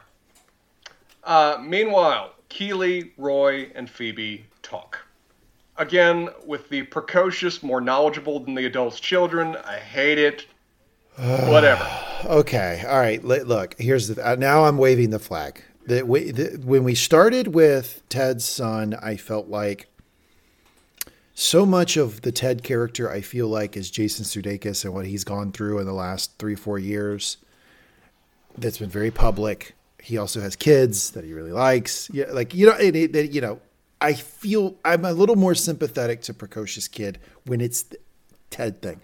[1.23, 4.99] Uh, meanwhile, Keeley, Roy, and Phoebe talk.
[5.77, 9.57] Again, with the precocious, more knowledgeable than the adults' children.
[9.65, 10.45] I hate it.
[11.17, 11.89] Whatever.
[12.25, 12.83] Okay.
[12.87, 13.23] All right.
[13.23, 14.25] Look, here's the.
[14.25, 15.61] Uh, now I'm waving the flag.
[15.87, 19.87] The, we- when we started with Ted's son, I felt like
[21.33, 25.23] so much of the Ted character, I feel like, is Jason Sudeikis and what he's
[25.23, 27.37] gone through in the last three, four years.
[28.57, 29.75] That's been very public.
[30.01, 32.09] He also has kids that he really likes.
[32.11, 33.59] Yeah, like you know, and it, that you know,
[33.99, 37.85] I feel I'm a little more sympathetic to precocious kid when it's
[38.49, 39.01] Ted thing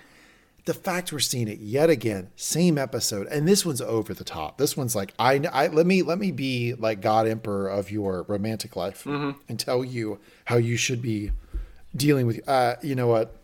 [0.65, 4.57] the fact we're seeing it yet again, same episode, and this one's over the top.
[4.57, 8.23] This one's like I, I let me let me be like God Emperor of your
[8.23, 11.31] romantic life and tell you how you should be
[11.95, 12.47] dealing with.
[12.47, 13.35] Uh, you know what?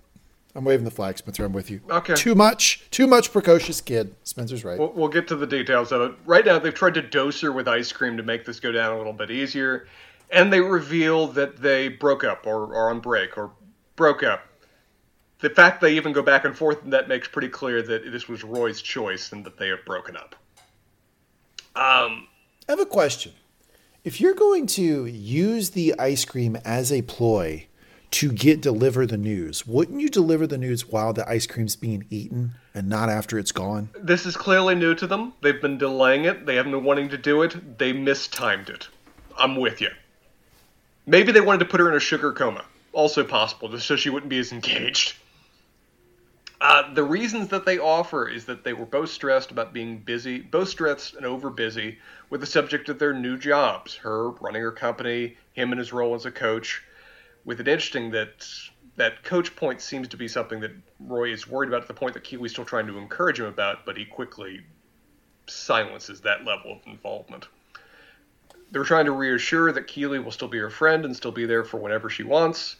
[0.56, 1.46] I'm waving the flag, Spencer.
[1.46, 1.82] I'm with you.
[1.88, 2.16] Okay.
[2.16, 4.16] Too much, too much precocious kid.
[4.24, 4.80] Spencer's right.
[4.80, 6.16] We'll, we'll get to the details of it.
[6.26, 8.94] Right now, they've tried to dose her with ice cream to make this go down
[8.94, 9.88] a little bit easier.
[10.32, 13.52] And they reveal that they broke up or are on break or
[13.96, 14.48] broke up.
[15.40, 18.44] The fact they even go back and forth, that makes pretty clear that this was
[18.44, 20.36] Roy's choice and that they have broken up.
[21.76, 22.28] Um,
[22.68, 23.34] I have a question.
[24.04, 27.68] If you're going to use the ice cream as a ploy
[28.10, 32.06] to get deliver the news, wouldn't you deliver the news while the ice cream's being
[32.10, 33.90] eaten and not after it's gone?
[34.02, 35.34] this is clearly new to them.
[35.42, 36.46] They've been delaying it.
[36.46, 37.78] They haven't been wanting to do it.
[37.78, 38.88] They mistimed it.
[39.38, 39.90] I'm with you.
[41.06, 42.66] Maybe they wanted to put her in a sugar coma.
[42.94, 45.16] Also possible, just so she wouldn't be as engaged.
[46.60, 50.40] Uh, the reasons that they offer is that they were both stressed about being busy,
[50.40, 53.96] both stressed and over busy with the subject of their new jobs.
[53.96, 56.84] Her running her company, him in his role as a coach.
[57.46, 58.48] With it interesting that
[58.96, 62.16] that coach point seems to be something that Roy is worried about to the point
[62.16, 64.62] that Keeley's still trying to encourage him about, but he quickly
[65.46, 67.48] silences that level of involvement.
[68.72, 71.64] They're trying to reassure that Keely will still be her friend and still be there
[71.64, 72.76] for whenever she wants.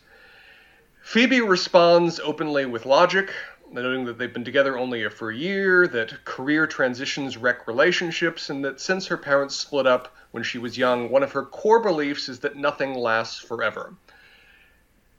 [1.04, 3.32] Phoebe responds openly with logic.
[3.72, 8.64] Noting that they've been together only for a year, that career transitions wreck relationships, and
[8.66, 12.30] that since her parents split up when she was young, one of her core beliefs
[12.30, 13.94] is that nothing lasts forever.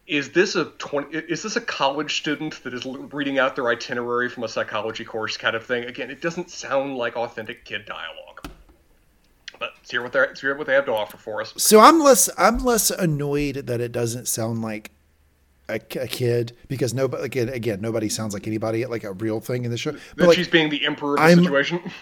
[0.07, 4.31] Is this a 20, is this a college student that is reading out their itinerary
[4.31, 5.85] from a psychology course kind of thing?
[5.85, 8.49] Again, it doesn't sound like authentic kid dialogue.
[9.59, 11.53] But let's hear what they hear what they have to offer for us.
[11.57, 14.93] So I'm less I'm less annoyed that it doesn't sound like
[15.69, 19.65] a, a, kid because nobody again again nobody sounds like anybody like a real thing
[19.65, 19.93] in the show.
[19.93, 21.81] But that like, she's being the emperor of the I'm, situation.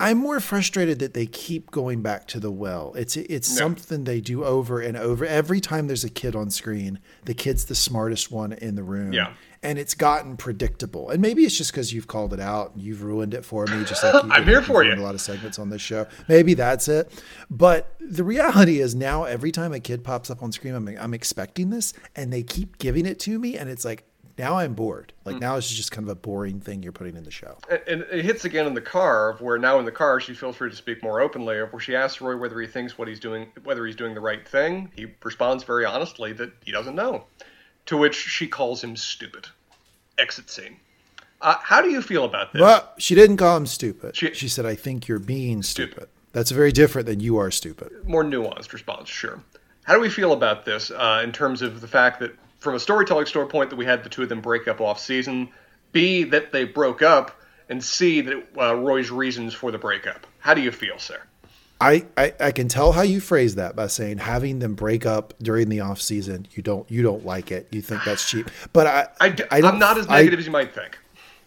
[0.00, 2.94] I'm more frustrated that they keep going back to the well.
[2.96, 3.56] It's it's no.
[3.56, 5.26] something they do over and over.
[5.26, 9.12] Every time there's a kid on screen, the kid's the smartest one in the room.
[9.12, 9.32] Yeah.
[9.62, 11.10] And it's gotten predictable.
[11.10, 13.84] And maybe it's just because you've called it out and you've ruined it for me.
[13.84, 14.94] Just like I'm here for you.
[14.94, 16.06] A lot of segments on this show.
[16.28, 17.10] Maybe that's it.
[17.50, 21.14] But the reality is now every time a kid pops up on screen, I'm, I'm
[21.14, 24.04] expecting this, and they keep giving it to me, and it's like
[24.38, 25.12] now I'm bored.
[25.24, 25.40] Like mm.
[25.40, 27.58] now it's just kind of a boring thing you're putting in the show.
[27.68, 30.56] And, and, it hits again in the car, where now in the car she feels
[30.56, 31.58] free to speak more openly.
[31.58, 34.46] Where she asks Roy whether he thinks what he's doing, whether he's doing the right
[34.46, 34.90] thing.
[34.94, 37.24] He responds very honestly that he doesn't know.
[37.88, 39.48] To which she calls him stupid.
[40.18, 40.76] Exit scene.
[41.40, 42.60] Uh, how do you feel about this?
[42.60, 44.14] Well, she didn't call him stupid.
[44.14, 45.92] She, she said, "I think you're being stupid.
[45.92, 48.06] stupid." That's very different than you are stupid.
[48.06, 49.40] More nuanced response, sure.
[49.84, 52.80] How do we feel about this uh, in terms of the fact that from a
[52.80, 55.48] storytelling standpoint that we had the two of them break up off season,
[55.92, 57.40] B that they broke up,
[57.70, 60.26] and C that uh, Roy's reasons for the breakup.
[60.40, 61.22] How do you feel, sir?
[61.80, 65.32] I, I, I can tell how you phrase that by saying having them break up
[65.40, 68.86] during the off season you don't you don't like it you think that's cheap but
[68.86, 70.98] I I, I am not as negative I, as you might think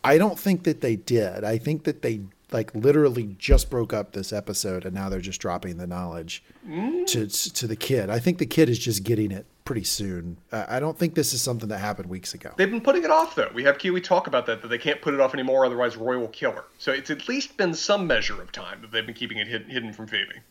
[0.04, 2.22] I don't think that they did I think that they
[2.52, 7.06] like literally just broke up this episode and now they're just dropping the knowledge mm.
[7.08, 8.10] to to the kid.
[8.10, 10.36] I think the kid is just getting it pretty soon.
[10.52, 12.52] I don't think this is something that happened weeks ago.
[12.58, 13.50] They've been putting it off though.
[13.54, 16.18] We have Keeley talk about that that they can't put it off anymore otherwise Roy
[16.20, 16.66] will kill her.
[16.78, 19.94] So it's at least been some measure of time that they've been keeping it hidden
[19.94, 20.42] from Phoebe.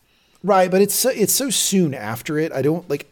[0.43, 2.51] Right, but it's so, it's so soon after it.
[2.51, 3.11] I don't like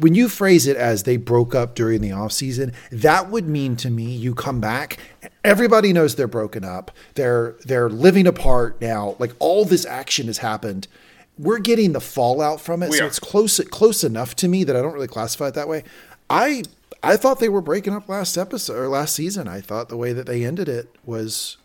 [0.00, 3.76] when you phrase it as they broke up during the off season, that would mean
[3.76, 4.96] to me you come back,
[5.44, 6.90] everybody knows they're broken up.
[7.14, 9.16] They're they're living apart now.
[9.18, 10.88] Like all this action has happened.
[11.38, 13.06] We're getting the fallout from it, we so are.
[13.08, 15.84] it's close close enough to me that I don't really classify it that way.
[16.30, 16.62] I
[17.02, 19.46] I thought they were breaking up last episode or last season.
[19.48, 21.56] I thought the way that they ended it was,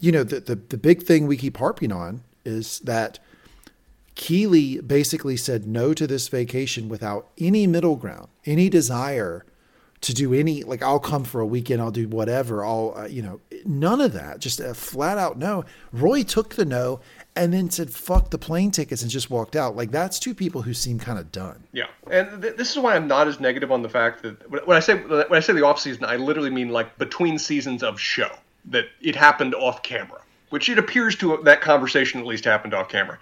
[0.00, 3.18] you know, the the, the big thing we keep harping on is that
[4.14, 9.44] Keeley basically said no to this vacation without any middle ground, any desire
[10.02, 12.64] to do any like I'll come for a weekend, I'll do whatever.
[12.64, 14.40] I'll uh, you know none of that.
[14.40, 15.64] Just a flat out no.
[15.92, 17.00] Roy took the no
[17.34, 19.76] and then said fuck the plane tickets and just walked out.
[19.76, 21.64] Like that's two people who seem kind of done.
[21.72, 24.76] Yeah, and th- this is why I'm not as negative on the fact that when
[24.76, 27.98] I say when I say the off season, I literally mean like between seasons of
[27.98, 28.30] show
[28.66, 32.88] that it happened off camera, which it appears to that conversation at least happened off
[32.88, 33.18] camera.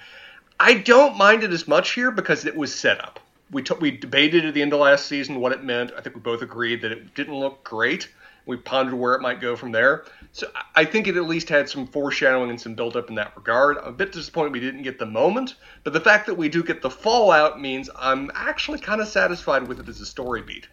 [0.58, 3.20] I don't mind it as much here because it was set up.
[3.50, 5.92] We t- we debated at the end of last season what it meant.
[5.96, 8.08] I think we both agreed that it didn't look great.
[8.46, 10.04] We pondered where it might go from there.
[10.32, 10.46] So
[10.76, 13.78] I think it at least had some foreshadowing and some buildup in that regard.
[13.78, 16.62] I'm a bit disappointed we didn't get the moment, but the fact that we do
[16.62, 20.68] get the fallout means I'm actually kind of satisfied with it as a story beat.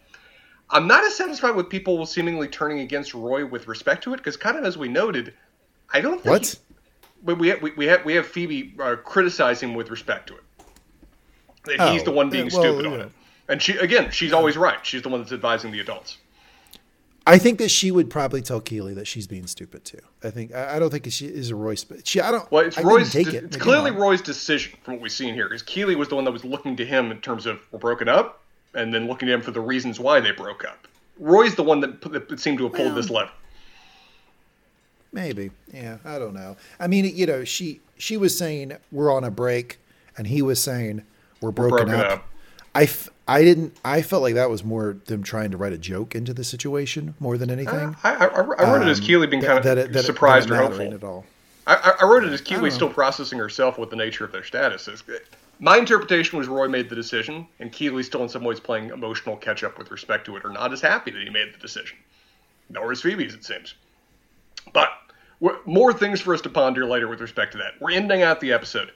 [0.70, 4.36] I'm not as satisfied with people seemingly turning against Roy with respect to it because,
[4.36, 5.34] kind of as we noted,
[5.92, 6.58] I don't think what
[7.22, 10.44] but we have, we, we have we have Phoebe uh, criticizing with respect to it.
[11.64, 12.92] That oh, he's the one being well, stupid yeah.
[12.92, 13.12] on it,
[13.48, 14.84] and she again, she's always right.
[14.84, 16.18] She's the one that's advising the adults.
[17.28, 20.00] I think that she would probably tell Keeley that she's being stupid too.
[20.24, 22.50] I think I, I don't think she is a Royce, but she I don't.
[22.50, 23.12] Well, it's I Roy's.
[23.12, 23.44] Take it.
[23.44, 25.46] It's clearly Roy's decision from what we've seen here.
[25.46, 28.08] Because Keeley was the one that was looking to him in terms of we're broken
[28.08, 28.42] up,
[28.74, 30.88] and then looking to him for the reasons why they broke up.
[31.18, 33.30] Roy's the one that, that seemed to have pulled well, this lever.
[35.12, 35.50] Maybe.
[35.72, 36.56] Yeah, I don't know.
[36.78, 39.78] I mean, you know, she she was saying we're on a break,
[40.16, 41.02] and he was saying
[41.40, 42.12] we're broken, we're broken up.
[42.12, 42.28] up.
[42.78, 43.76] I, f- I didn't.
[43.84, 47.16] I felt like that was more them trying to write a joke into the situation
[47.18, 47.96] more than anything.
[48.04, 50.54] I, I, I wrote um, it as Keeley being kind of that, that, surprised or
[50.54, 50.94] hopeful.
[50.94, 51.26] At all.
[51.66, 54.88] I, I wrote it as Keeley still processing herself with the nature of their status.
[55.58, 59.36] My interpretation was Roy made the decision, and Keeley still in some ways playing emotional
[59.36, 61.98] catch up with respect to it, or not as happy that he made the decision.
[62.70, 63.74] Nor is Phoebe's, it seems.
[64.72, 64.90] But
[65.66, 67.72] more things for us to ponder later with respect to that.
[67.80, 68.92] We're ending out the episode.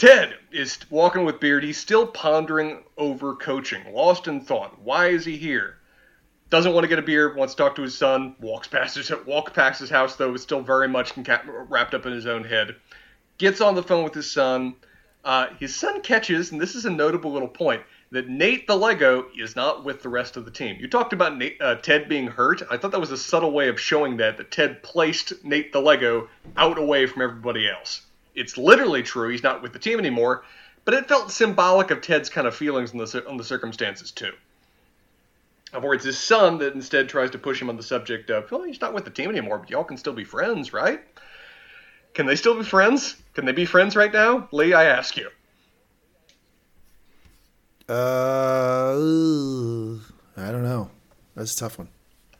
[0.00, 1.62] Ted is walking with Beard.
[1.62, 4.80] He's still pondering over coaching, lost in thought.
[4.80, 5.76] Why is he here?
[6.48, 7.34] Doesn't want to get a beer.
[7.34, 8.34] Wants to talk to his son.
[8.40, 10.32] Walks past his walk past his house though.
[10.32, 11.12] Is still very much
[11.68, 12.76] wrapped up in his own head.
[13.36, 14.76] Gets on the phone with his son.
[15.22, 17.82] Uh, his son catches, and this is a notable little point.
[18.10, 20.78] that Nate the Lego is not with the rest of the team.
[20.80, 22.62] You talked about Nate, uh, Ted being hurt.
[22.70, 25.80] I thought that was a subtle way of showing that that Ted placed Nate the
[25.82, 28.06] Lego out away from everybody else.
[28.34, 29.28] It's literally true.
[29.28, 30.44] He's not with the team anymore,
[30.84, 34.32] but it felt symbolic of Ted's kind of feelings on the on the circumstances too.
[35.72, 38.64] Or it's his son that instead tries to push him on the subject of, well,
[38.64, 41.00] he's not with the team anymore, but y'all can still be friends, right?
[42.12, 43.16] Can they still be friends?
[43.34, 44.48] Can they be friends right now?
[44.50, 45.28] Lee, I ask you.
[47.88, 48.94] Uh,
[50.36, 50.90] I don't know.
[51.36, 51.88] That's a tough one.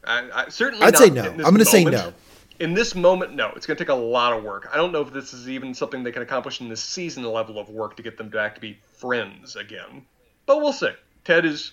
[0.05, 0.85] I, I certainly.
[0.85, 1.23] I'd say no.
[1.25, 2.13] I'm going to say no.
[2.61, 3.51] In this moment, no.
[3.57, 4.69] It's going to take a lot of work.
[4.73, 7.59] I don't know if this is even something they can accomplish in this season level
[7.59, 10.07] of work to get them back to be friends again.
[10.47, 10.93] But we'll see.
[11.25, 11.73] Ted is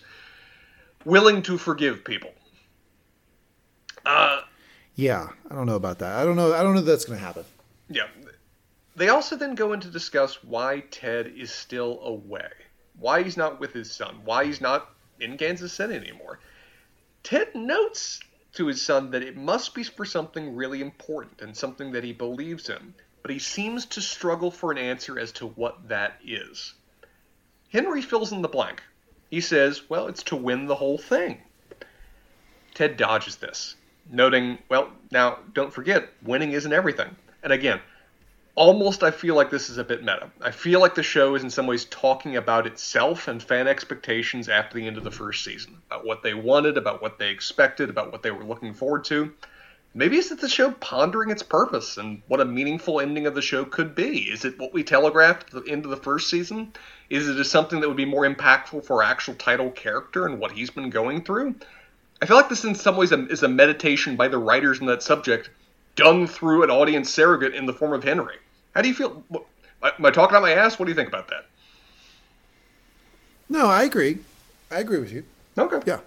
[1.05, 2.31] willing to forgive people.
[4.05, 4.41] Uh,
[4.95, 6.17] yeah, I don't know about that.
[6.17, 6.53] I don't know.
[6.53, 7.43] I don't know if that's going to happen.
[7.89, 8.07] Yeah.
[8.95, 12.49] They also then go in to discuss why Ted is still away
[12.99, 14.89] why he's not with his son, why he's not
[15.19, 16.39] in Kansas City anymore.
[17.23, 18.19] Ted notes
[18.57, 22.11] to his son that it must be for something really important and something that he
[22.11, 26.73] believes in, but he seems to struggle for an answer as to what that is.
[27.69, 28.81] Henry fills in the blank.
[29.29, 31.39] He says, well, it's to win the whole thing.
[32.73, 33.75] Ted dodges this,
[34.09, 37.15] noting, well, now don't forget, winning isn't everything.
[37.43, 37.79] And again,
[38.57, 40.31] almost I feel like this is a bit meta.
[40.41, 44.49] I feel like the show is in some ways talking about itself and fan expectations
[44.49, 47.89] after the end of the first season, about what they wanted, about what they expected,
[47.89, 49.31] about what they were looking forward to.
[49.93, 53.63] Maybe it's the show pondering its purpose and what a meaningful ending of the show
[53.63, 54.23] could be.
[54.23, 56.73] Is it what we telegraphed at the end of the first season?
[57.11, 60.71] Is it something that would be more impactful for actual title character and what he's
[60.71, 61.55] been going through?
[62.23, 65.03] I feel like this in some ways is a meditation by the writers in that
[65.03, 65.51] subject
[65.95, 68.35] done through an audience surrogate in the form of Henry.
[68.77, 69.23] How do you feel?
[69.81, 70.77] Am I talking out my ass?
[70.77, 71.47] What do you think about that?
[73.49, 74.19] No, I agree.
[74.69, 75.23] I agree with you.
[75.57, 75.79] Okay.
[75.87, 76.01] Yeah.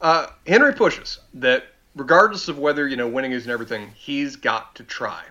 [0.00, 4.82] Uh, Henry pushes that regardless of whether you know winning isn't everything, he's got to
[4.82, 5.24] try.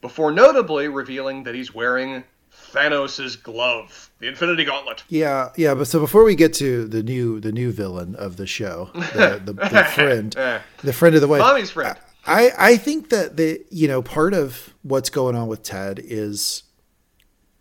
[0.00, 2.22] Before notably revealing that he's wearing
[2.54, 5.02] Thanos' glove, the Infinity Gauntlet.
[5.08, 5.74] Yeah, yeah.
[5.74, 9.42] But so before we get to the new the new villain of the show, the,
[9.44, 10.32] the, the friend,
[10.84, 11.98] the friend of the wife, mommy's friend.
[12.26, 16.62] I, I think that the you know part of what's going on with Ted is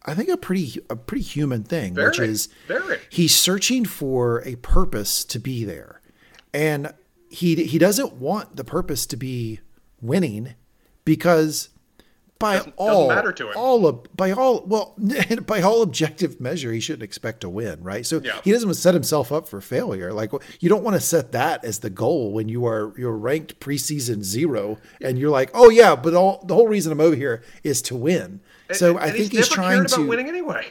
[0.04, 3.00] I think a pretty a pretty human thing, which is very.
[3.10, 6.02] he's searching for a purpose to be there.
[6.54, 6.94] And
[7.30, 9.60] he he doesn't want the purpose to be
[10.02, 10.56] winning
[11.06, 11.70] because
[12.42, 13.54] by doesn't, all doesn't matter to him.
[13.56, 14.96] all of by all well
[15.46, 18.40] by all objective measure he shouldn't expect to win right so yeah.
[18.44, 21.80] he doesn't set himself up for failure like you don't want to set that as
[21.80, 26.14] the goal when you are you're ranked preseason zero and you're like oh yeah but
[26.14, 29.32] all the whole reason i'm over here is to win and, so and, i think
[29.32, 30.66] he's, he's trying to winning anyway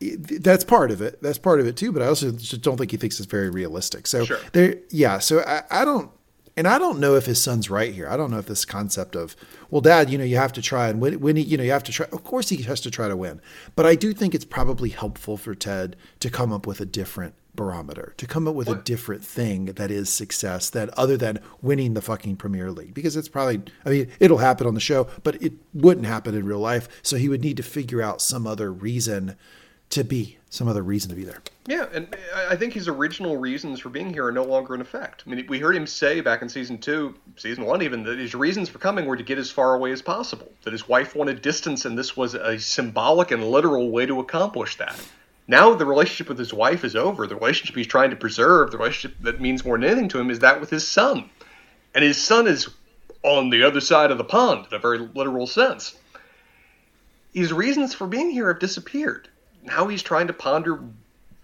[0.00, 2.90] that's part of it that's part of it too but i also just don't think
[2.90, 4.38] he thinks it's very realistic so sure.
[4.52, 6.10] there yeah so I, I don't
[6.58, 8.08] and I don't know if his son's right here.
[8.08, 9.36] I don't know if this concept of,
[9.70, 11.70] well, dad, you know, you have to try and win, when he, you know, you
[11.70, 12.06] have to try.
[12.10, 13.40] Of course, he has to try to win.
[13.76, 17.34] But I do think it's probably helpful for Ted to come up with a different
[17.54, 18.78] barometer, to come up with what?
[18.78, 22.92] a different thing that is success that other than winning the fucking Premier League.
[22.92, 26.44] Because it's probably, I mean, it'll happen on the show, but it wouldn't happen in
[26.44, 26.88] real life.
[27.04, 29.36] So he would need to figure out some other reason
[29.90, 31.42] to be some other reason to be there.
[31.66, 35.22] Yeah, and I think his original reasons for being here are no longer in effect.
[35.26, 38.34] I mean, we heard him say back in season two, season one even, that his
[38.34, 40.50] reasons for coming were to get as far away as possible.
[40.62, 44.76] That his wife wanted distance, and this was a symbolic and literal way to accomplish
[44.76, 44.98] that.
[45.46, 47.26] Now the relationship with his wife is over.
[47.26, 50.30] The relationship he's trying to preserve, the relationship that means more than anything to him,
[50.30, 51.28] is that with his son.
[51.94, 52.68] And his son is
[53.22, 55.96] on the other side of the pond in a very literal sense.
[57.34, 59.28] His reasons for being here have disappeared
[59.68, 60.82] now he's trying to ponder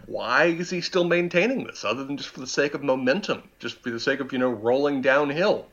[0.07, 3.81] why is he still maintaining this other than just for the sake of momentum just
[3.81, 5.67] for the sake of you know rolling downhill.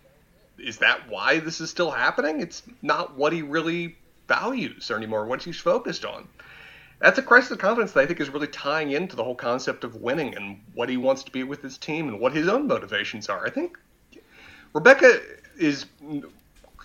[0.57, 2.39] Is that why this is still happening?
[2.39, 3.97] It's not what he really
[4.27, 6.27] values anymore what he's focused on.
[6.99, 9.83] That's a crisis of confidence that i think is really tying into the whole concept
[9.83, 12.67] of winning and what he wants to be with his team and what his own
[12.67, 13.45] motivations are.
[13.45, 13.77] I think
[14.73, 15.19] rebecca
[15.57, 15.85] is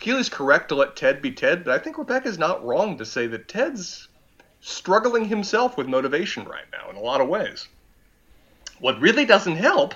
[0.00, 3.26] Keeley's correct to let ted be ted but i think rebecca's not wrong to say
[3.28, 4.08] that ted's
[4.66, 7.68] struggling himself with motivation right now in a lot of ways.
[8.80, 9.94] What really doesn't help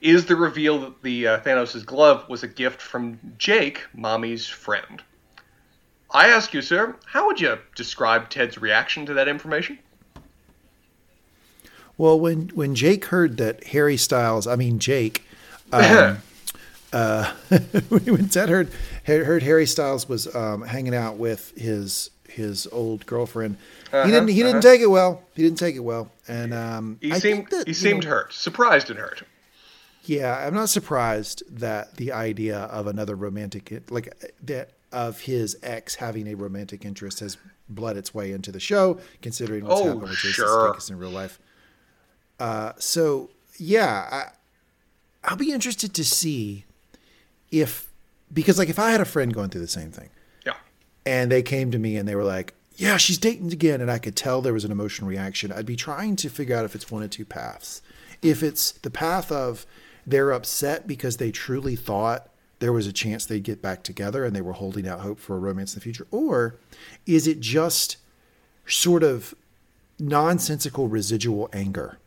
[0.00, 5.02] is the reveal that the uh, Thanos' glove was a gift from Jake, Mommy's friend.
[6.10, 9.78] I ask you, sir, how would you describe Ted's reaction to that information?
[11.96, 15.24] Well, when when Jake heard that Harry Styles, I mean Jake,
[15.72, 16.18] um,
[16.92, 17.32] uh,
[17.88, 18.70] when Ted heard
[19.06, 23.56] heard Harry Styles was um, hanging out with his his old girlfriend.
[23.92, 24.28] Uh-huh, he didn't.
[24.28, 24.52] He uh-huh.
[24.52, 25.22] didn't take it well.
[25.34, 28.32] He didn't take it well, and um, he I seemed that, he seemed know, hurt,
[28.32, 29.22] surprised and hurt.
[30.04, 34.14] Yeah, I'm not surprised that the idea of another romantic, like
[34.44, 37.36] that, of his ex having a romantic interest has
[37.68, 40.72] bled its way into the show, considering what's oh, happened with Jason sure.
[40.72, 41.40] Sudeikis in real life.
[42.38, 46.64] Uh, so yeah, I, I'll be interested to see
[47.50, 47.88] if
[48.32, 50.10] because like if I had a friend going through the same thing,
[51.06, 53.98] and they came to me and they were like, "Yeah, she's dating again," and I
[53.98, 55.52] could tell there was an emotional reaction.
[55.52, 57.80] I'd be trying to figure out if it's one of two paths.
[58.20, 59.64] If it's the path of
[60.06, 62.28] they're upset because they truly thought
[62.58, 65.36] there was a chance they'd get back together and they were holding out hope for
[65.36, 66.56] a romance in the future, or
[67.06, 67.96] is it just
[68.66, 69.34] sort of
[69.98, 71.98] nonsensical residual anger?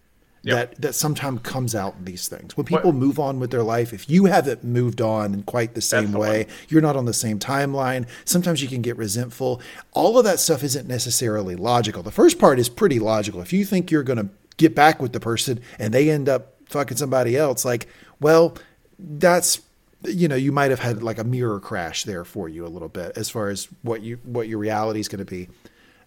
[0.44, 0.72] Yep.
[0.72, 2.56] that that sometimes comes out in these things.
[2.56, 3.00] When people what?
[3.00, 6.48] move on with their life, if you haven't moved on in quite the same way,
[6.68, 8.08] you're not on the same timeline.
[8.26, 9.62] Sometimes you can get resentful.
[9.94, 12.04] All of that stuff isn't necessarily logical.
[12.04, 13.42] The first part is pretty logical.
[13.42, 16.56] If you think you're going to get back with the person and they end up
[16.66, 17.88] fucking somebody else, like,
[18.20, 18.58] well,
[18.98, 19.62] that's
[20.06, 22.88] you know you might have had like a mirror crash there for you a little
[22.88, 25.50] bit as far as what you what your reality is going to be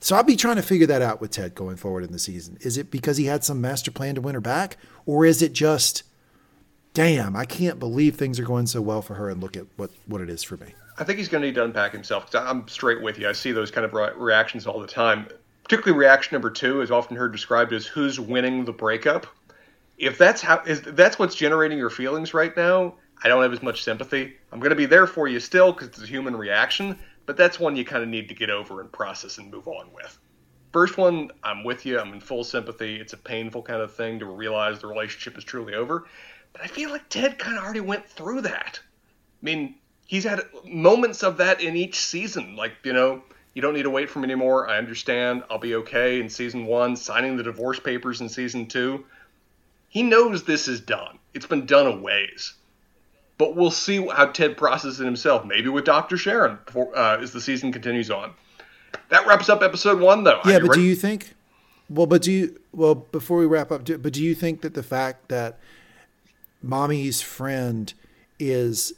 [0.02, 2.58] so I'll be trying to figure that out with Ted going forward in the season.
[2.60, 4.76] Is it because he had some master plan to win her back,
[5.06, 6.02] or is it just,
[6.92, 9.92] damn, I can't believe things are going so well for her, and look at what
[10.06, 10.74] what it is for me.
[10.98, 12.30] I think he's going to need to unpack himself.
[12.30, 13.28] Cause I'm straight with you.
[13.28, 15.28] I see those kind of re- reactions all the time.
[15.62, 19.28] Particularly reaction number two is often heard described as "Who's winning the breakup?"
[19.98, 23.62] If that's how is that's what's generating your feelings right now, I don't have as
[23.62, 24.34] much sympathy.
[24.50, 27.60] I'm going to be there for you still because it's a human reaction but that's
[27.60, 30.18] one you kind of need to get over and process and move on with.
[30.72, 31.98] First one, I'm with you.
[31.98, 32.96] I'm in full sympathy.
[32.96, 36.06] It's a painful kind of thing to realize the relationship is truly over.
[36.52, 38.80] But I feel like Ted kind of already went through that.
[38.82, 39.74] I mean,
[40.06, 42.56] he's had moments of that in each season.
[42.56, 43.22] Like, you know,
[43.54, 44.68] you don't need to wait for me anymore.
[44.68, 45.42] I understand.
[45.50, 49.04] I'll be okay in season one, signing the divorce papers in season two.
[49.88, 51.18] He knows this is done.
[51.34, 52.54] It's been done a ways.
[53.38, 56.16] But we'll see how Ted processes it himself, maybe with Dr.
[56.16, 58.34] Sharon before, uh, as the season continues on.
[59.08, 60.40] That wraps up episode one, though.
[60.44, 60.82] Yeah, but ready?
[60.82, 61.34] do you think?
[61.88, 62.60] Well, but do you?
[62.72, 65.58] Well, before we wrap up, do, but do you think that the fact that
[66.62, 67.92] mommy's friend
[68.38, 68.94] is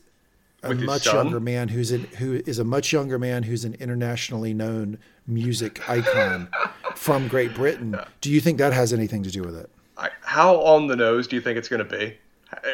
[0.63, 3.75] a with much younger man who's in, who is a much younger man who's an
[3.75, 6.49] internationally known music icon
[6.95, 7.97] from Great Britain.
[8.21, 9.71] Do you think that has anything to do with it?
[9.97, 12.17] I, how on the nose do you think it's going to be?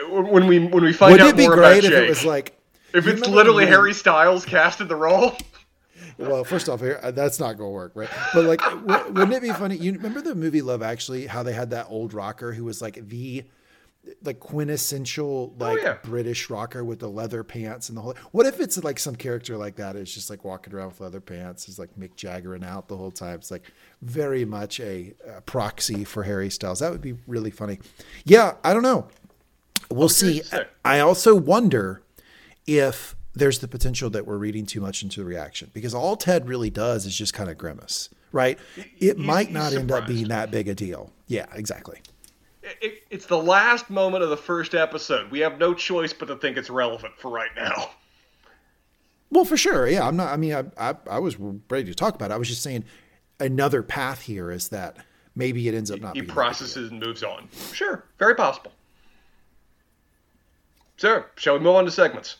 [0.09, 1.85] When we when we find Would out more about Jake.
[1.85, 2.59] If it was like
[2.93, 5.36] if it's literally Harry Styles casted the role.
[6.19, 8.09] Well, first off, uh, that's not going to work, right?
[8.35, 8.61] But like,
[9.09, 9.77] wouldn't it be funny?
[9.77, 11.27] You remember the movie Love Actually?
[11.27, 13.44] How they had that old rocker who was like the
[14.23, 15.97] like quintessential oh, like oh, yeah.
[16.02, 18.15] British rocker with the leather pants and the whole.
[18.32, 21.20] What if it's like some character like that is just like walking around with leather
[21.20, 23.36] pants, is like Mick Jaggering out the whole time?
[23.36, 23.70] It's like
[24.02, 26.81] very much a, a proxy for Harry Styles.
[26.81, 27.78] That would be really funny.
[28.24, 29.09] Yeah, I don't know.
[29.91, 30.43] We'll see.
[30.85, 32.03] I also wonder
[32.67, 36.49] if there's the potential that we're reading too much into the reaction because all Ted
[36.49, 38.59] really does is just kind of grimace, right?
[38.99, 41.12] It might not end up being that big a deal.
[41.27, 42.01] Yeah, exactly.
[42.62, 45.31] It, it's the last moment of the first episode.
[45.31, 47.91] We have no choice but to think it's relevant for right now.
[49.31, 49.89] Well, for sure.
[49.89, 50.33] Yeah, I'm not.
[50.33, 52.35] I mean, I, I, I was ready to talk about it.
[52.35, 52.85] I was just saying
[53.39, 54.97] another path here is that
[55.35, 56.15] maybe it ends up not.
[56.15, 57.49] Being He processes and moves on.
[57.73, 58.73] Sure, very possible.
[61.01, 62.36] Sir, shall we move on to segments?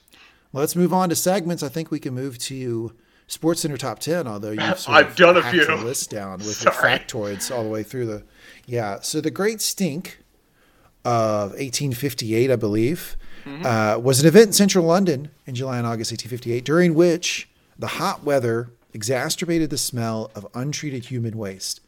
[0.53, 1.63] Well, let's move on to segments.
[1.63, 2.93] I think we can move to
[3.27, 4.27] Sports Center Top Ten.
[4.27, 7.83] Although you've I've done a few the list down with the factoids all the way
[7.83, 8.23] through the
[8.67, 9.01] yeah.
[9.01, 10.19] So the Great Stink
[11.07, 13.17] of 1858, I believe,
[13.47, 13.65] mm-hmm.
[13.65, 17.87] uh, was an event in central London in July and August 1858, during which the
[17.87, 21.81] hot weather exacerbated the smell of untreated human waste.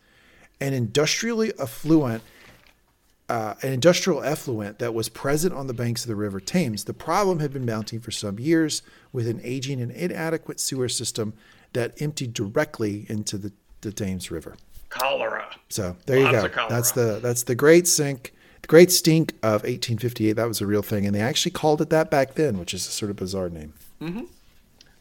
[0.59, 2.23] An industrially affluent
[3.29, 6.85] uh, an industrial effluent that was present on the banks of the River Thames.
[6.85, 8.83] The problem had been mounting for some years
[9.13, 11.33] with an aging and inadequate sewer system
[11.73, 14.57] that emptied directly into the, the Thames River.
[14.91, 15.57] Cholera.
[15.71, 16.69] So there Lots you go.
[16.69, 20.35] That's the that's the Great Sink, the Great Stink of 1858.
[20.35, 22.87] That was a real thing, and they actually called it that back then, which is
[22.87, 23.73] a sort of bizarre name.
[24.03, 24.25] Mm-hmm.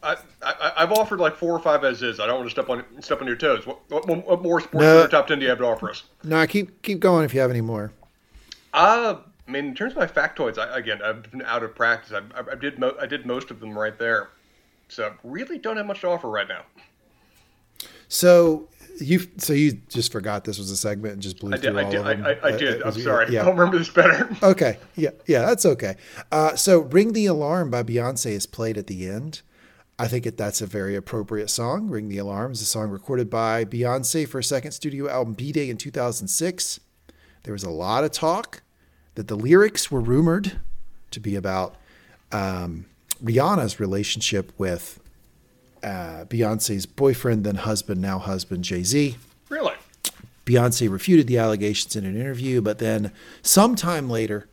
[0.02, 2.18] I, I, have offered like four or five as is.
[2.18, 3.66] I don't want to step on step on your toes.
[3.66, 6.04] What, what, what more sports no, top ten do you have to offer us?
[6.24, 7.92] No, keep keep going if you have any more.
[8.72, 9.16] Uh,
[9.46, 12.12] I mean, in terms of my factoids, I, again, I've been out of practice.
[12.12, 14.30] I, I did mo- I did most of them right there,
[14.88, 16.62] so really don't have much to offer right now.
[18.08, 18.68] So
[19.00, 21.78] you so you just forgot this was a segment and just blew I through did,
[21.78, 22.24] all I did, of them.
[22.24, 22.82] I, I, I did.
[22.82, 23.32] I'm sorry.
[23.32, 23.42] Yeah.
[23.42, 24.28] I don't remember this better.
[24.42, 24.78] okay.
[24.96, 25.10] Yeah.
[25.26, 25.46] Yeah.
[25.46, 25.96] That's okay.
[26.30, 29.42] Uh, so "Ring the Alarm" by Beyonce is played at the end.
[29.98, 31.88] I think it, that's a very appropriate song.
[31.88, 35.52] Ring the Alarm is a song recorded by Beyonce for a second studio album B
[35.52, 36.80] Day in 2006.
[37.44, 38.62] There was a lot of talk
[39.14, 40.60] that the lyrics were rumored
[41.10, 41.76] to be about
[42.30, 42.86] um,
[43.22, 45.00] Rihanna's relationship with
[45.82, 49.16] uh, Beyonce's boyfriend, then husband, now husband, Jay Z.
[49.48, 49.74] Really?
[50.46, 53.12] Beyonce refuted the allegations in an interview, but then
[53.42, 54.48] sometime later,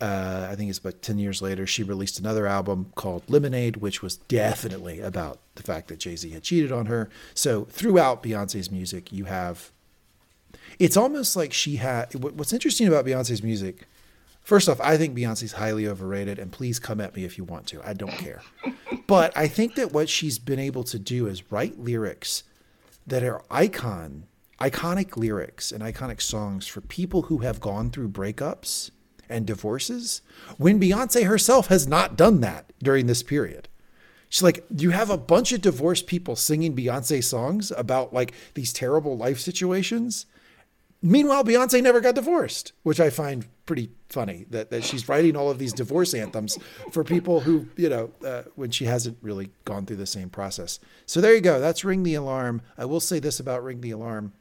[0.00, 4.02] uh, I think it's about 10 years later, she released another album called Lemonade, which
[4.02, 7.10] was definitely about the fact that Jay Z had cheated on her.
[7.34, 9.70] So throughout Beyonce's music, you have.
[10.80, 12.14] It's almost like she had.
[12.14, 13.86] What's interesting about Beyonce's music,
[14.42, 17.66] first off, I think Beyonce's highly overrated, and please come at me if you want
[17.68, 17.86] to.
[17.86, 18.40] I don't care.
[19.06, 22.44] but I think that what she's been able to do is write lyrics
[23.06, 24.24] that are icon,
[24.58, 28.90] iconic lyrics and iconic songs for people who have gone through breakups
[29.28, 30.22] and divorces
[30.56, 33.68] when Beyonce herself has not done that during this period.
[34.30, 38.72] She's like, you have a bunch of divorced people singing Beyonce songs about like these
[38.72, 40.24] terrible life situations.
[41.02, 45.50] Meanwhile, Beyonce never got divorced, which I find pretty funny that, that she's writing all
[45.50, 46.58] of these divorce anthems
[46.90, 50.78] for people who, you know, uh, when she hasn't really gone through the same process.
[51.06, 51.58] So there you go.
[51.58, 52.60] That's Ring the Alarm.
[52.76, 54.34] I will say this about Ring the Alarm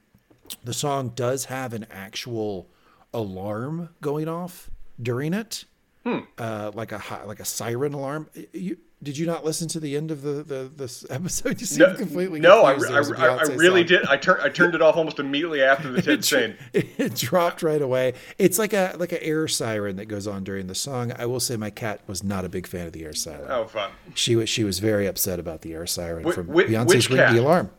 [0.63, 2.69] the song does have an actual
[3.13, 4.69] alarm going off
[5.01, 5.65] during it,
[6.03, 6.19] hmm.
[6.37, 8.29] uh, like a like a siren alarm.
[8.53, 11.59] You, did you not listen to the end of the, the this episode?
[11.61, 12.63] You seem no, completely no.
[12.63, 13.87] I, I, I, really song.
[13.87, 14.05] did.
[14.07, 16.55] I turned I turned it off almost immediately after the Ted scene.
[16.73, 18.13] It, it dropped right away.
[18.37, 21.13] It's like a like an air siren that goes on during the song.
[21.17, 23.49] I will say my cat was not a big fan of the air siren.
[23.49, 23.91] Oh, fun.
[24.15, 27.33] She was she was very upset about the air siren Wh- from wh- Beyonce's "Ring
[27.33, 27.71] the Alarm."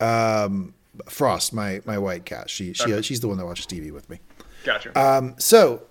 [0.00, 0.74] Um,
[1.08, 2.50] Frost, my my white cat.
[2.50, 3.02] She she okay.
[3.02, 4.20] she's the one that watches TV with me.
[4.64, 4.96] Gotcha.
[4.98, 5.82] Um, so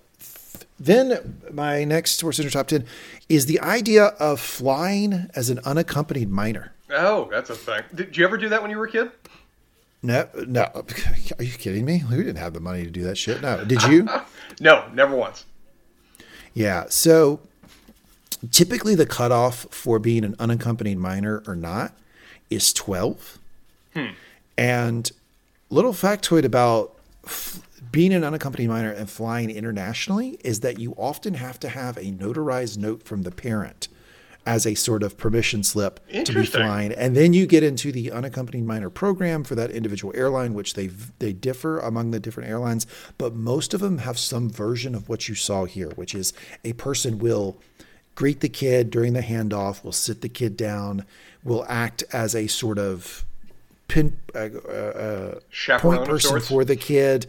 [0.84, 2.84] then my next Sports Center top ten
[3.28, 6.72] is the idea of flying as an unaccompanied minor.
[6.90, 7.82] Oh, that's a thing.
[7.94, 9.10] Did you ever do that when you were a kid?
[10.02, 10.64] No, no.
[11.38, 12.02] Are you kidding me?
[12.10, 13.40] We didn't have the money to do that shit.
[13.40, 14.08] No, did you?
[14.60, 15.44] no, never once.
[16.54, 16.86] Yeah.
[16.88, 17.40] So
[18.50, 21.92] typically the cutoff for being an unaccompanied minor or not
[22.50, 23.38] is 12.
[23.94, 24.06] Hmm.
[24.58, 25.10] And
[25.70, 26.94] little factoid about
[27.24, 27.60] f-
[27.92, 32.10] being an unaccompanied minor and flying internationally is that you often have to have a
[32.10, 33.88] notarized note from the parent
[34.44, 36.92] as a sort of permission slip to be flying.
[36.92, 40.88] And then you get into the unaccompanied minor program for that individual airline, which they
[41.18, 42.86] they differ among the different airlines,
[43.18, 46.32] but most of them have some version of what you saw here, which is
[46.64, 47.58] a person will
[48.14, 51.04] greet the kid during the handoff, will sit the kid down,
[51.44, 53.24] will act as a sort of
[53.86, 55.38] pin uh, uh,
[55.68, 57.26] uh point person for the kid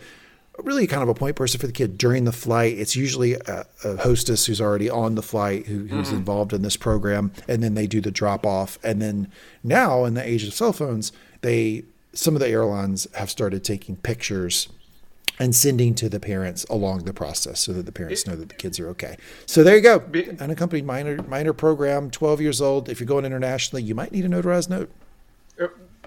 [0.59, 2.77] really kind of a point person for the kid during the flight.
[2.77, 6.17] It's usually a, a hostess who's already on the flight who, who's mm-hmm.
[6.17, 8.77] involved in this program, and then they do the drop off.
[8.84, 9.31] And then
[9.63, 11.11] now, in the age of cell phones,
[11.41, 14.69] they some of the airlines have started taking pictures
[15.39, 18.55] and sending to the parents along the process so that the parents know that the
[18.55, 19.17] kids are okay.
[19.47, 20.03] So there you go.
[20.39, 22.88] Unaccompanied minor minor program, 12 years old.
[22.88, 24.91] If you're going internationally, you might need a notarized note.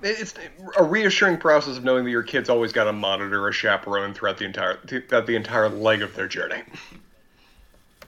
[0.07, 0.35] It's
[0.79, 4.39] a reassuring process of knowing that your kid's always got a monitor, a chaperone throughout
[4.39, 6.63] the entire throughout the entire leg of their journey.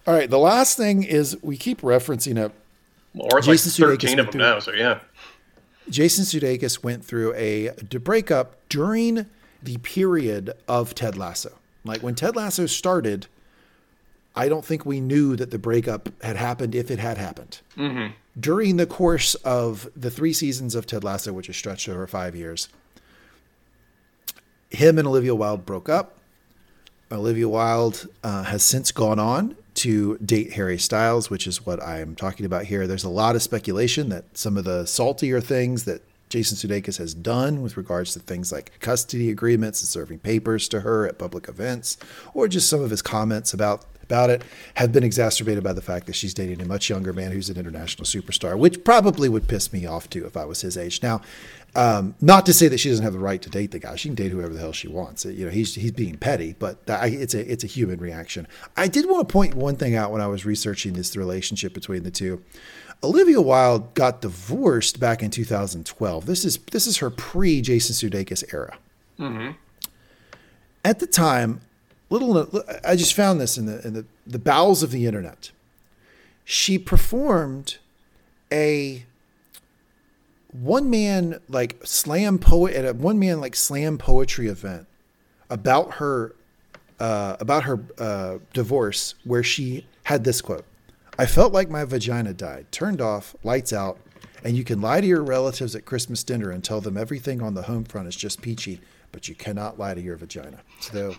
[0.06, 2.52] All right, the last thing is we keep referencing it.
[3.14, 5.00] Well, or it's Jason like thirteen Sudeikis of them through, now, so yeah.
[5.90, 7.70] Jason Sudeikis went through a
[8.02, 9.26] breakup during
[9.62, 11.58] the period of Ted Lasso.
[11.84, 13.26] Like when Ted Lasso started,
[14.36, 17.60] I don't think we knew that the breakup had happened if it had happened.
[17.76, 22.06] Mm-hmm during the course of the three seasons of Ted Lasso, which is stretched over
[22.06, 22.68] five years,
[24.70, 26.14] him and Olivia Wilde broke up.
[27.10, 32.14] Olivia Wilde uh, has since gone on to date Harry Styles, which is what I'm
[32.14, 32.86] talking about here.
[32.86, 37.14] There's a lot of speculation that some of the saltier things that Jason Sudeikis has
[37.14, 41.48] done with regards to things like custody agreements and serving papers to her at public
[41.48, 41.96] events,
[42.34, 44.42] or just some of his comments about about it
[44.74, 47.58] have been exacerbated by the fact that she's dating a much younger man who's an
[47.58, 51.02] international superstar, which probably would piss me off too if I was his age.
[51.02, 51.20] Now,
[51.74, 54.08] um, not to say that she doesn't have the right to date the guy; she
[54.08, 55.26] can date whoever the hell she wants.
[55.26, 58.48] You know, he's he's being petty, but it's a it's a human reaction.
[58.76, 62.02] I did want to point one thing out when I was researching this relationship between
[62.02, 62.42] the two.
[63.02, 66.26] Olivia Wilde got divorced back in 2012.
[66.26, 68.78] This is this is her pre Jason Sudeikis era.
[69.18, 69.50] Mm-hmm.
[70.84, 71.60] At the time,
[72.10, 75.50] little I just found this in the in the, the bowels of the internet.
[76.44, 77.78] She performed
[78.50, 79.04] a
[80.52, 84.86] one man like slam poet at a one man like slam poetry event
[85.50, 86.34] about her
[86.98, 90.64] uh, about her uh, divorce where she had this quote
[91.18, 92.66] I felt like my vagina died.
[92.70, 93.98] Turned off, lights out,
[94.44, 97.54] and you can lie to your relatives at Christmas dinner and tell them everything on
[97.54, 98.80] the home front is just peachy,
[99.12, 100.58] but you cannot lie to your vagina.
[100.80, 101.14] So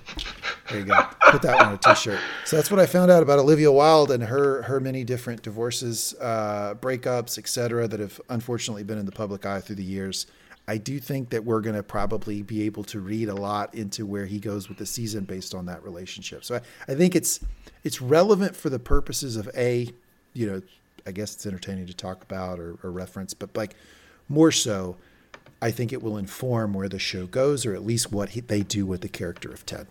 [0.69, 1.07] there you go.
[1.31, 2.19] Put that on a t-shirt.
[2.45, 6.15] So that's what I found out about Olivia Wilde and her her many different divorces,
[6.21, 10.27] uh, breakups, etc., that have unfortunately been in the public eye through the years.
[10.67, 14.05] I do think that we're going to probably be able to read a lot into
[14.05, 16.45] where he goes with the season based on that relationship.
[16.45, 17.39] So I, I think it's
[17.83, 19.89] it's relevant for the purposes of a,
[20.33, 20.61] you know,
[21.07, 23.75] I guess it's entertaining to talk about or, or reference, but like
[24.27, 24.95] more so,
[25.61, 28.61] I think it will inform where the show goes, or at least what he, they
[28.61, 29.87] do with the character of Ted.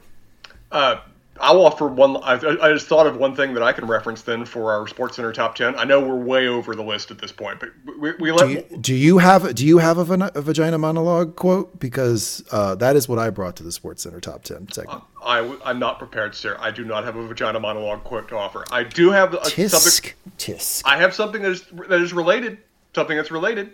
[0.72, 1.00] Uh,
[1.40, 2.16] I'll offer one.
[2.18, 5.16] I, I, just thought of one thing that I can reference then for our Sports
[5.16, 5.76] Center top ten.
[5.76, 8.46] I know we're way over the list at this point, but we, we let.
[8.46, 11.78] Do you, do you have Do you have a, a vagina monologue quote?
[11.78, 15.02] Because uh, that is what I brought to the Sports Center top ten segment.
[15.24, 16.56] I, am not prepared, sir.
[16.58, 18.64] I do not have a vagina monologue quote to offer.
[18.72, 20.12] I do have a, tisk, something.
[20.38, 20.82] Tisk.
[20.84, 22.58] I have something that is that is related.
[22.94, 23.72] Something that's related.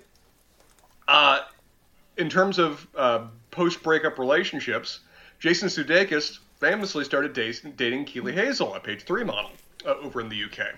[1.09, 1.41] Uh,
[2.17, 5.01] in terms of uh, post breakup relationships,
[5.39, 7.33] Jason Sudeikis famously started
[7.77, 9.51] dating Keeley Hazell, a page three model
[9.87, 10.75] uh, over in the UK.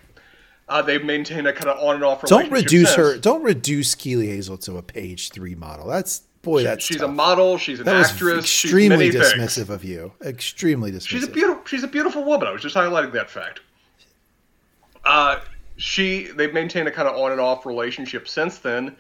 [0.69, 2.51] Uh, they've maintained a kind of on and off relationship.
[2.51, 2.97] Don't reduce since.
[2.97, 3.19] her.
[3.19, 5.87] Don't reduce Keeley Hazell to a page three model.
[5.87, 6.65] That's boy.
[6.65, 7.11] That's she's tough.
[7.11, 7.57] a model.
[7.59, 8.39] She's an that actress.
[8.41, 9.71] extremely dismissive things.
[9.71, 10.13] of you.
[10.25, 11.07] Extremely dismissive.
[11.07, 11.65] She's a beautiful.
[11.67, 12.49] She's a beautiful woman.
[12.49, 13.61] I was just highlighting that fact.
[15.05, 15.39] Uh,
[15.77, 18.97] she they've maintained a kind of on and off relationship since then,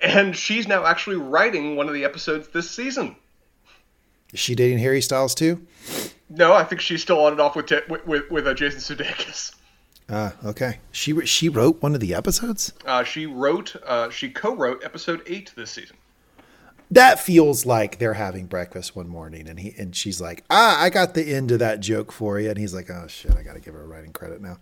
[0.00, 3.16] and she's now actually writing one of the episodes this season.
[4.32, 5.66] Is she dating Harry Styles too?
[6.28, 9.54] No, I think she's still on and off with with with, with uh, Jason Sudeikis.
[10.08, 10.78] Ah, uh, okay.
[10.92, 12.72] She she wrote one of the episodes.
[12.84, 15.96] Uh, she wrote, uh, she co-wrote episode eight this season.
[16.90, 20.90] That feels like they're having breakfast one morning, and he and she's like, "Ah, I
[20.90, 23.54] got the end of that joke for you," and he's like, "Oh shit, I got
[23.54, 24.58] to give her writing credit now."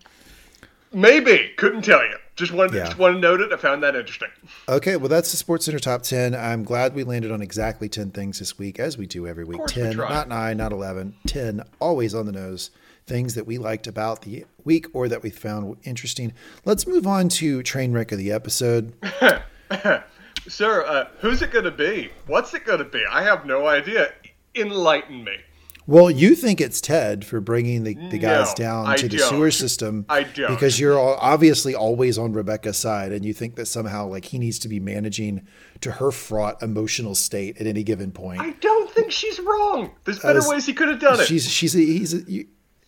[0.94, 2.16] Maybe couldn't tell you.
[2.36, 2.84] Just wanted, yeah.
[2.86, 3.52] just wanted to note it.
[3.52, 4.28] I found that interesting.
[4.68, 6.34] Okay, well, that's the Sports Center top ten.
[6.34, 9.64] I'm glad we landed on exactly ten things this week, as we do every week.
[9.66, 11.14] Ten, not nine, not eleven.
[11.26, 12.70] Ten, always on the nose.
[13.06, 16.32] Things that we liked about the week or that we found interesting.
[16.64, 18.94] Let's move on to train wreck of the episode.
[20.48, 22.10] Sir, uh, who's it going to be?
[22.26, 23.02] What's it going to be?
[23.10, 24.12] I have no idea.
[24.54, 25.36] Enlighten me.
[25.86, 29.18] Well, you think it's Ted for bringing the, the guys no, down I to the
[29.18, 30.06] sewer system.
[30.08, 30.50] I don't.
[30.50, 34.58] Because you're obviously always on Rebecca's side and you think that somehow like he needs
[34.60, 35.46] to be managing
[35.82, 38.40] to her fraught emotional state at any given point.
[38.40, 39.90] I don't think she's wrong.
[40.04, 41.26] There's better As, ways he could have done it.
[41.26, 42.46] She's she's a, he's a, you,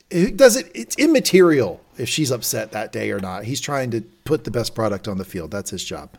[0.09, 3.45] it does it it's immaterial if she's upset that day or not.
[3.45, 5.51] He's trying to put the best product on the field.
[5.51, 6.17] That's his job.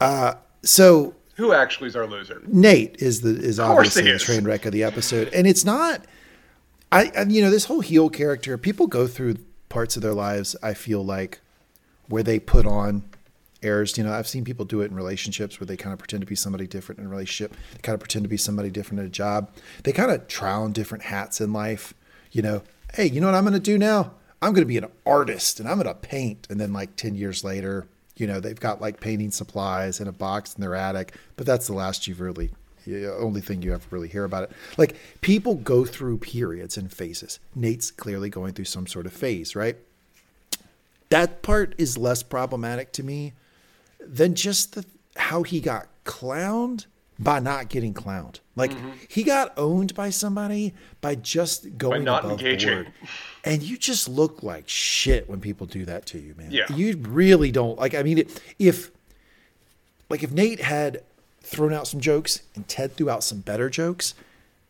[0.00, 2.42] Uh, so who actually is our loser?
[2.46, 6.04] Nate is the is obviously the train wreck of the episode, and it's not.
[6.90, 8.56] I, I you know this whole heel character.
[8.58, 9.36] People go through
[9.68, 10.56] parts of their lives.
[10.62, 11.40] I feel like
[12.08, 13.04] where they put on
[13.62, 13.98] airs.
[13.98, 16.26] You know, I've seen people do it in relationships where they kind of pretend to
[16.26, 17.54] be somebody different in a relationship.
[17.72, 19.50] They kind of pretend to be somebody different at a job.
[19.84, 21.92] They kind of try on different hats in life.
[22.32, 22.62] You know,
[22.94, 24.12] hey, you know what I'm going to do now?
[24.40, 26.46] I'm going to be an artist and I'm going to paint.
[26.48, 30.12] And then like 10 years later, you know, they've got like painting supplies in a
[30.12, 32.50] box in their attic, but that's the last you've really,
[33.18, 34.52] only thing you ever really hear about it.
[34.76, 37.38] Like people go through periods and phases.
[37.54, 39.76] Nate's clearly going through some sort of phase, right?
[41.10, 43.34] That part is less problematic to me
[44.00, 44.84] than just the,
[45.16, 46.86] how he got clowned
[47.18, 48.40] by not getting clowned.
[48.54, 48.90] Like mm-hmm.
[49.08, 52.84] he got owned by somebody by just going by not above engaging.
[52.84, 52.92] board.
[53.44, 56.50] And you just look like shit when people do that to you, man.
[56.50, 56.66] Yeah.
[56.72, 58.26] You really don't like I mean
[58.58, 58.90] if
[60.08, 61.02] like if Nate had
[61.40, 64.14] thrown out some jokes and Ted threw out some better jokes,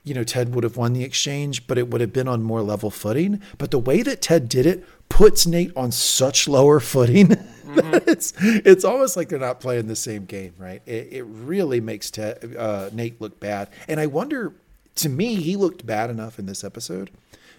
[0.05, 2.63] you know, Ted would have won the exchange, but it would have been on more
[2.63, 3.43] level footing.
[3.59, 7.37] But the way that Ted did it puts Nate on such lower footing.
[7.67, 7.99] Mm-hmm.
[8.11, 10.83] it's it's almost like they're not playing the same game, right?
[10.87, 13.69] It, it really makes uh, Nate look bad.
[13.89, 14.53] And I wonder,
[14.97, 17.11] to me, he looked bad enough in this episode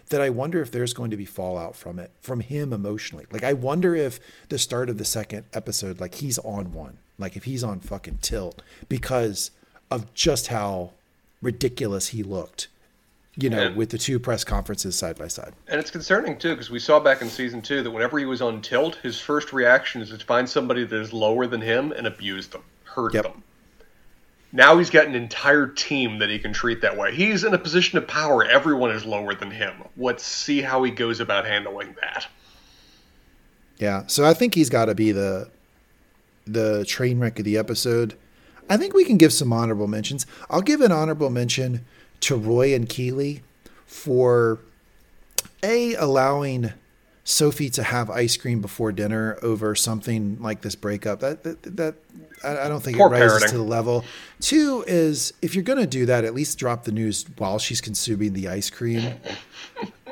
[0.10, 3.26] that I wonder if there's going to be fallout from it, from him emotionally.
[3.32, 4.20] Like, I wonder if
[4.50, 8.20] the start of the second episode, like, he's on one, like, if he's on fucking
[8.22, 9.52] tilt because
[9.92, 10.92] of just how
[11.42, 12.68] ridiculous he looked
[13.38, 15.54] you know, and, with the two press conferences side by side.
[15.68, 18.42] And it's concerning too, because we saw back in season two that whenever he was
[18.42, 22.08] on tilt, his first reaction is to find somebody that is lower than him and
[22.08, 23.24] abuse them, hurt yep.
[23.24, 23.44] them.
[24.52, 27.14] Now he's got an entire team that he can treat that way.
[27.14, 28.44] He's in a position of power.
[28.44, 29.84] Everyone is lower than him.
[29.98, 32.28] Let's see how he goes about handling that.
[33.78, 35.50] Yeah, so I think he's got to be the
[36.48, 38.18] the train wreck of the episode.
[38.70, 40.26] I think we can give some honorable mentions.
[40.50, 41.86] I'll give an honorable mention
[42.22, 43.44] to Roy and Keeley
[43.86, 44.60] for
[45.64, 46.74] a allowing
[47.24, 51.20] Sophie to have ice cream before dinner over something like this breakup.
[51.20, 51.96] That that, that
[52.44, 53.50] I, don't think Poor it rises parenting.
[53.50, 54.06] to the level.
[54.40, 57.82] Two is if you're going to do that, at least drop the news while she's
[57.82, 59.16] consuming the ice cream.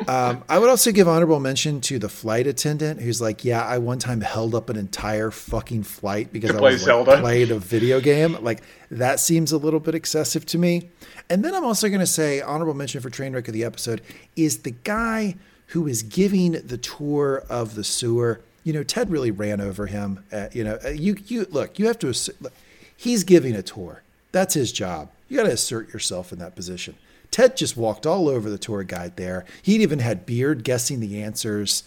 [0.08, 3.78] Um, I would also give honorable mention to the flight attendant who's like, "Yeah, I
[3.78, 7.60] one time held up an entire fucking flight because To I play was like, a
[7.60, 8.62] video game." Like
[8.92, 10.90] that seems a little bit excessive to me.
[11.30, 14.02] And then I'm also going to say honorable mention for train wreck of the episode
[14.36, 15.36] is the guy
[15.68, 18.42] who is giving the tour of the sewer.
[18.64, 20.24] You know, Ted really ran over him.
[20.32, 22.08] Uh, you know, uh, you you look, you have to.
[22.40, 22.54] Look,
[22.96, 24.04] he's giving a tour.
[24.32, 25.10] That's his job.
[25.28, 26.96] You got to assert yourself in that position.
[27.32, 29.46] Ted just walked all over the tour guide there.
[29.62, 31.84] He'd even had Beard guessing the answers.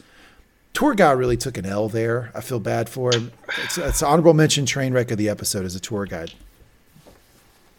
[0.75, 2.31] Tour guy really took an L there.
[2.35, 3.33] I feel bad for him.
[3.65, 6.35] It's, it's honorable mention train wreck of the episode as a tour guide.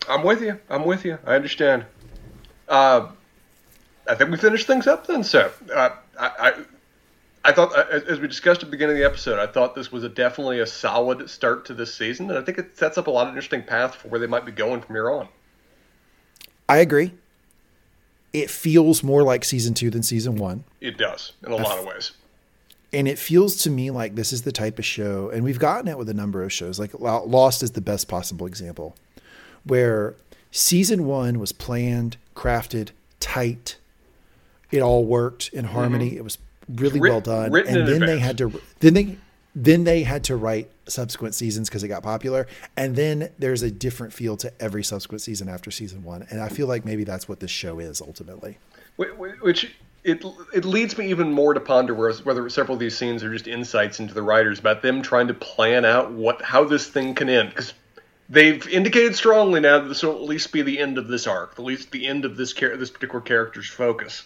[0.10, 0.60] I'm with you.
[0.70, 1.20] I'm with you.
[1.26, 1.86] I understand.
[2.68, 3.10] Uh,
[4.10, 5.52] I think we finished things up then, sir.
[5.74, 6.54] Uh, I, I,
[7.46, 9.92] I thought, uh, as we discussed at the beginning of the episode, I thought this
[9.92, 13.08] was a definitely a solid start to this season, and I think it sets up
[13.08, 15.28] a lot of interesting paths for where they might be going from here on.
[16.68, 17.14] I agree.
[18.34, 20.64] It feels more like season two than season one.
[20.82, 22.12] It does in a lot of ways.
[22.92, 25.88] And it feels to me like this is the type of show, and we've gotten
[25.88, 26.80] it with a number of shows.
[26.80, 28.96] Like Lost is the best possible example,
[29.64, 30.16] where
[30.52, 33.78] season one was planned, crafted, tight.
[34.72, 35.74] It all worked in mm-hmm.
[35.74, 36.16] harmony.
[36.16, 36.38] It was
[36.68, 37.56] really Writ- well done.
[37.56, 39.18] And then they had to then they
[39.56, 42.48] then they had to write subsequent seasons because it got popular.
[42.78, 46.26] And then there's a different feel to every subsequent season after season one.
[46.30, 48.58] And I feel like maybe that's what this show is ultimately.
[48.98, 49.72] Wh- wh- Which
[50.04, 50.24] it
[50.54, 54.00] it leads me even more to ponder whether several of these scenes are just insights
[54.00, 57.50] into the writers about them trying to plan out what how this thing can end
[57.50, 57.74] because
[58.30, 61.54] they've indicated strongly now that this will at least be the end of this arc,
[61.54, 64.24] at least the end of this char- this particular character's focus.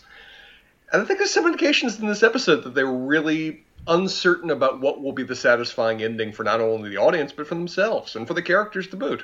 [0.92, 4.80] And I think there's some indications in this episode that they were really uncertain about
[4.80, 8.28] what will be the satisfying ending for not only the audience but for themselves and
[8.28, 9.24] for the characters to boot.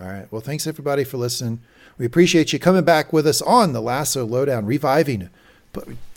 [0.00, 0.26] All right.
[0.32, 1.60] Well, thanks everybody for listening.
[1.98, 5.30] We appreciate you coming back with us on the Lasso Lowdown, reviving,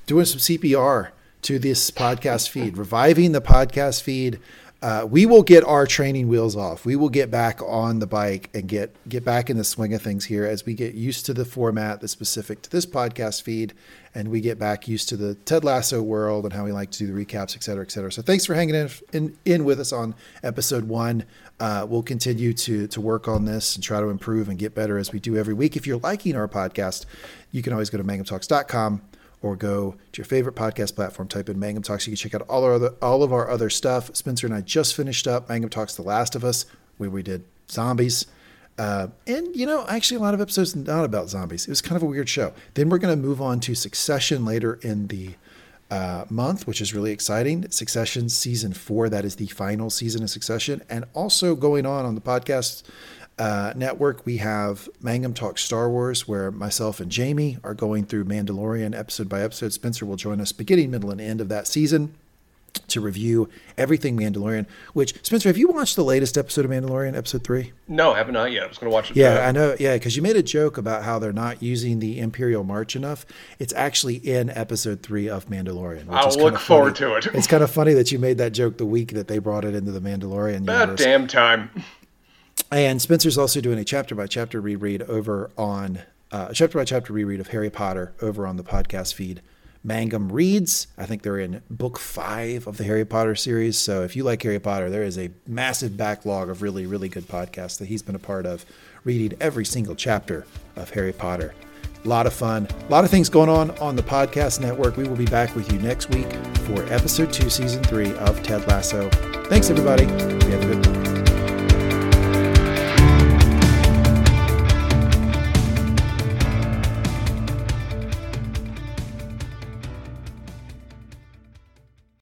[0.08, 1.10] doing some CPR
[1.44, 4.40] to this podcast feed, reviving the podcast feed.
[4.86, 6.86] Uh, we will get our training wheels off.
[6.86, 10.02] We will get back on the bike and get get back in the swing of
[10.03, 13.74] things here as we get used to the format that's specific to this podcast feed,
[14.14, 16.99] and we get back used to the Ted Lasso world and how we like to
[16.99, 18.12] do the recaps, et cetera, et cetera.
[18.12, 20.14] So thanks for hanging in in, in with us on
[20.44, 21.26] episode one.
[21.60, 24.99] Uh, we'll continue to to work on this and try to improve and get better
[24.99, 25.76] as we do every week.
[25.76, 27.07] If you're liking our podcast,
[27.49, 29.02] you can always go to mangumtalks.com
[29.46, 32.08] or go to your favorite podcast platform, type in Mangum Talks.
[32.08, 34.16] You can check out all our other all of our other stuff.
[34.16, 36.66] Spencer and I just finished up Mangum Talks The Last of Us,
[36.98, 38.26] where we did zombies.
[38.78, 41.68] Uh, and you know, actually, a lot of episodes not about zombies.
[41.68, 42.54] It was kind of a weird show.
[42.74, 45.36] Then we're going to move on to Succession later in the
[45.92, 47.70] uh, month, which is really exciting.
[47.70, 50.82] Succession season four, that is the final season of Succession.
[50.90, 52.82] And also going on on the podcast
[53.38, 58.26] uh, network, we have Mangum Talk Star Wars, where myself and Jamie are going through
[58.26, 59.74] Mandalorian episode by episode.
[59.74, 62.14] Spencer will join us beginning, middle, and end of that season
[62.90, 63.48] to review
[63.78, 64.66] everything Mandalorian.
[64.94, 67.72] Which, Spencer, have you watched the latest episode of Mandalorian, episode three?
[67.88, 68.64] No, I have not yet.
[68.64, 69.18] I was going to watch it.
[69.18, 69.76] Yeah, I know.
[69.80, 73.26] Yeah, because you made a joke about how they're not using the Imperial March enough.
[73.60, 76.06] It's actually in episode three of Mandalorian.
[76.06, 77.22] Which I'll look forward funny.
[77.22, 77.36] to it.
[77.36, 79.74] It's kind of funny that you made that joke the week that they brought it
[79.74, 80.99] into the Mandalorian About universe.
[80.99, 81.70] damn time.
[82.72, 85.99] And Spencer's also doing a chapter by chapter reread over on
[86.32, 89.41] uh, chapter by chapter reread of Harry Potter over on the podcast feed.
[89.84, 90.88] Mangum reads.
[90.98, 93.77] I think they're in book five of the Harry Potter series.
[93.77, 97.27] So if you like Harry Potter, there is a massive backlog of really, really good
[97.27, 98.65] podcasts that he's been a part of,
[99.03, 101.53] reading every single chapter of Harry Potter.
[102.03, 104.98] A lot of fun, a lot of things going on on the podcast network.
[104.98, 106.32] We will be back with you next week
[106.65, 109.10] for episode two, season three of Ted Lasso.
[109.45, 110.06] Thanks, everybody.
[110.06, 110.95] We have a good one.